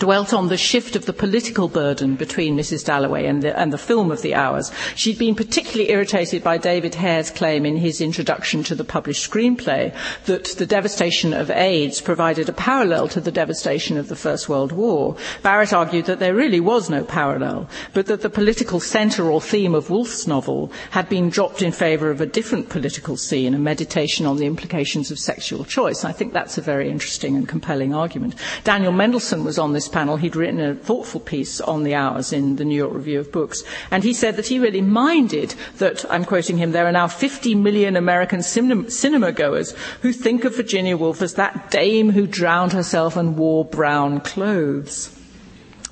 dwelt 0.00 0.32
on 0.32 0.48
the 0.48 0.56
shift 0.56 0.96
of 0.96 1.04
the 1.04 1.12
political 1.12 1.68
burden 1.68 2.16
between 2.16 2.56
Mrs. 2.56 2.84
Dalloway 2.84 3.26
and 3.26 3.42
the, 3.42 3.56
and 3.56 3.70
the, 3.70 3.78
film 3.78 4.10
of 4.10 4.22
the 4.22 4.34
hours. 4.34 4.72
She'd 4.96 5.18
been 5.18 5.34
particularly 5.34 5.90
irritated 5.90 6.42
by 6.42 6.56
David 6.56 6.94
Hare's 6.94 7.30
claim 7.30 7.66
in 7.66 7.76
his 7.76 8.00
introduction 8.00 8.64
to 8.64 8.74
the 8.74 8.82
published 8.84 9.30
screenplay 9.30 9.94
that 10.24 10.44
the 10.56 10.64
devastation 10.66 11.34
of 11.34 11.50
AIDS 11.50 12.00
provided 12.00 12.48
a 12.48 12.52
parallel 12.52 13.08
to 13.08 13.20
the 13.20 13.30
devastation 13.30 13.98
of 13.98 14.08
the 14.08 14.16
First 14.16 14.48
World 14.48 14.72
War. 14.72 15.16
Barrett 15.42 15.72
argued 15.74 16.06
that 16.06 16.18
there 16.18 16.34
really 16.34 16.60
was 16.60 16.88
no 16.88 17.04
parallel, 17.04 17.68
but 17.92 18.06
that 18.06 18.22
the 18.22 18.30
political 18.30 18.80
centre 18.80 19.30
or 19.30 19.40
theme 19.40 19.74
of 19.74 19.90
Woolf's 19.90 20.26
novel 20.26 20.72
had 20.92 21.08
been 21.10 21.28
dropped 21.28 21.60
in 21.60 21.72
favour 21.72 22.10
of 22.10 22.22
a 22.22 22.26
different 22.26 22.70
political 22.70 23.18
scene, 23.18 23.52
a 23.54 23.58
meditation 23.58 24.24
on 24.24 24.38
the 24.38 24.46
implications 24.46 25.10
of 25.10 25.18
sexual 25.18 25.64
choice. 25.64 26.04
I 26.06 26.12
think 26.12 26.32
that's 26.32 26.56
a 26.56 26.62
very 26.62 26.88
interesting 26.88 27.36
and 27.36 27.46
compelling 27.46 27.94
argument. 27.94 28.34
Daniel 28.64 28.92
Mendelsohn 28.92 29.44
was 29.44 29.58
on 29.58 29.74
this 29.74 29.89
panel, 29.92 30.16
he'd 30.16 30.36
written 30.36 30.60
a 30.60 30.74
thoughtful 30.74 31.20
piece 31.20 31.60
on 31.60 31.82
the 31.82 31.94
hours 31.94 32.32
in 32.32 32.56
the 32.56 32.64
New 32.64 32.74
York 32.74 32.94
Review 32.94 33.20
of 33.20 33.32
Books, 33.32 33.62
and 33.90 34.02
he 34.02 34.12
said 34.12 34.36
that 34.36 34.46
he 34.46 34.58
really 34.58 34.80
minded 34.80 35.54
that, 35.78 36.04
I'm 36.10 36.24
quoting 36.24 36.58
him, 36.58 36.72
there 36.72 36.86
are 36.86 36.92
now 36.92 37.08
50 37.08 37.54
million 37.54 37.96
American 37.96 38.42
cinema, 38.42 39.32
goers 39.32 39.74
who 40.02 40.12
think 40.12 40.44
of 40.44 40.56
Virginia 40.56 40.96
Woolf 40.96 41.22
as 41.22 41.34
that 41.34 41.70
dame 41.70 42.10
who 42.10 42.26
drowned 42.26 42.72
herself 42.72 43.16
and 43.16 43.36
wore 43.36 43.64
brown 43.64 44.20
clothes. 44.20 45.16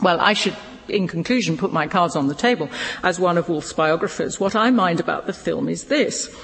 Well, 0.01 0.20
I 0.20 0.32
should 0.32 0.57
in 0.88 1.07
conclusion, 1.07 1.59
put 1.59 1.72
my 1.72 1.86
cards 1.86 2.16
on 2.16 2.28
the 2.28 2.34
table 2.34 2.68
as 3.03 3.20
one 3.20 3.36
of 3.36 3.49
Woolf's 3.49 3.72
biographers. 3.72 4.40
What 4.40 4.57
I 4.57 4.70
mind 4.70 5.01
about 5.01 5.26
the 5.26 5.32
film 5.32 5.68
is 5.68 5.84
this. 5.84 6.34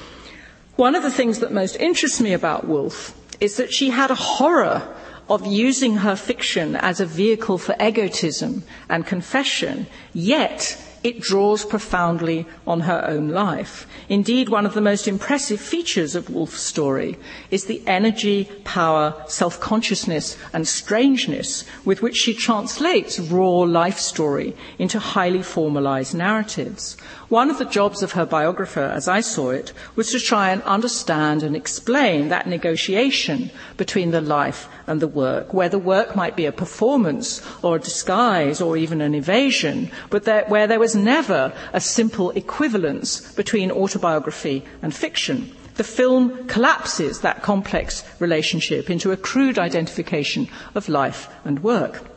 One 0.76 0.94
of 0.94 1.02
the 1.02 1.10
things 1.10 1.38
that 1.38 1.52
most 1.52 1.76
interests 1.76 2.20
me 2.20 2.32
about 2.32 2.66
Woolf 2.66 3.14
is 3.40 3.56
that 3.56 3.72
she 3.72 3.90
had 3.90 4.10
a 4.10 4.16
horror 4.16 4.82
of 5.28 5.46
using 5.46 5.96
her 5.96 6.16
fiction 6.16 6.76
as 6.76 7.00
a 7.00 7.06
vehicle 7.06 7.58
for 7.58 7.74
egotism 7.80 8.62
and 8.88 9.06
confession, 9.06 9.86
yet 10.12 10.76
it 11.04 11.20
draws 11.20 11.66
profoundly 11.66 12.46
on 12.66 12.80
her 12.80 13.04
own 13.06 13.28
life. 13.28 13.86
Indeed, 14.08 14.48
one 14.48 14.64
of 14.64 14.72
the 14.72 14.80
most 14.80 15.06
impressive 15.06 15.60
features 15.60 16.14
of 16.14 16.30
Woolf's 16.30 16.62
story 16.62 17.18
is 17.50 17.66
the 17.66 17.82
energy, 17.86 18.46
power, 18.64 19.14
self-consciousness 19.28 20.38
and 20.54 20.66
strangeness 20.66 21.64
with 21.84 22.00
which 22.00 22.16
she 22.16 22.32
translates 22.32 23.20
raw 23.20 23.60
life 23.60 23.98
story 23.98 24.56
into 24.78 24.98
highly 24.98 25.42
formalized 25.42 26.14
narratives. 26.14 26.96
One 27.28 27.50
of 27.50 27.58
the 27.58 27.64
jobs 27.64 28.02
of 28.02 28.12
her 28.12 28.26
biographer, 28.26 28.82
as 28.82 29.08
I 29.08 29.20
saw 29.20 29.50
it, 29.50 29.72
was 29.96 30.10
to 30.12 30.20
try 30.20 30.50
and 30.50 30.62
understand 30.62 31.42
and 31.42 31.56
explain 31.56 32.28
that 32.28 32.46
negotiation 32.46 33.50
between 33.76 34.10
the 34.10 34.20
life 34.20 34.68
and 34.86 35.00
the 35.00 35.08
work, 35.08 35.54
where 35.54 35.70
the 35.70 35.78
work 35.78 36.14
might 36.14 36.36
be 36.36 36.44
a 36.44 36.52
performance 36.52 37.40
or 37.62 37.76
a 37.76 37.80
disguise 37.80 38.60
or 38.60 38.76
even 38.76 39.00
an 39.00 39.14
evasion, 39.14 39.90
but 40.10 40.26
where 40.48 40.66
there 40.66 40.78
was 40.78 40.94
never 40.94 41.52
a 41.72 41.80
simple 41.80 42.30
equivalence 42.32 43.32
between 43.32 43.70
autobiography 43.70 44.64
and 44.82 44.94
fiction. 44.94 45.50
The 45.76 45.84
film 45.84 46.46
collapses 46.46 47.20
that 47.20 47.42
complex 47.42 48.04
relationship 48.20 48.90
into 48.90 49.10
a 49.12 49.16
crude 49.16 49.58
identification 49.58 50.48
of 50.74 50.88
life 50.88 51.28
and 51.44 51.64
work. 51.64 52.13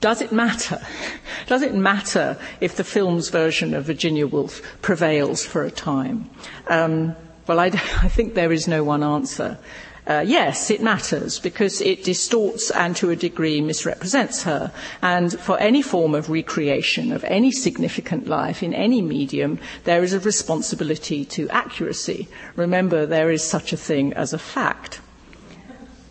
Does 0.00 0.20
it 0.20 0.30
matter? 0.30 0.80
Does 1.46 1.62
it 1.62 1.74
matter 1.74 2.36
if 2.60 2.76
the 2.76 2.84
film's 2.84 3.30
version 3.30 3.74
of 3.74 3.84
Virginia 3.84 4.26
Woolf 4.26 4.62
prevails 4.80 5.44
for 5.44 5.64
a 5.64 5.70
time? 5.70 6.30
Um, 6.68 7.16
well, 7.46 7.58
I, 7.58 7.66
I 8.02 8.08
think 8.08 8.34
there 8.34 8.52
is 8.52 8.68
no 8.68 8.84
one 8.84 9.02
answer. 9.02 9.58
Uh, 10.06 10.24
yes, 10.26 10.70
it 10.70 10.80
matters 10.80 11.38
because 11.38 11.82
it 11.82 12.02
distorts 12.02 12.70
and 12.70 12.96
to 12.96 13.10
a 13.10 13.16
degree 13.16 13.60
misrepresents 13.60 14.42
her. 14.44 14.72
And 15.02 15.38
for 15.38 15.58
any 15.58 15.82
form 15.82 16.14
of 16.14 16.30
recreation 16.30 17.12
of 17.12 17.24
any 17.24 17.50
significant 17.50 18.26
life 18.26 18.62
in 18.62 18.72
any 18.72 19.02
medium, 19.02 19.58
there 19.84 20.02
is 20.02 20.14
a 20.14 20.20
responsibility 20.20 21.26
to 21.26 21.50
accuracy. 21.50 22.26
Remember, 22.56 23.04
there 23.04 23.30
is 23.30 23.44
such 23.44 23.74
a 23.74 23.76
thing 23.76 24.14
as 24.14 24.32
a 24.32 24.38
fact. 24.38 25.00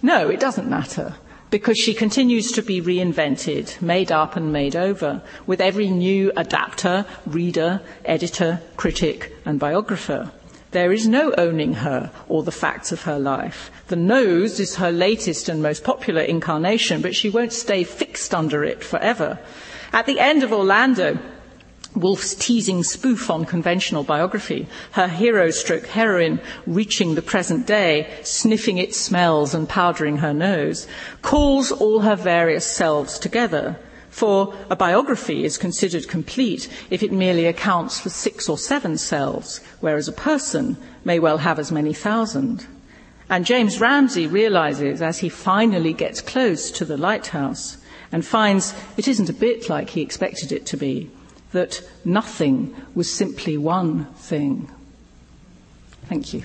No, 0.04 0.30
it 0.30 0.40
doesn't 0.40 0.70
matter 0.70 1.16
because 1.50 1.78
she 1.78 1.94
continues 1.94 2.52
to 2.52 2.62
be 2.62 2.82
reinvented, 2.82 3.82
made 3.82 4.12
up 4.12 4.36
and 4.36 4.52
made 4.52 4.76
over, 4.76 5.22
with 5.46 5.62
every 5.62 5.90
new 5.90 6.32
adapter, 6.36 7.06
reader, 7.26 7.82
editor, 8.04 8.62
critic, 8.76 9.34
and 9.46 9.60
biographer. 9.60 10.32
There 10.72 10.92
is 10.92 11.08
no 11.08 11.34
owning 11.38 11.76
her 11.76 12.12
or 12.28 12.44
the 12.44 12.52
facts 12.52 12.92
of 12.92 13.04
her 13.04 13.18
life. 13.18 13.72
The 13.88 13.96
nose 13.96 14.60
is 14.60 14.76
her 14.76 14.92
latest 14.92 15.48
and 15.48 15.64
most 15.64 15.84
popular 15.84 16.22
incarnation, 16.22 17.02
but 17.02 17.16
she 17.16 17.30
won't 17.30 17.54
stay 17.54 17.86
fixed 17.86 18.34
under 18.34 18.66
it 18.66 18.84
forever. 18.84 19.40
At 19.94 20.06
the 20.06 20.20
end 20.20 20.44
of 20.44 20.52
Orlando, 20.52 21.18
Woolf's 22.00 22.36
teasing 22.36 22.84
spoof 22.84 23.30
on 23.30 23.46
conventional 23.46 24.04
biography, 24.04 24.68
her 24.92 25.08
hero 25.08 25.50
stroke 25.50 25.88
heroine 25.88 26.40
reaching 26.66 27.16
the 27.16 27.22
present 27.22 27.66
day, 27.66 28.08
sniffing 28.24 28.78
its 28.78 29.00
smells 29.00 29.54
and 29.54 29.68
powdering 29.68 30.18
her 30.18 30.34
nose, 30.34 30.88
calls 31.22 31.72
all 31.72 32.02
her 32.02 32.16
various 32.16 32.66
selves 32.66 33.18
together. 33.18 33.78
For 34.10 34.54
a 34.70 34.76
biography 34.76 35.46
is 35.46 35.58
considered 35.58 36.08
complete 36.08 36.70
if 36.90 37.04
it 37.04 37.12
merely 37.12 37.46
accounts 37.46 38.00
for 38.00 38.10
six 38.10 38.50
or 38.50 38.58
seven 38.58 38.98
selves, 38.98 39.62
whereas 39.80 40.08
a 40.08 40.12
person 40.12 40.78
may 41.06 41.20
well 41.20 41.38
have 41.38 41.60
as 41.60 41.72
many 41.72 41.94
thousand. 41.94 42.66
And 43.30 43.46
James 43.46 43.80
Ramsay 43.80 44.26
realizes 44.26 45.02
as 45.02 45.20
he 45.20 45.30
finally 45.30 45.94
gets 45.94 46.22
close 46.22 46.72
to 46.72 46.86
the 46.86 46.98
lighthouse 46.98 47.78
and 48.12 48.26
finds 48.26 48.74
it 48.96 49.08
isn't 49.08 49.30
a 49.30 49.34
bit 49.34 49.70
like 49.70 49.90
he 49.90 50.02
expected 50.02 50.52
it 50.52 50.66
to 50.68 50.78
be, 50.78 51.12
that 51.52 51.82
nothing 52.04 52.76
was 52.96 53.12
simply 53.14 53.58
one 53.58 54.06
thing. 54.16 54.70
Thank 56.08 56.34
you. 56.34 56.44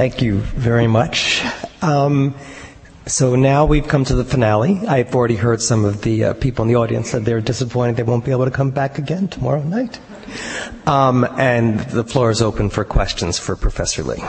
Thank 0.00 0.22
you 0.22 0.38
very 0.38 0.86
much. 0.86 1.42
Um, 1.82 2.34
so 3.10 3.34
now 3.34 3.64
we've 3.64 3.88
come 3.88 4.04
to 4.04 4.14
the 4.14 4.24
finale. 4.24 4.80
I've 4.86 5.14
already 5.14 5.36
heard 5.36 5.60
some 5.60 5.84
of 5.84 6.02
the 6.02 6.24
uh, 6.26 6.34
people 6.34 6.62
in 6.62 6.68
the 6.68 6.76
audience 6.76 7.10
that 7.10 7.24
they're 7.24 7.40
disappointed 7.40 7.96
they 7.96 8.04
won't 8.04 8.24
be 8.24 8.30
able 8.30 8.44
to 8.44 8.50
come 8.50 8.70
back 8.70 8.98
again 8.98 9.26
tomorrow 9.28 9.62
night. 9.62 9.98
Um, 10.86 11.24
and 11.36 11.80
the 11.90 12.04
floor 12.04 12.30
is 12.30 12.40
open 12.40 12.70
for 12.70 12.84
questions 12.84 13.38
for 13.38 13.56
Professor 13.56 14.04
Lee. 14.04 14.22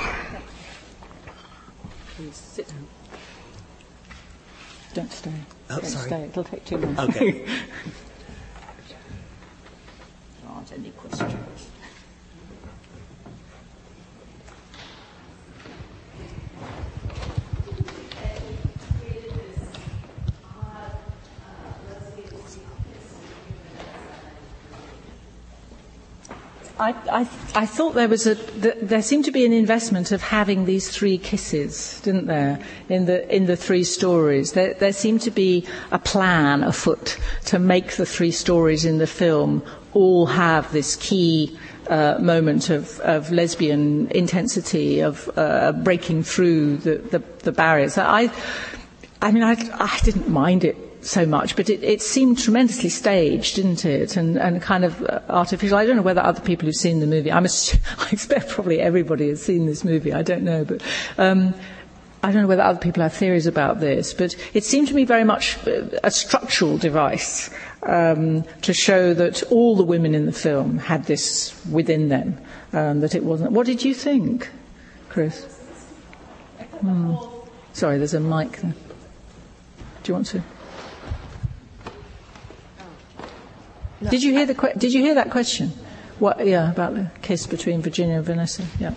Please 2.15 2.35
sit 2.35 2.67
down. 2.67 2.87
Don't 4.95 5.11
stay. 5.11 5.31
Oh, 5.69 5.75
Don't 5.75 5.85
sorry. 5.85 6.07
stay. 6.07 6.23
It'll 6.23 6.43
take 6.43 6.65
too 6.65 6.77
long. 6.77 6.99
Okay. 6.99 7.31
there 7.31 7.47
aren't 10.49 10.71
any 10.73 10.89
questions. 10.89 11.33
I, 26.81 26.95
I, 27.11 27.19
I 27.53 27.65
thought 27.67 27.93
there 27.93 28.07
was 28.07 28.25
a 28.25 28.33
th- 28.35 28.77
there 28.81 29.03
seemed 29.03 29.25
to 29.25 29.31
be 29.31 29.45
an 29.45 29.53
investment 29.53 30.11
of 30.11 30.23
having 30.23 30.65
these 30.65 30.89
three 30.89 31.19
kisses, 31.19 32.01
didn't 32.01 32.25
there, 32.25 32.59
in 32.89 33.05
the 33.05 33.23
in 33.33 33.45
the 33.45 33.55
three 33.55 33.83
stories? 33.83 34.53
There, 34.53 34.73
there 34.73 34.91
seemed 34.91 35.21
to 35.21 35.31
be 35.31 35.67
a 35.91 35.99
plan 35.99 36.63
afoot 36.63 37.19
to 37.45 37.59
make 37.59 37.97
the 37.97 38.05
three 38.05 38.31
stories 38.31 38.83
in 38.83 38.97
the 38.97 39.05
film 39.05 39.61
all 39.93 40.25
have 40.25 40.71
this 40.71 40.95
key 40.95 41.55
uh, 41.87 42.17
moment 42.19 42.71
of, 42.71 42.99
of 43.01 43.31
lesbian 43.31 44.07
intensity, 44.07 45.01
of 45.01 45.29
uh, 45.37 45.73
breaking 45.73 46.23
through 46.23 46.77
the, 46.77 46.95
the, 46.95 47.19
the 47.43 47.51
barriers. 47.51 47.97
I, 47.99 48.31
I 49.21 49.31
mean, 49.31 49.43
I, 49.43 49.51
I 49.73 49.99
didn't 50.03 50.29
mind 50.29 50.63
it 50.63 50.90
so 51.01 51.25
much, 51.25 51.55
but 51.55 51.69
it, 51.69 51.83
it 51.83 52.01
seemed 52.01 52.37
tremendously 52.37 52.89
staged, 52.89 53.55
didn't 53.55 53.85
it? 53.85 54.17
And, 54.17 54.37
and 54.37 54.61
kind 54.61 54.85
of 54.85 55.01
uh, 55.03 55.21
artificial. 55.29 55.77
I 55.77 55.85
don't 55.85 55.95
know 55.95 56.01
whether 56.01 56.21
other 56.21 56.41
people 56.41 56.65
who've 56.65 56.75
seen 56.75 56.99
the 56.99 57.07
movie, 57.07 57.31
I'm 57.31 57.45
ass- 57.45 57.77
I 57.97 58.09
expect 58.11 58.49
probably 58.49 58.79
everybody 58.79 59.29
has 59.29 59.41
seen 59.41 59.65
this 59.65 59.83
movie, 59.83 60.13
I 60.13 60.21
don't 60.21 60.43
know, 60.43 60.63
but, 60.63 60.81
um, 61.17 61.53
I 62.23 62.31
don't 62.31 62.43
know 62.43 62.47
whether 62.47 62.61
other 62.61 62.79
people 62.79 63.01
have 63.01 63.13
theories 63.13 63.47
about 63.47 63.79
this, 63.79 64.13
but 64.13 64.35
it 64.53 64.63
seemed 64.63 64.87
to 64.89 64.93
me 64.93 65.05
very 65.05 65.23
much 65.23 65.57
uh, 65.67 65.87
a 66.03 66.11
structural 66.11 66.77
device 66.77 67.49
um, 67.83 68.43
to 68.61 68.73
show 68.73 69.15
that 69.15 69.41
all 69.51 69.75
the 69.75 69.83
women 69.83 70.13
in 70.13 70.27
the 70.27 70.31
film 70.31 70.77
had 70.77 71.05
this 71.05 71.59
within 71.65 72.09
them, 72.09 72.37
um, 72.73 72.99
that 72.99 73.15
it 73.15 73.23
wasn't. 73.23 73.53
What 73.53 73.65
did 73.65 73.83
you 73.83 73.95
think, 73.95 74.49
Chris? 75.09 75.45
Hmm. 76.81 77.15
Sorry, 77.73 77.97
there's 77.97 78.13
a 78.13 78.19
mic 78.19 78.57
there. 78.57 78.73
Do 80.03 80.09
you 80.09 80.13
want 80.13 80.27
to? 80.27 80.43
Did 84.09 84.23
you 84.23 84.31
hear 84.33 84.45
the 84.45 84.55
que- 84.55 84.73
Did 84.77 84.93
you 84.93 85.01
hear 85.01 85.15
that 85.15 85.29
question? 85.31 85.71
What? 86.19 86.45
Yeah, 86.45 86.71
about 86.71 86.93
the 86.93 87.09
kiss 87.21 87.47
between 87.47 87.81
Virginia 87.81 88.17
and 88.17 88.25
Vanessa. 88.25 88.63
Yeah. 88.79 88.93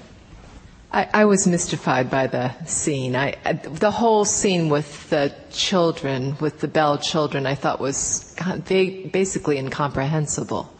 I, 0.92 1.08
I 1.12 1.24
was 1.24 1.46
mystified 1.46 2.08
by 2.08 2.28
the 2.28 2.52
scene. 2.66 3.16
I, 3.16 3.34
I, 3.44 3.54
the 3.54 3.90
whole 3.90 4.24
scene 4.24 4.68
with 4.68 5.10
the 5.10 5.34
children, 5.50 6.36
with 6.40 6.60
the 6.60 6.68
Bell 6.68 6.98
children, 6.98 7.46
I 7.46 7.56
thought 7.56 7.80
was 7.80 8.36
ba- 8.38 9.08
basically 9.10 9.58
incomprehensible, 9.58 10.72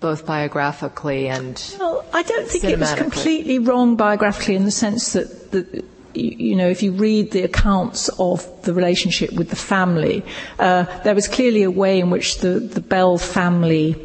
both 0.00 0.26
biographically 0.26 1.28
and. 1.28 1.56
Well, 1.78 2.04
I 2.12 2.22
don't 2.22 2.46
think 2.46 2.64
it 2.64 2.78
was 2.78 2.92
completely 2.94 3.58
wrong 3.58 3.96
biographically 3.96 4.56
in 4.56 4.64
the 4.66 4.70
sense 4.70 5.14
that, 5.14 5.50
that 5.52 5.84
you 6.14 6.56
know, 6.56 6.68
if 6.68 6.82
you 6.82 6.92
read 6.92 7.30
the 7.30 7.42
accounts 7.42 8.08
of 8.18 8.46
the 8.62 8.74
relationship 8.74 9.32
with 9.32 9.50
the 9.50 9.56
family, 9.56 10.24
uh, 10.58 10.84
there 11.04 11.14
was 11.14 11.28
clearly 11.28 11.62
a 11.62 11.70
way 11.70 12.00
in 12.00 12.10
which 12.10 12.38
the, 12.38 12.60
the 12.60 12.80
Bell 12.80 13.18
family 13.18 13.96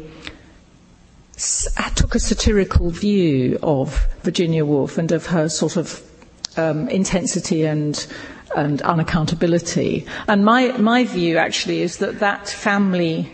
s- 1.36 1.68
took 1.94 2.14
a 2.14 2.18
satirical 2.20 2.90
view 2.90 3.58
of 3.62 4.06
Virginia 4.22 4.64
Woolf 4.64 4.98
and 4.98 5.12
of 5.12 5.26
her 5.26 5.48
sort 5.48 5.76
of 5.76 6.02
um, 6.56 6.88
intensity 6.88 7.64
and 7.64 8.06
and 8.56 8.80
unaccountability. 8.82 10.06
And 10.28 10.44
my 10.44 10.68
my 10.78 11.04
view 11.04 11.36
actually 11.36 11.82
is 11.82 11.98
that 11.98 12.20
that 12.20 12.48
family 12.48 13.30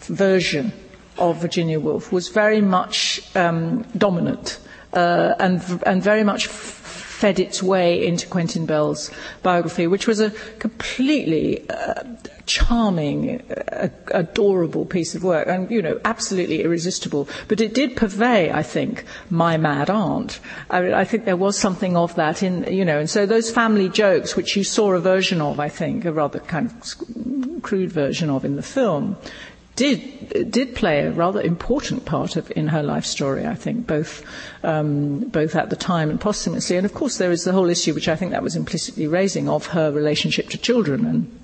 version 0.00 0.72
of 1.18 1.40
Virginia 1.40 1.78
Woolf 1.78 2.12
was 2.12 2.28
very 2.28 2.60
much 2.60 3.20
um, 3.36 3.82
dominant 3.96 4.58
uh, 4.92 5.34
and 5.38 5.62
and 5.86 6.02
very 6.02 6.24
much 6.24 6.46
f- 6.48 6.79
fed 7.20 7.38
its 7.38 7.62
way 7.62 8.06
into 8.06 8.26
Quentin 8.26 8.64
Bell's 8.64 9.10
biography, 9.42 9.86
which 9.86 10.06
was 10.06 10.20
a 10.20 10.30
completely 10.58 11.68
uh, 11.68 12.02
charming, 12.46 13.42
uh, 13.42 13.88
adorable 14.12 14.86
piece 14.86 15.14
of 15.14 15.22
work, 15.22 15.46
and 15.46 15.70
you 15.70 15.82
know, 15.82 16.00
absolutely 16.06 16.62
irresistible. 16.62 17.28
But 17.46 17.60
it 17.60 17.74
did 17.74 17.94
purvey, 17.94 18.50
I 18.50 18.62
think, 18.62 19.04
my 19.28 19.58
mad 19.58 19.90
aunt. 19.90 20.40
I, 20.70 20.80
mean, 20.80 20.94
I 20.94 21.04
think 21.04 21.26
there 21.26 21.36
was 21.36 21.58
something 21.58 21.94
of 21.94 22.14
that 22.14 22.42
in, 22.42 22.64
you 22.72 22.86
know, 22.86 22.98
and 22.98 23.10
so 23.10 23.26
those 23.26 23.50
family 23.50 23.90
jokes, 23.90 24.34
which 24.34 24.56
you 24.56 24.64
saw 24.64 24.94
a 24.94 25.00
version 25.00 25.42
of, 25.42 25.60
I 25.60 25.68
think, 25.68 26.06
a 26.06 26.12
rather 26.12 26.40
kind 26.40 26.70
of 26.70 27.62
crude 27.62 27.92
version 27.92 28.30
of 28.30 28.46
in 28.46 28.56
the 28.56 28.62
film, 28.62 29.18
did 29.76 30.50
did 30.50 30.74
play 30.74 31.00
a 31.00 31.10
rather 31.10 31.40
important 31.40 32.04
part 32.04 32.36
of 32.36 32.50
in 32.54 32.68
her 32.68 32.82
life 32.82 33.04
story. 33.04 33.46
I 33.46 33.54
think 33.54 33.86
both 33.86 34.24
um, 34.62 35.20
both 35.20 35.56
at 35.56 35.70
the 35.70 35.76
time 35.76 36.10
and 36.10 36.20
posthumously, 36.20 36.76
and 36.76 36.84
of 36.84 36.94
course 36.94 37.18
there 37.18 37.32
is 37.32 37.44
the 37.44 37.52
whole 37.52 37.70
issue 37.70 37.94
which 37.94 38.08
I 38.08 38.16
think 38.16 38.32
that 38.32 38.42
was 38.42 38.56
implicitly 38.56 39.06
raising 39.06 39.48
of 39.48 39.66
her 39.68 39.90
relationship 39.90 40.48
to 40.50 40.58
children 40.58 41.06
and. 41.06 41.36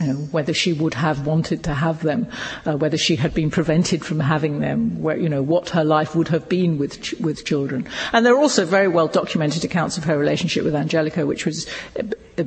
You 0.00 0.06
know, 0.06 0.14
whether 0.30 0.54
she 0.54 0.72
would 0.72 0.94
have 0.94 1.26
wanted 1.26 1.64
to 1.64 1.74
have 1.74 2.02
them, 2.02 2.26
uh, 2.64 2.74
whether 2.74 2.96
she 2.96 3.16
had 3.16 3.34
been 3.34 3.50
prevented 3.50 4.02
from 4.02 4.18
having 4.18 4.60
them, 4.60 5.02
where, 5.02 5.18
you 5.18 5.28
know, 5.28 5.42
what 5.42 5.68
her 5.70 5.84
life 5.84 6.16
would 6.16 6.28
have 6.28 6.48
been 6.48 6.78
with 6.78 7.02
ch- 7.02 7.12
with 7.20 7.44
children. 7.44 7.86
And 8.14 8.24
there 8.24 8.32
are 8.32 8.38
also 8.38 8.64
very 8.64 8.88
well 8.88 9.08
documented 9.08 9.62
accounts 9.62 9.98
of 9.98 10.04
her 10.04 10.16
relationship 10.16 10.64
with 10.64 10.74
Angelica, 10.74 11.26
which 11.26 11.44
was 11.44 11.68
uh, 11.98 12.44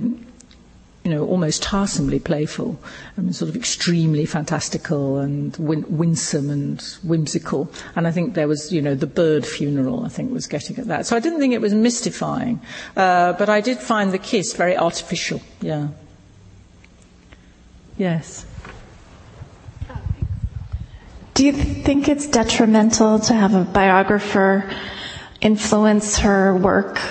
you 1.03 1.11
know, 1.11 1.25
almost 1.25 1.61
tiresomely 1.61 2.19
playful, 2.19 2.79
I 3.17 3.21
mean, 3.21 3.33
sort 3.33 3.49
of 3.49 3.57
extremely 3.57 4.25
fantastical 4.25 5.17
and 5.17 5.55
win- 5.57 5.85
winsome 5.97 6.49
and 6.49 6.81
whimsical. 7.03 7.69
And 7.95 8.07
I 8.07 8.11
think 8.11 8.35
there 8.35 8.47
was, 8.47 8.71
you 8.71 8.81
know, 8.81 8.95
the 8.95 9.07
bird 9.07 9.45
funeral, 9.45 10.05
I 10.05 10.07
think, 10.09 10.31
was 10.31 10.47
getting 10.47 10.77
at 10.79 10.85
that. 10.87 11.05
So 11.05 11.17
I 11.17 11.19
didn't 11.19 11.39
think 11.39 11.53
it 11.53 11.59
was 11.59 11.73
mystifying, 11.73 12.61
uh, 12.95 13.33
but 13.33 13.49
I 13.49 13.59
did 13.59 13.79
find 13.79 14.13
the 14.13 14.17
kiss 14.17 14.53
very 14.53 14.77
artificial, 14.77 15.41
yeah. 15.61 15.89
Yes. 17.97 18.45
Do 21.33 21.45
you 21.45 21.51
think 21.51 22.07
it's 22.07 22.27
detrimental 22.27 23.19
to 23.19 23.33
have 23.33 23.55
a 23.55 23.63
biographer 23.65 24.69
influence 25.41 26.19
her 26.19 26.55
work 26.55 27.01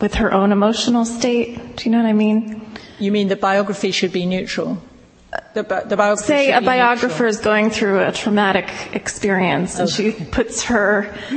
with 0.00 0.14
her 0.14 0.32
own 0.32 0.52
emotional 0.52 1.04
state? 1.04 1.76
Do 1.76 1.84
you 1.84 1.90
know 1.90 1.98
what 2.02 2.08
I 2.08 2.12
mean? 2.12 2.61
You 3.02 3.10
mean 3.10 3.26
the 3.26 3.34
biography 3.36 3.90
should 3.90 4.12
be 4.12 4.26
neutral? 4.26 4.80
The, 5.54 5.64
the 5.64 6.16
Say 6.16 6.52
a 6.52 6.60
biographer 6.60 7.24
neutral. 7.24 7.28
is 7.30 7.40
going 7.40 7.70
through 7.70 7.98
a 8.00 8.12
traumatic 8.12 8.70
experience 8.94 9.78
and 9.80 9.90
she 9.90 10.12
puts 10.12 10.62
her. 10.64 11.12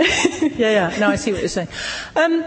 yeah, 0.00 0.88
yeah. 0.90 0.96
No, 0.98 1.08
I 1.08 1.16
see 1.16 1.32
what 1.32 1.40
you're 1.40 1.48
saying. 1.48 1.68
Um, 2.16 2.44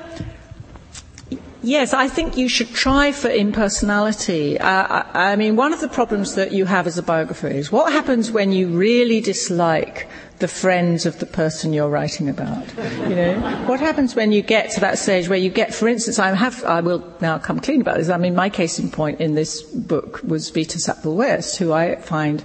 yes, 1.61 1.93
I 1.93 2.07
think 2.07 2.35
you 2.35 2.49
should 2.49 2.73
try 2.73 3.11
for 3.11 3.29
impersonality. 3.29 4.59
Uh, 4.59 5.03
I, 5.13 5.33
I 5.33 5.35
mean, 5.35 5.55
one 5.55 5.71
of 5.71 5.79
the 5.79 5.89
problems 5.89 6.33
that 6.33 6.51
you 6.51 6.65
have 6.65 6.87
as 6.87 6.97
a 6.97 7.03
biographer 7.03 7.49
is 7.49 7.71
what 7.71 7.93
happens 7.93 8.31
when 8.31 8.51
you 8.51 8.69
really 8.69 9.21
dislike 9.21 10.09
the 10.43 10.47
friends 10.49 11.05
of 11.05 11.19
the 11.19 11.25
person 11.25 11.71
you're 11.71 11.87
writing 11.87 12.27
about. 12.27 12.67
You 13.07 13.15
know, 13.15 13.63
what 13.65 13.79
happens 13.79 14.13
when 14.13 14.33
you 14.33 14.41
get 14.41 14.71
to 14.71 14.81
that 14.81 14.99
stage 14.99 15.29
where 15.29 15.39
you 15.39 15.49
get, 15.49 15.73
for 15.73 15.87
instance, 15.87 16.19
I 16.19 16.35
have, 16.35 16.65
I 16.65 16.81
will 16.81 17.01
now 17.21 17.37
come 17.37 17.61
clean 17.61 17.79
about 17.79 17.95
this. 17.95 18.09
I 18.09 18.17
mean, 18.17 18.35
my 18.35 18.49
case 18.49 18.77
in 18.77 18.91
point 18.91 19.21
in 19.21 19.35
this 19.35 19.61
book 19.61 20.21
was 20.21 20.49
Vita 20.49 20.79
Sackville 20.79 21.15
West, 21.15 21.55
who 21.59 21.71
I 21.71 21.95
find 21.95 22.43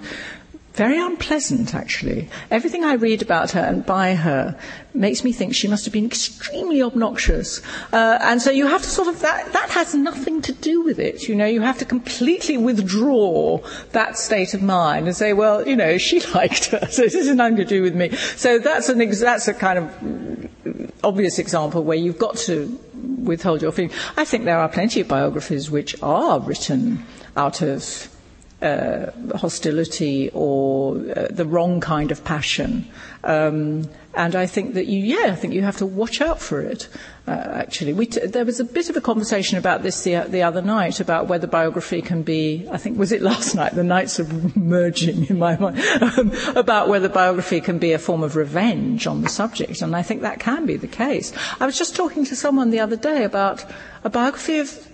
very 0.78 0.98
unpleasant, 0.98 1.74
actually. 1.74 2.28
Everything 2.52 2.84
I 2.84 2.92
read 2.94 3.20
about 3.20 3.50
her 3.50 3.60
and 3.60 3.84
by 3.84 4.14
her 4.14 4.56
makes 4.94 5.24
me 5.24 5.32
think 5.32 5.52
she 5.52 5.66
must 5.66 5.84
have 5.84 5.92
been 5.92 6.06
extremely 6.06 6.80
obnoxious. 6.80 7.60
Uh, 7.92 8.18
and 8.22 8.40
so 8.40 8.52
you 8.52 8.68
have 8.68 8.82
to 8.82 8.88
sort 8.88 9.08
of, 9.08 9.20
that, 9.20 9.52
that 9.52 9.70
has 9.70 9.92
nothing 9.96 10.40
to 10.42 10.52
do 10.52 10.82
with 10.82 11.00
it. 11.00 11.28
You 11.28 11.34
know, 11.34 11.46
you 11.46 11.62
have 11.62 11.78
to 11.78 11.84
completely 11.84 12.56
withdraw 12.56 13.58
that 13.90 14.16
state 14.16 14.54
of 14.54 14.62
mind 14.62 15.08
and 15.08 15.16
say, 15.16 15.32
well, 15.32 15.66
you 15.66 15.74
know, 15.74 15.98
she 15.98 16.20
liked 16.34 16.66
her, 16.66 16.86
so 16.88 17.02
this 17.02 17.14
has 17.14 17.34
nothing 17.34 17.56
to 17.56 17.64
do 17.64 17.82
with 17.82 17.96
me. 17.96 18.10
So 18.36 18.60
that's 18.60 18.88
an, 18.88 19.00
ex- 19.00 19.20
that's 19.20 19.48
a 19.48 19.54
kind 19.54 19.78
of 19.80 20.94
obvious 21.02 21.40
example 21.40 21.82
where 21.82 21.98
you've 21.98 22.18
got 22.18 22.36
to 22.46 22.78
withhold 23.24 23.62
your 23.62 23.72
feeling. 23.72 23.90
I 24.16 24.24
think 24.24 24.44
there 24.44 24.58
are 24.58 24.68
plenty 24.68 25.00
of 25.00 25.08
biographies 25.08 25.72
which 25.72 26.00
are 26.02 26.38
written 26.38 27.04
out 27.36 27.62
of 27.62 28.14
uh, 28.60 29.10
hostility 29.36 30.30
or 30.34 30.96
uh, 30.96 31.28
the 31.30 31.44
wrong 31.44 31.80
kind 31.80 32.10
of 32.10 32.24
passion. 32.24 32.88
Um, 33.22 33.88
and 34.14 34.34
I 34.34 34.46
think 34.46 34.74
that 34.74 34.86
you, 34.86 34.98
yeah, 34.98 35.30
I 35.30 35.36
think 35.36 35.54
you 35.54 35.62
have 35.62 35.76
to 35.76 35.86
watch 35.86 36.20
out 36.20 36.40
for 36.40 36.60
it. 36.60 36.88
Uh, 37.28 37.30
actually, 37.30 38.06
t- 38.06 38.26
there 38.26 38.44
was 38.44 38.58
a 38.58 38.64
bit 38.64 38.90
of 38.90 38.96
a 38.96 39.00
conversation 39.00 39.58
about 39.58 39.82
this 39.82 40.02
the, 40.02 40.24
the 40.28 40.42
other 40.42 40.60
night 40.60 40.98
about 40.98 41.28
whether 41.28 41.46
biography 41.46 42.02
can 42.02 42.22
be. 42.22 42.66
I 42.70 42.78
think 42.78 42.98
was 42.98 43.12
it 43.12 43.22
last 43.22 43.54
night? 43.54 43.74
The 43.74 43.84
nights 43.84 44.18
are 44.18 44.26
merging 44.56 45.26
in 45.26 45.38
my 45.38 45.56
mind 45.56 45.78
um, 46.00 46.32
about 46.56 46.88
whether 46.88 47.08
biography 47.08 47.60
can 47.60 47.78
be 47.78 47.92
a 47.92 47.98
form 47.98 48.24
of 48.24 48.34
revenge 48.34 49.06
on 49.06 49.20
the 49.20 49.28
subject, 49.28 49.82
and 49.82 49.94
I 49.94 50.02
think 50.02 50.22
that 50.22 50.40
can 50.40 50.66
be 50.66 50.76
the 50.76 50.88
case. 50.88 51.32
I 51.60 51.66
was 51.66 51.78
just 51.78 51.94
talking 51.94 52.24
to 52.24 52.34
someone 52.34 52.70
the 52.70 52.80
other 52.80 52.96
day 52.96 53.22
about 53.22 53.64
a 54.02 54.10
biography 54.10 54.58
of 54.58 54.88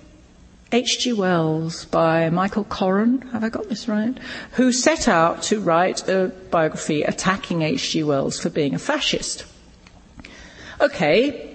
H.G. 0.75 1.12
Wells 1.12 1.85
by 1.85 2.31
Michael 2.31 2.64
Coren, 2.64 3.31
have 3.31 3.45
I 3.45 3.49
got 3.49 3.68
this 3.68 3.87
right? 3.87 4.18
Who 4.55 4.72
set 4.72 5.07
out 5.07 5.41
to 5.45 5.61
write 5.61 6.09
a 6.09 6.33
biography 6.51 7.05
attacking 7.05 7.62
H.G. 7.62 8.03
Wells 8.03 8.41
for 8.41 8.51
being 8.51 8.75
a 8.75 8.81
fascist. 8.81 9.45
Okay, 10.81 11.54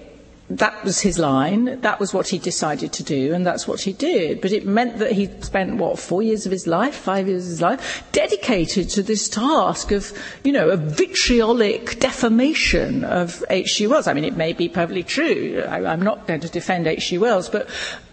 that 0.50 0.82
was 0.82 1.00
his 1.00 1.16
line, 1.16 1.80
that 1.80 2.00
was 2.00 2.12
what 2.12 2.28
he 2.28 2.38
decided 2.38 2.92
to 2.94 3.04
do, 3.04 3.32
and 3.32 3.46
that's 3.46 3.68
what 3.68 3.80
he 3.82 3.92
did. 3.92 4.40
But 4.40 4.50
it 4.50 4.66
meant 4.66 4.98
that 4.98 5.12
he 5.12 5.28
spent, 5.42 5.76
what, 5.76 5.98
four 5.98 6.22
years 6.22 6.44
of 6.44 6.50
his 6.50 6.66
life, 6.66 6.94
five 6.94 7.28
years 7.28 7.44
of 7.44 7.50
his 7.50 7.60
life, 7.62 8.04
dedicated 8.10 8.90
to 8.90 9.02
this 9.02 9.28
task 9.28 9.92
of, 9.92 10.12
you 10.42 10.50
know, 10.50 10.68
a 10.70 10.76
vitriolic 10.76 12.00
defamation 12.00 13.04
of 13.04 13.44
H.G. 13.48 13.86
Wells. 13.86 14.08
I 14.08 14.12
mean, 14.12 14.24
it 14.24 14.36
may 14.36 14.52
be 14.52 14.68
perfectly 14.68 15.04
true. 15.04 15.62
I, 15.68 15.84
I'm 15.84 16.02
not 16.02 16.26
going 16.26 16.40
to 16.40 16.48
defend 16.48 16.88
H.G. 16.88 17.18
Wells, 17.18 17.48
but 17.48 17.68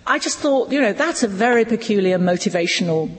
I 0.06 0.20
just 0.20 0.38
thought, 0.38 0.72
you 0.72 0.80
know, 0.80 0.94
that's 0.94 1.24
a 1.24 1.28
very 1.28 1.66
peculiar 1.66 2.20
motivational 2.20 3.10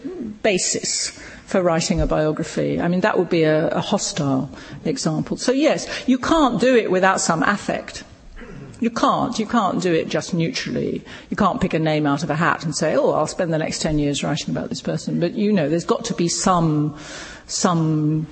basis 0.42 1.10
for 1.44 1.60
writing 1.60 2.00
a 2.00 2.06
biography. 2.06 2.80
I 2.80 2.86
mean, 2.86 3.00
that 3.00 3.18
would 3.18 3.30
be 3.30 3.42
a, 3.42 3.68
a 3.70 3.80
hostile 3.80 4.48
example. 4.84 5.38
So, 5.38 5.50
yes, 5.50 5.88
you 6.06 6.18
can't 6.18 6.60
do 6.60 6.76
it 6.76 6.90
without 6.90 7.20
some 7.20 7.42
affect. 7.42 8.04
You 8.80 8.90
can't. 8.90 9.38
You 9.38 9.46
can't 9.46 9.82
do 9.82 9.92
it 9.92 10.08
just 10.08 10.32
neutrally. 10.34 11.04
You 11.30 11.36
can't 11.36 11.60
pick 11.60 11.74
a 11.74 11.78
name 11.78 12.06
out 12.06 12.22
of 12.22 12.30
a 12.30 12.36
hat 12.36 12.64
and 12.64 12.74
say, 12.74 12.94
"Oh, 12.94 13.10
I'll 13.10 13.26
spend 13.26 13.52
the 13.52 13.58
next 13.58 13.80
ten 13.80 13.98
years 13.98 14.22
writing 14.22 14.50
about 14.50 14.68
this 14.68 14.80
person." 14.80 15.18
But 15.18 15.34
you 15.34 15.52
know, 15.52 15.68
there's 15.68 15.84
got 15.84 16.04
to 16.06 16.14
be 16.14 16.28
some 16.28 16.96
some 17.46 18.26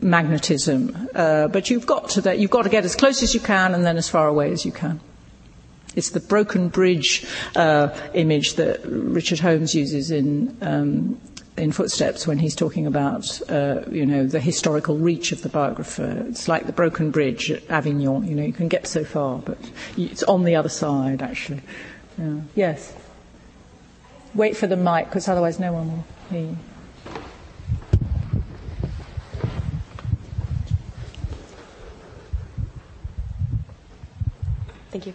magnetism. 0.00 1.08
Uh, 1.14 1.48
but 1.48 1.70
you've 1.70 1.86
got 1.86 2.10
to. 2.10 2.36
You've 2.36 2.50
got 2.50 2.62
to 2.62 2.68
get 2.68 2.84
as 2.84 2.96
close 2.96 3.22
as 3.22 3.34
you 3.34 3.40
can, 3.40 3.74
and 3.74 3.84
then 3.84 3.96
as 3.96 4.08
far 4.08 4.26
away 4.26 4.50
as 4.50 4.64
you 4.64 4.72
can. 4.72 5.00
It's 5.96 6.10
the 6.10 6.20
broken 6.20 6.68
bridge 6.68 7.26
uh, 7.56 7.88
image 8.14 8.54
that 8.54 8.80
Richard 8.84 9.40
Holmes 9.40 9.74
uses 9.74 10.10
in 10.12 10.56
um, 10.62 11.20
in 11.60 11.72
Footsteps 11.72 12.26
when 12.26 12.38
he's 12.38 12.56
talking 12.56 12.86
about, 12.86 13.40
uh, 13.50 13.82
you 13.90 14.06
know, 14.06 14.26
the 14.26 14.40
historical 14.40 14.96
reach 14.96 15.30
of 15.30 15.42
the 15.42 15.48
biographer. 15.48 16.24
It's 16.28 16.48
like 16.48 16.66
the 16.66 16.72
broken 16.72 17.10
bridge 17.10 17.50
at 17.50 17.68
Avignon. 17.70 18.26
You 18.26 18.34
know, 18.34 18.42
you 18.42 18.52
can 18.52 18.68
get 18.68 18.86
so 18.86 19.04
far, 19.04 19.38
but 19.38 19.58
it's 19.96 20.22
on 20.24 20.44
the 20.44 20.56
other 20.56 20.68
side, 20.68 21.22
actually. 21.22 21.60
Yeah. 22.18 22.40
Yes. 22.54 22.94
Wait 24.34 24.56
for 24.56 24.66
the 24.66 24.76
mic, 24.76 25.06
because 25.06 25.28
otherwise 25.28 25.60
no 25.60 25.72
one 25.72 25.88
will 25.88 26.04
hear 26.30 26.40
you. 26.40 26.56
Thank 34.90 35.06
you. 35.06 35.14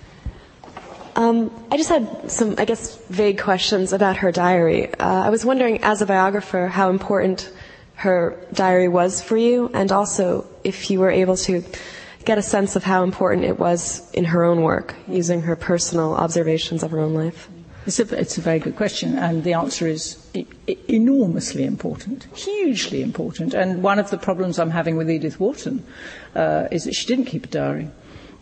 Um, 1.16 1.50
I 1.72 1.78
just 1.78 1.90
had 1.90 2.30
some, 2.30 2.56
I 2.58 2.66
guess, 2.66 2.98
vague 3.08 3.40
questions 3.40 3.94
about 3.94 4.18
her 4.18 4.32
diary. 4.32 4.94
Uh, 4.94 5.24
I 5.24 5.30
was 5.30 5.46
wondering, 5.46 5.82
as 5.84 6.02
a 6.02 6.06
biographer, 6.06 6.68
how 6.68 6.90
important 6.90 7.52
her 7.96 8.38
diary 8.54 8.90
was 8.90 9.22
for 9.22 9.38
you, 9.38 9.72
and 9.74 9.92
also 9.92 10.46
if 10.66 10.92
you 10.92 11.00
were 11.00 11.10
able 11.10 11.38
to 11.38 11.64
get 12.26 12.38
a 12.38 12.42
sense 12.42 12.76
of 12.76 12.84
how 12.84 13.04
important 13.04 13.46
it 13.46 13.58
was 13.58 14.12
in 14.12 14.26
her 14.26 14.44
own 14.44 14.62
work, 14.62 14.96
using 15.08 15.44
her 15.44 15.56
personal 15.56 16.16
observations 16.16 16.84
of 16.84 16.92
her 16.92 17.00
own 17.00 17.14
life. 17.14 17.48
It's 17.86 18.00
a, 18.00 18.20
it's 18.20 18.38
a 18.38 18.42
very 18.42 18.60
good 18.60 18.76
question, 18.76 19.18
and 19.18 19.44
the 19.44 19.54
answer 19.54 19.88
is 19.88 20.18
enormously 20.90 21.64
important, 21.64 22.26
hugely 22.36 23.04
important. 23.04 23.54
And 23.54 23.84
one 23.84 24.00
of 24.00 24.10
the 24.10 24.18
problems 24.18 24.60
I'm 24.60 24.72
having 24.72 24.98
with 24.98 25.10
Edith 25.10 25.40
Wharton 25.40 25.86
uh, 26.36 26.68
is 26.72 26.84
that 26.86 26.96
she 26.96 27.06
didn't 27.06 27.26
keep 27.26 27.46
a 27.46 27.48
diary 27.48 27.90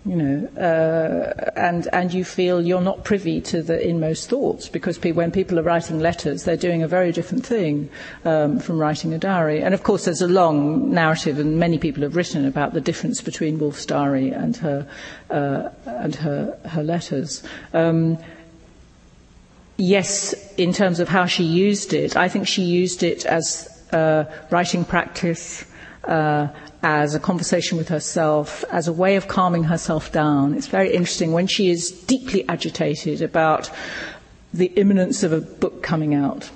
you 0.06 0.16
know, 0.18 0.48
uh, 0.62 1.52
and 1.56 1.88
and 1.94 2.14
you 2.14 2.26
feel 2.26 2.62
you're 2.62 2.82
not 2.82 3.06
privy 3.06 3.40
to 3.40 3.64
the 3.64 3.88
inmost 3.88 4.30
thoughts 4.30 4.68
because 4.68 4.98
pe- 4.98 5.14
when 5.14 5.32
people 5.32 5.58
are 5.58 5.64
writing 5.64 6.00
letters, 6.00 6.44
they're 6.44 6.58
doing 6.58 6.84
a 6.84 6.90
very 6.90 7.14
different 7.14 7.46
thing 7.46 7.90
um, 8.26 8.60
from 8.60 8.78
writing 8.80 9.14
a 9.14 9.18
diary. 9.18 9.62
And 9.62 9.74
of 9.74 9.84
course, 9.84 10.04
there's 10.04 10.22
a 10.22 10.28
long 10.28 10.92
narrative, 10.94 11.40
and 11.40 11.58
many 11.58 11.78
people 11.78 12.04
have 12.04 12.18
written 12.18 12.46
about 12.46 12.74
the 12.74 12.82
difference 12.82 13.22
between 13.22 13.60
Woolf's 13.60 13.86
diary 13.86 14.30
and 14.32 14.58
her 14.58 14.86
uh, 15.30 15.70
and 15.86 16.16
her 16.16 16.58
her 16.66 16.84
letters. 16.84 17.42
Um, 17.74 18.18
yes, 19.78 20.34
in 20.58 20.74
terms 20.74 21.00
of 21.00 21.08
how 21.08 21.28
she 21.28 21.46
used 21.46 21.94
it, 21.94 22.18
I 22.18 22.28
think 22.28 22.46
she 22.48 22.64
used 22.64 23.04
it 23.04 23.26
as 23.26 23.70
uh, 23.94 24.26
writing 24.52 24.84
practice. 24.84 25.64
Uh, 26.04 26.50
as 26.84 27.16
a 27.16 27.20
conversation 27.20 27.78
with 27.78 27.88
herself, 27.88 28.66
as 28.70 28.90
a 28.90 28.94
way 28.94 29.16
of 29.16 29.30
calming 29.30 29.64
herself 29.64 30.12
down. 30.12 30.54
It's 30.54 30.68
very 30.68 30.94
interesting 30.94 31.32
when 31.32 31.48
she 31.48 31.70
is 31.70 31.90
deeply 31.90 32.48
agitated 32.50 33.22
about 33.22 33.72
the 34.54 34.68
imminence 34.76 35.24
of 35.24 35.32
a 35.32 35.40
book 35.40 35.82
coming 35.82 36.14
out, 36.14 36.52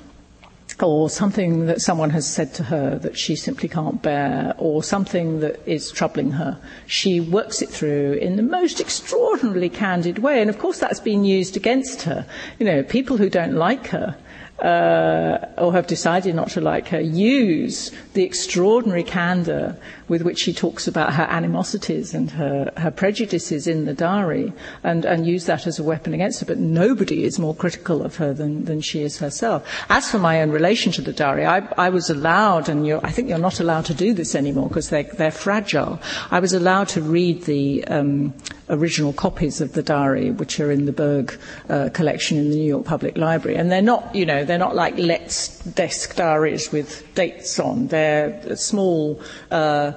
or 0.81 1.09
something 1.09 1.65
that 1.67 1.81
someone 1.81 2.09
has 2.09 2.27
said 2.27 2.53
to 2.53 2.63
her 2.63 2.99
that 2.99 3.17
she 3.17 3.35
simply 3.37 3.69
can't 3.69 4.01
bear, 4.01 4.53
or 4.57 4.83
something 4.83 5.39
that 5.39 5.61
is 5.65 5.91
troubling 5.91 6.31
her. 6.31 6.59
She 6.85 7.21
works 7.21 7.61
it 7.61 7.69
through 7.69 8.13
in 8.13 8.35
the 8.35 8.43
most 8.43 8.81
extraordinarily 8.81 9.69
candid 9.69 10.19
way, 10.19 10.41
and 10.41 10.49
of 10.49 10.59
course 10.59 10.77
that's 10.77 10.99
been 10.99 11.23
used 11.23 11.55
against 11.55 12.01
her. 12.01 12.25
You 12.59 12.65
know, 12.65 12.83
people 12.83 13.15
who 13.15 13.29
don't 13.29 13.53
like 13.53 13.87
her 13.87 14.17
uh, 14.59 15.37
or 15.57 15.71
have 15.73 15.87
decided 15.87 16.33
not 16.35 16.49
to 16.49 16.61
like 16.61 16.87
her 16.87 17.01
use 17.01 17.91
the 18.13 18.23
extraordinary 18.23 19.03
candor 19.03 19.77
with 20.07 20.23
which 20.23 20.39
she 20.39 20.53
talks 20.53 20.87
about 20.87 21.13
her 21.13 21.23
animosities 21.23 22.13
and 22.13 22.31
her, 22.31 22.71
her 22.77 22.89
prejudices 22.89 23.67
in 23.67 23.85
the 23.85 23.93
diary 23.93 24.51
and, 24.83 25.05
and 25.05 25.27
use 25.27 25.45
that 25.45 25.67
as 25.67 25.77
a 25.77 25.83
weapon 25.83 26.13
against 26.13 26.39
her. 26.39 26.45
But 26.45 26.57
nobody 26.57 27.23
is 27.23 27.37
more 27.37 27.53
critical 27.55 28.01
of 28.01 28.15
her 28.15 28.33
than, 28.33 28.65
than 28.65 28.81
she 28.81 29.03
is 29.03 29.17
herself. 29.19 29.67
As 29.89 30.09
for 30.09 30.17
my 30.17 30.41
own 30.41 30.49
relation 30.49 30.91
to 30.93 31.01
the 31.01 31.13
diary, 31.13 31.45
I, 31.45 31.59
I 31.77 31.89
was 31.89 32.09
allowed, 32.09 32.69
and 32.69 32.91
I 33.03 33.11
think 33.11 33.29
you're 33.29 33.37
not 33.37 33.59
allowed 33.59 33.85
to 33.85 33.93
do 33.93 34.13
this 34.13 34.33
anymore 34.33 34.69
because 34.69 34.89
they're, 34.89 35.03
they're 35.03 35.31
fragile. 35.31 35.99
I 36.31 36.39
was 36.39 36.53
allowed 36.53 36.87
to 36.89 37.01
read 37.01 37.43
the 37.43 37.85
um, 37.85 38.33
original 38.69 39.13
copies 39.13 39.61
of 39.61 39.73
the 39.73 39.83
diary, 39.83 40.31
which 40.31 40.59
are 40.59 40.71
in 40.71 40.85
the 40.85 40.91
Berg 40.91 41.37
uh, 41.69 41.89
collection 41.93 42.37
in 42.37 42.49
the 42.49 42.55
New 42.55 42.67
York 42.67 42.85
Public 42.85 43.17
Library. 43.17 43.57
And 43.57 43.71
they're 43.71 43.81
not, 43.81 44.13
you 44.13 44.25
know, 44.25 44.43
they're 44.43 44.57
not 44.57 44.75
like 44.75 44.97
Letts 44.97 45.59
desk 45.59 46.15
diaries 46.15 46.71
with 46.71 47.03
dates 47.15 47.59
on. 47.59 47.87
They're 47.87 48.55
small, 48.55 49.21
uh, 49.51 49.93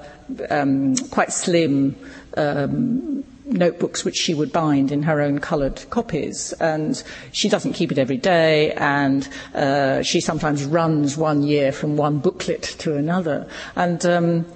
um, 0.50 0.96
quite 1.10 1.32
slim 1.32 1.96
um, 2.36 3.24
notebooks 3.50 4.04
which 4.04 4.16
she 4.16 4.32
would 4.32 4.52
bind 4.52 4.92
in 4.92 5.02
her 5.02 5.20
own 5.20 5.40
coloured 5.40 5.88
copies. 5.90 6.52
And 6.54 7.02
she 7.32 7.48
doesn't 7.48 7.72
keep 7.72 7.90
it 7.92 7.98
every 7.98 8.16
day, 8.16 8.72
and 8.72 9.28
uh, 9.54 10.02
she 10.02 10.20
sometimes 10.20 10.64
runs 10.64 11.16
one 11.16 11.42
year 11.42 11.72
from 11.72 11.96
one 11.96 12.18
booklet 12.18 12.62
to 12.78 12.96
another. 12.96 13.48
And 13.76 14.04
um, 14.06 14.46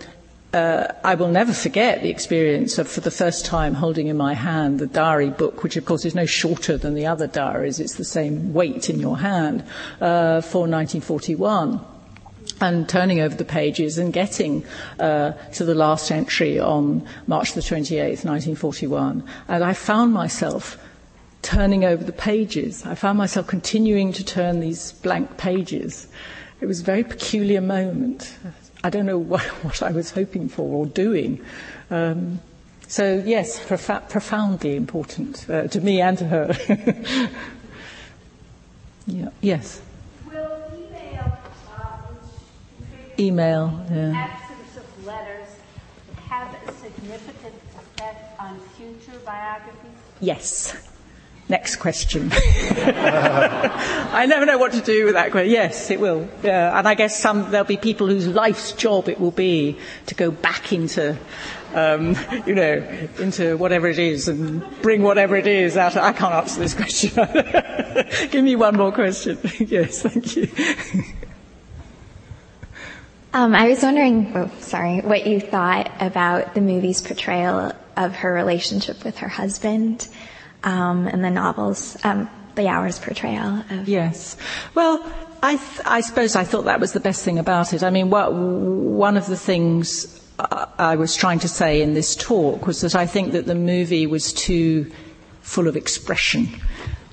uh, 0.54 0.94
I 1.02 1.16
will 1.16 1.28
never 1.28 1.52
forget 1.52 2.02
the 2.02 2.10
experience 2.10 2.78
of, 2.78 2.88
for 2.88 3.00
the 3.00 3.10
first 3.10 3.44
time, 3.44 3.74
holding 3.74 4.06
in 4.06 4.16
my 4.16 4.34
hand 4.34 4.78
the 4.78 4.86
diary 4.86 5.30
book, 5.30 5.64
which 5.64 5.76
of 5.76 5.84
course 5.84 6.04
is 6.04 6.14
no 6.14 6.26
shorter 6.26 6.76
than 6.78 6.94
the 6.94 7.06
other 7.06 7.26
diaries. 7.26 7.80
It's 7.80 7.96
the 7.96 8.04
same 8.04 8.54
weight 8.54 8.88
in 8.88 9.00
your 9.00 9.18
hand 9.18 9.62
uh, 10.00 10.40
for 10.42 10.60
1941 10.68 11.84
and 12.60 12.88
turning 12.88 13.20
over 13.20 13.34
the 13.34 13.44
pages 13.44 13.98
and 13.98 14.12
getting 14.12 14.64
uh, 15.00 15.32
to 15.54 15.64
the 15.64 15.74
last 15.74 16.12
entry 16.12 16.60
on 16.60 17.04
March 17.26 17.54
the 17.54 17.60
28th, 17.60 18.24
1941. 18.24 19.24
And 19.48 19.64
I 19.64 19.72
found 19.72 20.12
myself 20.12 20.78
turning 21.42 21.84
over 21.84 22.04
the 22.04 22.12
pages. 22.12 22.86
I 22.86 22.94
found 22.94 23.18
myself 23.18 23.48
continuing 23.48 24.12
to 24.12 24.24
turn 24.24 24.60
these 24.60 24.92
blank 24.92 25.36
pages. 25.36 26.06
It 26.60 26.66
was 26.66 26.80
a 26.80 26.84
very 26.84 27.02
peculiar 27.02 27.60
moment. 27.60 28.38
I 28.84 28.90
don't 28.90 29.06
know 29.06 29.18
what, 29.32 29.42
what 29.64 29.82
I 29.82 29.90
was 29.90 30.10
hoping 30.12 30.48
for 30.48 30.62
or 30.62 30.86
doing. 30.86 31.40
Um, 31.90 32.40
so, 32.86 33.22
yes, 33.24 33.64
prof- 33.64 34.08
profoundly 34.10 34.76
important 34.76 35.48
uh, 35.48 35.66
to 35.68 35.80
me 35.80 36.02
and 36.02 36.18
to 36.18 36.26
her. 36.26 36.54
yeah. 39.06 39.30
Yes. 39.40 39.80
Will 40.30 40.62
email, 40.76 41.38
uh, 41.74 41.96
email, 43.18 43.86
yeah. 43.90 44.12
absence 44.14 44.76
of 44.76 45.06
letters 45.06 45.48
have 46.28 46.54
a 46.68 46.72
significant 46.74 47.54
effect 47.78 48.38
on 48.38 48.60
future 48.76 49.18
biographies? 49.24 49.90
Yes. 50.20 50.93
Next 51.46 51.76
question. 51.76 52.30
I 52.34 54.24
never 54.26 54.46
know 54.46 54.56
what 54.56 54.72
to 54.72 54.80
do 54.80 55.04
with 55.04 55.14
that 55.14 55.30
question. 55.30 55.52
Yes, 55.52 55.90
it 55.90 56.00
will. 56.00 56.26
Yeah. 56.42 56.78
And 56.78 56.88
I 56.88 56.94
guess 56.94 57.20
some, 57.20 57.50
there'll 57.50 57.66
be 57.66 57.76
people 57.76 58.06
whose 58.06 58.26
life's 58.26 58.72
job 58.72 59.10
it 59.10 59.20
will 59.20 59.30
be 59.30 59.76
to 60.06 60.14
go 60.14 60.30
back 60.30 60.72
into, 60.72 61.18
um, 61.74 62.16
you 62.46 62.54
know, 62.54 62.82
into 63.18 63.58
whatever 63.58 63.88
it 63.88 63.98
is 63.98 64.28
and 64.28 64.64
bring 64.80 65.02
whatever 65.02 65.36
it 65.36 65.46
is 65.46 65.76
out. 65.76 65.98
I 65.98 66.12
can't 66.12 66.32
answer 66.32 66.60
this 66.60 66.72
question. 66.72 67.10
Give 68.30 68.42
me 68.42 68.56
one 68.56 68.76
more 68.76 68.92
question. 68.92 69.38
yes, 69.58 70.00
thank 70.00 70.36
you. 70.36 70.48
Um, 73.34 73.54
I 73.54 73.68
was 73.68 73.82
wondering, 73.82 74.32
oh, 74.34 74.50
sorry, 74.60 75.00
what 75.00 75.26
you 75.26 75.40
thought 75.40 75.90
about 76.00 76.54
the 76.54 76.62
movie's 76.62 77.02
portrayal 77.02 77.72
of 77.96 78.14
her 78.14 78.32
relationship 78.32 79.04
with 79.04 79.18
her 79.18 79.28
husband 79.28 80.08
um, 80.64 81.06
and 81.06 81.24
the 81.24 81.30
novels, 81.30 81.96
um, 82.04 82.28
the 82.56 82.68
hours 82.68 82.98
portrayal 82.98 83.62
of. 83.70 83.88
Yes. 83.88 84.36
Well, 84.74 85.04
I, 85.42 85.56
th- 85.56 85.80
I 85.84 86.00
suppose 86.00 86.36
I 86.36 86.44
thought 86.44 86.64
that 86.64 86.80
was 86.80 86.92
the 86.92 87.00
best 87.00 87.24
thing 87.24 87.38
about 87.38 87.72
it. 87.72 87.82
I 87.82 87.90
mean, 87.90 88.10
what, 88.10 88.32
one 88.32 89.16
of 89.16 89.26
the 89.26 89.36
things 89.36 90.20
I 90.38 90.96
was 90.96 91.14
trying 91.14 91.38
to 91.40 91.48
say 91.48 91.80
in 91.82 91.94
this 91.94 92.16
talk 92.16 92.66
was 92.66 92.80
that 92.80 92.94
I 92.94 93.06
think 93.06 93.32
that 93.32 93.46
the 93.46 93.54
movie 93.54 94.06
was 94.06 94.32
too 94.32 94.90
full 95.42 95.68
of 95.68 95.76
expression. 95.76 96.48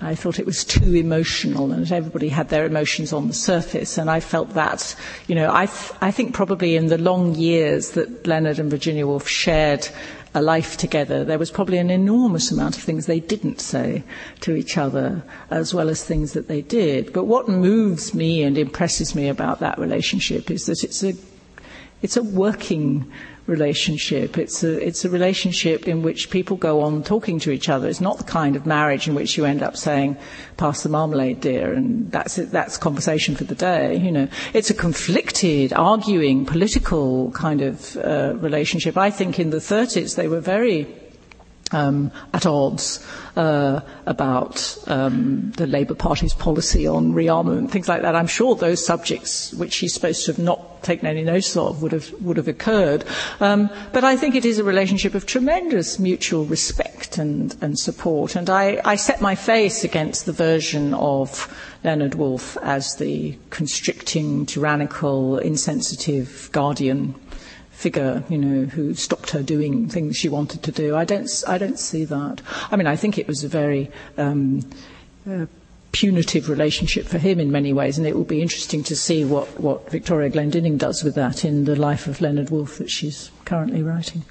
I 0.04 0.16
thought 0.16 0.39
it 0.39 0.47
was 0.47 0.64
too 0.66 0.95
emotional 0.95 1.72
and 1.72 1.86
that 1.86 1.91
everybody 1.91 2.30
had 2.30 2.49
their 2.49 2.66
emotions 2.66 3.14
on 3.14 3.28
the 3.28 3.36
surface. 3.36 3.99
And 3.99 4.10
I 4.10 4.20
felt 4.20 4.52
that, 4.56 4.95
you 5.28 5.36
know, 5.36 5.54
I, 5.54 5.68
th- 5.68 5.91
I 6.02 6.10
think 6.10 6.34
probably 6.34 6.76
in 6.76 6.88
the 6.88 6.97
long 6.97 7.36
years 7.36 7.91
that 7.91 8.26
Leonard 8.26 8.58
and 8.58 8.72
Virginia 8.72 9.06
Woolf 9.06 9.28
shared 9.28 9.88
a 10.34 10.42
life 10.42 10.78
together, 10.78 11.26
there 11.26 11.40
was 11.40 11.52
probably 11.52 11.78
an 11.78 11.90
enormous 11.90 12.52
amount 12.52 12.78
of 12.78 12.84
things 12.84 13.06
they 13.06 13.20
didn't 13.20 13.60
say 13.60 14.04
to 14.40 14.56
each 14.56 14.78
other, 14.78 15.24
as 15.50 15.74
well 15.74 15.90
as 15.90 16.04
things 16.04 16.34
that 16.34 16.48
they 16.48 16.62
did. 16.62 17.12
But 17.12 17.26
what 17.26 17.50
moves 17.50 18.14
me 18.14 18.44
and 18.44 18.58
impresses 18.58 19.14
me 19.14 19.28
about 19.28 19.60
that 19.60 19.78
relationship 19.78 20.50
is 20.50 20.66
that 20.68 20.84
it's 20.84 21.04
a, 21.04 21.14
it's 22.02 22.16
a 22.16 22.24
working 22.24 23.12
relationship. 23.52 24.38
It's 24.38 24.64
a, 24.64 24.84
it's 24.88 25.06
a 25.06 25.10
relationship 25.10 25.88
in 25.88 26.02
which 26.02 26.30
people 26.32 26.56
go 26.58 26.82
on 26.82 27.04
talking 27.04 27.38
to 27.41 27.52
each 27.52 27.70
other. 27.70 27.88
It's 27.88 28.02
not 28.02 28.18
the 28.18 28.24
kind 28.24 28.56
of 28.56 28.66
marriage 28.66 29.08
in 29.08 29.14
which 29.14 29.38
you 29.38 29.45
end 29.45 29.62
up 29.62 29.76
saying, 29.78 30.18
pass 30.58 30.84
the 30.84 30.89
marmalade, 30.89 31.41
dear, 31.41 31.74
and 31.74 32.12
that's 32.12 32.38
it, 32.38 32.49
that's 32.52 32.78
conversation 32.78 33.36
for 33.36 33.43
the 33.43 33.56
day, 33.56 33.97
you 33.97 34.12
know. 34.12 34.28
It's 34.54 34.70
a 34.70 34.74
conflicted, 34.74 35.74
arguing, 35.74 36.45
political 36.45 37.32
kind 37.32 37.62
of 37.62 37.97
uh, 37.97 38.34
relationship. 38.38 38.97
I 38.97 39.12
think 39.12 39.38
in 39.38 39.49
the 39.52 39.58
30s 39.58 40.16
they 40.16 40.28
were 40.28 40.39
very 40.39 40.88
um, 41.72 42.12
at 42.34 42.46
odds 42.46 43.06
uh, 43.36 43.82
about 44.06 44.78
um, 44.88 45.52
the 45.58 45.68
Labour 45.68 45.96
Party's 45.96 46.34
policy 46.34 46.88
on 46.88 47.14
rearmament, 47.14 47.70
things 47.72 47.88
like 47.88 48.02
that. 48.02 48.16
I'm 48.16 48.28
sure 48.28 48.56
those 48.56 48.86
subjects, 48.86 49.54
which 49.54 49.78
he's 49.78 49.94
supposed 49.94 50.26
to 50.26 50.34
have 50.34 50.40
not 50.40 50.84
taken 50.84 51.08
any 51.08 51.24
notice 51.24 51.56
of, 51.56 51.82
would 51.82 51.92
have 51.92 52.12
would 52.22 52.38
have 52.38 52.48
occurred. 52.48 53.06
Um, 53.40 53.70
but 53.94 54.04
I 54.04 54.18
think 54.18 54.36
it 54.36 54.46
is 54.46 54.60
a 54.60 54.64
relationship 54.64 55.16
of 55.16 55.26
tremendous 55.26 56.00
mutual 56.00 56.46
respect 56.46 57.18
and, 57.18 57.56
and 57.62 57.78
support. 57.78 58.36
And 58.36 58.50
I, 58.50 58.82
I 58.84 58.96
set 58.96 59.22
my 59.22 59.36
face 59.36 59.84
against 59.84 60.26
the 60.26 60.34
version 60.34 60.94
of 60.94 61.48
Leonard 61.84 62.16
Woolf 62.16 62.58
as 62.62 62.96
the 62.98 63.38
constricting, 63.50 64.46
tyrannical, 64.46 65.38
insensitive 65.38 66.50
guardian 66.52 67.16
figure, 67.82 68.24
you 68.30 68.38
know, 68.38 68.66
who 68.66 68.94
stopped 68.94 69.32
her 69.32 69.42
doing 69.42 69.90
things 69.90 70.16
she 70.16 70.30
wanted 70.30 70.62
to 70.62 70.72
do. 70.72 70.96
I 70.96 71.04
don't, 71.04 71.28
I 71.48 71.58
don't 71.58 71.80
see 71.80 72.06
that. 72.06 72.42
I 72.70 72.76
mean, 72.76 72.86
I 72.86 72.96
think 72.96 73.18
it 73.18 73.28
was 73.28 73.44
a 73.44 73.48
very 73.48 73.90
um, 74.18 74.62
uh, 75.28 75.48
punitive 75.92 76.48
relationship 76.48 77.08
for 77.08 77.18
him 77.18 77.40
in 77.40 77.52
many 77.52 77.74
ways, 77.74 77.98
and 77.98 78.06
it 78.06 78.16
will 78.16 78.24
be 78.24 78.40
interesting 78.40 78.84
to 78.84 78.96
see 78.96 79.26
what, 79.26 79.60
what 79.60 79.90
Victoria 79.90 80.30
Glendinning 80.30 80.78
does 80.78 81.04
with 81.04 81.16
that 81.16 81.44
in 81.44 81.66
the 81.66 81.76
life 81.76 82.06
of 82.06 82.22
Leonard 82.22 82.52
Woolf 82.52 82.78
that 82.78 82.92
she's 82.92 83.32
currently 83.46 83.82
writing. 83.82 84.24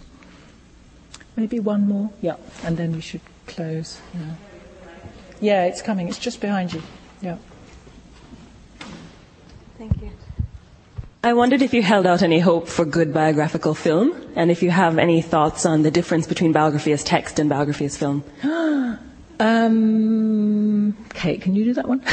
Maybe 1.37 1.59
one 1.59 1.89
more? 1.89 2.11
Yeah, 2.21 2.37
and 2.63 2.77
then 2.77 2.93
we 2.93 3.01
should 3.01 3.21
close. 3.49 4.01
Yeah, 4.15 4.35
yeah 5.41 5.65
it's 5.65 5.83
coming. 5.83 6.09
It's 6.09 6.19
just 6.19 6.41
behind 6.41 6.73
you. 6.73 6.83
Yeah. 7.21 7.37
Thank 9.77 10.01
you. 10.03 10.11
I 11.23 11.35
wondered 11.35 11.61
if 11.61 11.75
you 11.75 11.83
held 11.83 12.07
out 12.07 12.23
any 12.23 12.39
hope 12.39 12.67
for 12.67 12.87
good 12.87 13.13
biographical 13.13 13.75
film, 13.75 14.17
and 14.37 14.51
if 14.51 14.63
you 14.63 14.71
have 14.71 14.97
any 14.97 15.21
thoughts 15.21 15.67
on 15.67 15.83
the 15.83 15.91
difference 15.91 16.27
between 16.27 16.53
biography 16.53 16.93
as 16.93 17.05
text 17.05 17.39
and 17.39 17.51
biography 17.51 17.85
as 17.85 17.95
film. 17.95 18.25
um, 19.39 20.97
Kate, 21.11 21.43
can 21.43 21.55
you 21.55 21.65
do 21.67 21.75
that 21.75 21.87
one? 21.87 22.01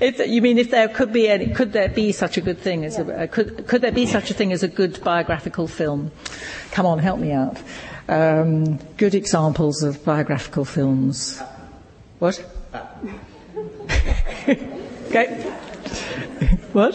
if, 0.00 0.26
you 0.26 0.40
mean 0.40 0.56
if 0.56 0.70
there 0.70 0.88
could 0.88 1.12
be 1.12 1.28
any, 1.28 1.48
could 1.48 1.74
there 1.74 1.90
be 1.90 2.12
such 2.12 2.38
a 2.38 2.40
good 2.40 2.58
thing 2.58 2.86
as 2.86 2.98
a, 2.98 3.24
uh, 3.24 3.26
could, 3.26 3.66
could 3.66 3.82
there 3.82 3.92
be 3.92 4.06
such 4.06 4.30
a 4.30 4.34
thing 4.34 4.50
as 4.50 4.62
a 4.62 4.68
good 4.68 5.04
biographical 5.04 5.68
film? 5.68 6.12
Come 6.70 6.86
on, 6.86 6.98
help 6.98 7.20
me 7.20 7.32
out. 7.32 7.58
Um, 8.08 8.78
good 8.96 9.14
examples 9.14 9.82
of 9.82 10.02
biographical 10.02 10.64
films. 10.64 11.42
What? 12.20 12.42
okay. 14.48 15.54
What? 16.74 16.94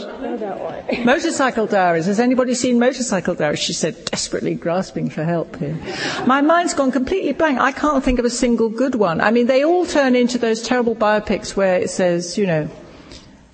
Motorcycle 1.06 1.68
Diaries. 1.68 2.06
Has 2.06 2.20
anybody 2.20 2.54
seen 2.54 2.80
Motorcycle 2.80 3.34
Diaries? 3.36 3.60
She 3.60 3.72
said, 3.72 4.04
desperately 4.06 4.54
grasping 4.54 5.10
for 5.10 5.24
help 5.24 5.56
here. 5.56 5.78
My 6.26 6.42
mind's 6.42 6.74
gone 6.74 6.92
completely 6.92 7.32
blank. 7.32 7.60
I 7.60 7.72
can't 7.72 8.04
think 8.04 8.20
of 8.20 8.26
a 8.26 8.30
single 8.30 8.68
good 8.68 8.96
one. 8.96 9.22
I 9.22 9.32
mean, 9.32 9.48
they 9.48 9.64
all 9.64 9.86
turn 9.86 10.18
into 10.18 10.38
those 10.38 10.62
terrible 10.62 10.96
biopics 10.96 11.56
where 11.56 11.80
it 11.80 11.90
says, 11.90 12.38
you 12.38 12.46
know, 12.46 12.70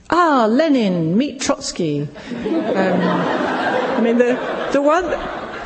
ah, 0.09 0.47
Lenin, 0.49 1.15
meet 1.15 1.41
Trotsky. 1.41 2.01
Um, 2.01 3.01
I 3.01 4.01
mean, 4.01 4.17
the, 4.17 4.69
the 4.73 4.81
one. 4.81 5.05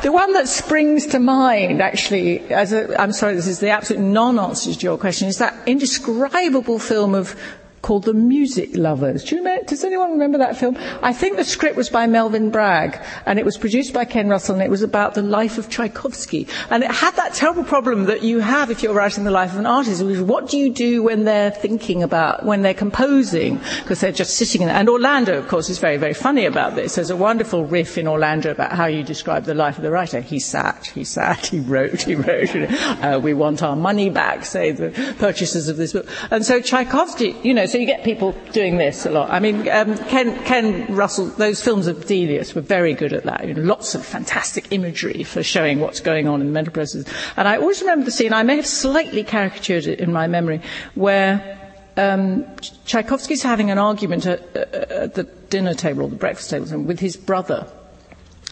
The 0.02 0.10
one 0.12 0.32
that 0.32 0.48
springs 0.48 1.08
to 1.08 1.18
mind, 1.18 1.82
actually, 1.82 2.40
as 2.50 2.72
a, 2.72 2.98
I'm 2.98 3.12
sorry, 3.12 3.34
this 3.34 3.46
is 3.46 3.60
the 3.60 3.68
absolute 3.68 4.02
non-answer 4.02 4.72
to 4.72 4.80
your 4.80 4.96
question, 4.96 5.28
is 5.28 5.36
that 5.36 5.54
indescribable 5.68 6.78
film 6.78 7.14
of 7.14 7.36
called 7.82 8.04
The 8.04 8.14
Music 8.14 8.76
Lovers. 8.76 9.24
Do 9.24 9.34
you 9.34 9.40
remember, 9.40 9.64
does 9.64 9.84
anyone 9.84 10.12
remember 10.12 10.38
that 10.38 10.56
film? 10.56 10.76
I 11.02 11.12
think 11.12 11.36
the 11.36 11.44
script 11.44 11.76
was 11.76 11.88
by 11.88 12.06
Melvin 12.06 12.50
Bragg 12.50 13.00
and 13.26 13.38
it 13.38 13.44
was 13.44 13.56
produced 13.56 13.92
by 13.92 14.04
Ken 14.04 14.28
Russell 14.28 14.54
and 14.54 14.62
it 14.62 14.70
was 14.70 14.82
about 14.82 15.14
the 15.14 15.22
life 15.22 15.56
of 15.56 15.68
Tchaikovsky. 15.68 16.46
And 16.68 16.82
it 16.82 16.90
had 16.90 17.16
that 17.16 17.34
terrible 17.34 17.64
problem 17.64 18.04
that 18.04 18.22
you 18.22 18.40
have 18.40 18.70
if 18.70 18.82
you're 18.82 18.94
writing 18.94 19.24
the 19.24 19.30
life 19.30 19.52
of 19.52 19.58
an 19.58 19.66
artist, 19.66 20.02
which 20.02 20.16
is 20.16 20.22
what 20.22 20.48
do 20.48 20.58
you 20.58 20.70
do 20.70 21.02
when 21.02 21.24
they're 21.24 21.50
thinking 21.50 22.02
about, 22.02 22.44
when 22.44 22.62
they're 22.62 22.74
composing? 22.74 23.58
Because 23.78 24.00
they're 24.00 24.12
just 24.12 24.36
sitting 24.36 24.66
there. 24.66 24.76
And 24.76 24.88
Orlando, 24.88 25.38
of 25.38 25.48
course, 25.48 25.70
is 25.70 25.78
very, 25.78 25.96
very 25.96 26.14
funny 26.14 26.44
about 26.44 26.74
this. 26.74 26.96
There's 26.96 27.10
a 27.10 27.16
wonderful 27.16 27.64
riff 27.64 27.96
in 27.96 28.06
Orlando 28.06 28.50
about 28.50 28.72
how 28.72 28.86
you 28.86 29.02
describe 29.02 29.44
the 29.44 29.54
life 29.54 29.76
of 29.78 29.82
the 29.82 29.90
writer. 29.90 30.20
He 30.20 30.38
sat, 30.38 30.86
he 30.86 31.04
sat, 31.04 31.46
he 31.54 31.60
wrote, 31.60 32.02
he 32.02 32.14
wrote. 32.14 32.54
Uh, 32.54 33.20
we 33.22 33.32
want 33.32 33.62
our 33.62 33.76
money 33.76 34.10
back, 34.10 34.44
say 34.44 34.72
the 34.72 34.90
purchasers 35.18 35.68
of 35.68 35.76
this 35.76 35.92
book. 35.92 36.06
And 36.30 36.44
so 36.44 36.60
Tchaikovsky, 36.60 37.36
you 37.42 37.54
know, 37.54 37.66
so 37.70 37.78
you 37.78 37.86
get 37.86 38.02
people 38.02 38.32
doing 38.52 38.78
this 38.78 39.06
a 39.06 39.10
lot. 39.10 39.30
I 39.30 39.38
mean, 39.38 39.68
um, 39.68 39.96
Ken, 40.08 40.36
Ken 40.44 40.92
Russell, 40.94 41.26
those 41.26 41.62
films 41.62 41.86
of 41.86 42.06
Delius 42.06 42.54
were 42.54 42.60
very 42.60 42.94
good 42.94 43.12
at 43.12 43.22
that. 43.24 43.46
You 43.46 43.54
know, 43.54 43.62
lots 43.62 43.94
of 43.94 44.04
fantastic 44.04 44.72
imagery 44.72 45.22
for 45.22 45.42
showing 45.42 45.78
what's 45.78 46.00
going 46.00 46.26
on 46.26 46.40
in 46.40 46.48
the 46.48 46.52
mental 46.52 46.72
processes. 46.72 47.06
And 47.36 47.46
I 47.46 47.58
always 47.58 47.80
remember 47.80 48.04
the 48.04 48.10
scene, 48.10 48.32
I 48.32 48.42
may 48.42 48.56
have 48.56 48.66
slightly 48.66 49.22
caricatured 49.22 49.86
it 49.86 50.00
in 50.00 50.12
my 50.12 50.26
memory, 50.26 50.60
where 50.96 51.58
um, 51.96 52.44
Tchaikovsky's 52.86 53.42
having 53.42 53.70
an 53.70 53.78
argument 53.78 54.26
at, 54.26 54.56
at 54.56 55.14
the 55.14 55.24
dinner 55.24 55.74
table 55.74 56.02
or 56.02 56.08
the 56.08 56.16
breakfast 56.16 56.50
table 56.50 56.80
with 56.82 56.98
his 56.98 57.16
brother. 57.16 57.70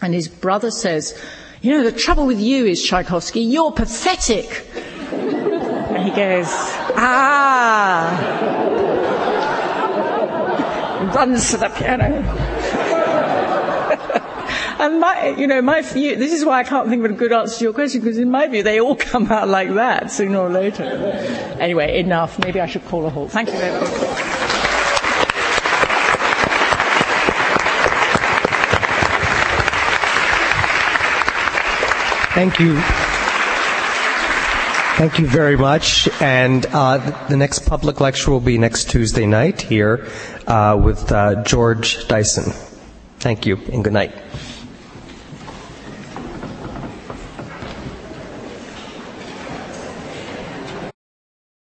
And 0.01 0.13
his 0.13 0.29
brother 0.29 0.71
says, 0.71 1.21
You 1.61 1.71
know, 1.71 1.83
the 1.83 1.91
trouble 1.91 2.25
with 2.25 2.39
you 2.39 2.65
is, 2.65 2.81
Tchaikovsky, 2.81 3.41
you're 3.41 3.73
pathetic. 3.73 4.65
and 5.11 6.03
he 6.03 6.11
goes, 6.11 6.47
Ah. 6.95 8.58
Runs 10.99 11.51
to 11.51 11.57
the 11.57 11.69
piano. 11.69 12.05
and 14.79 14.99
my, 14.99 15.29
you 15.37 15.47
know, 15.47 15.61
my 15.61 15.81
view, 15.81 16.17
this 16.17 16.33
is 16.33 16.43
why 16.43 16.59
I 16.59 16.63
can't 16.63 16.89
think 16.89 17.05
of 17.05 17.11
a 17.11 17.13
good 17.13 17.31
answer 17.31 17.57
to 17.59 17.63
your 17.63 17.73
question, 17.73 18.01
because 18.01 18.17
in 18.17 18.29
my 18.29 18.47
view, 18.47 18.63
they 18.63 18.81
all 18.81 18.95
come 18.97 19.31
out 19.31 19.47
like 19.47 19.73
that 19.75 20.11
sooner 20.11 20.39
or 20.39 20.49
later. 20.49 20.83
Anyway, 21.59 21.99
enough. 21.99 22.37
Maybe 22.39 22.59
I 22.59 22.65
should 22.65 22.85
call 22.85 23.05
a 23.05 23.09
halt. 23.09 23.31
Thank 23.31 23.49
you 23.51 23.57
very 23.57 23.79
much. 23.79 23.89
Thank 32.33 32.59
you. 32.59 33.08
Thank 34.99 35.17
you 35.17 35.27
very 35.27 35.55
much. 35.55 36.09
And 36.21 36.65
uh, 36.65 36.97
the 37.29 37.37
next 37.37 37.59
public 37.59 38.01
lecture 38.01 38.31
will 38.31 38.41
be 38.41 38.57
next 38.57 38.89
Tuesday 38.89 39.25
night 39.25 39.61
here 39.61 40.09
uh, 40.45 40.77
with 40.83 41.09
uh, 41.09 41.41
George 41.43 42.05
Dyson. 42.09 42.51
Thank 43.19 43.45
you 43.45 43.55
and 43.71 43.81
good 43.81 43.93
night. 43.93 44.13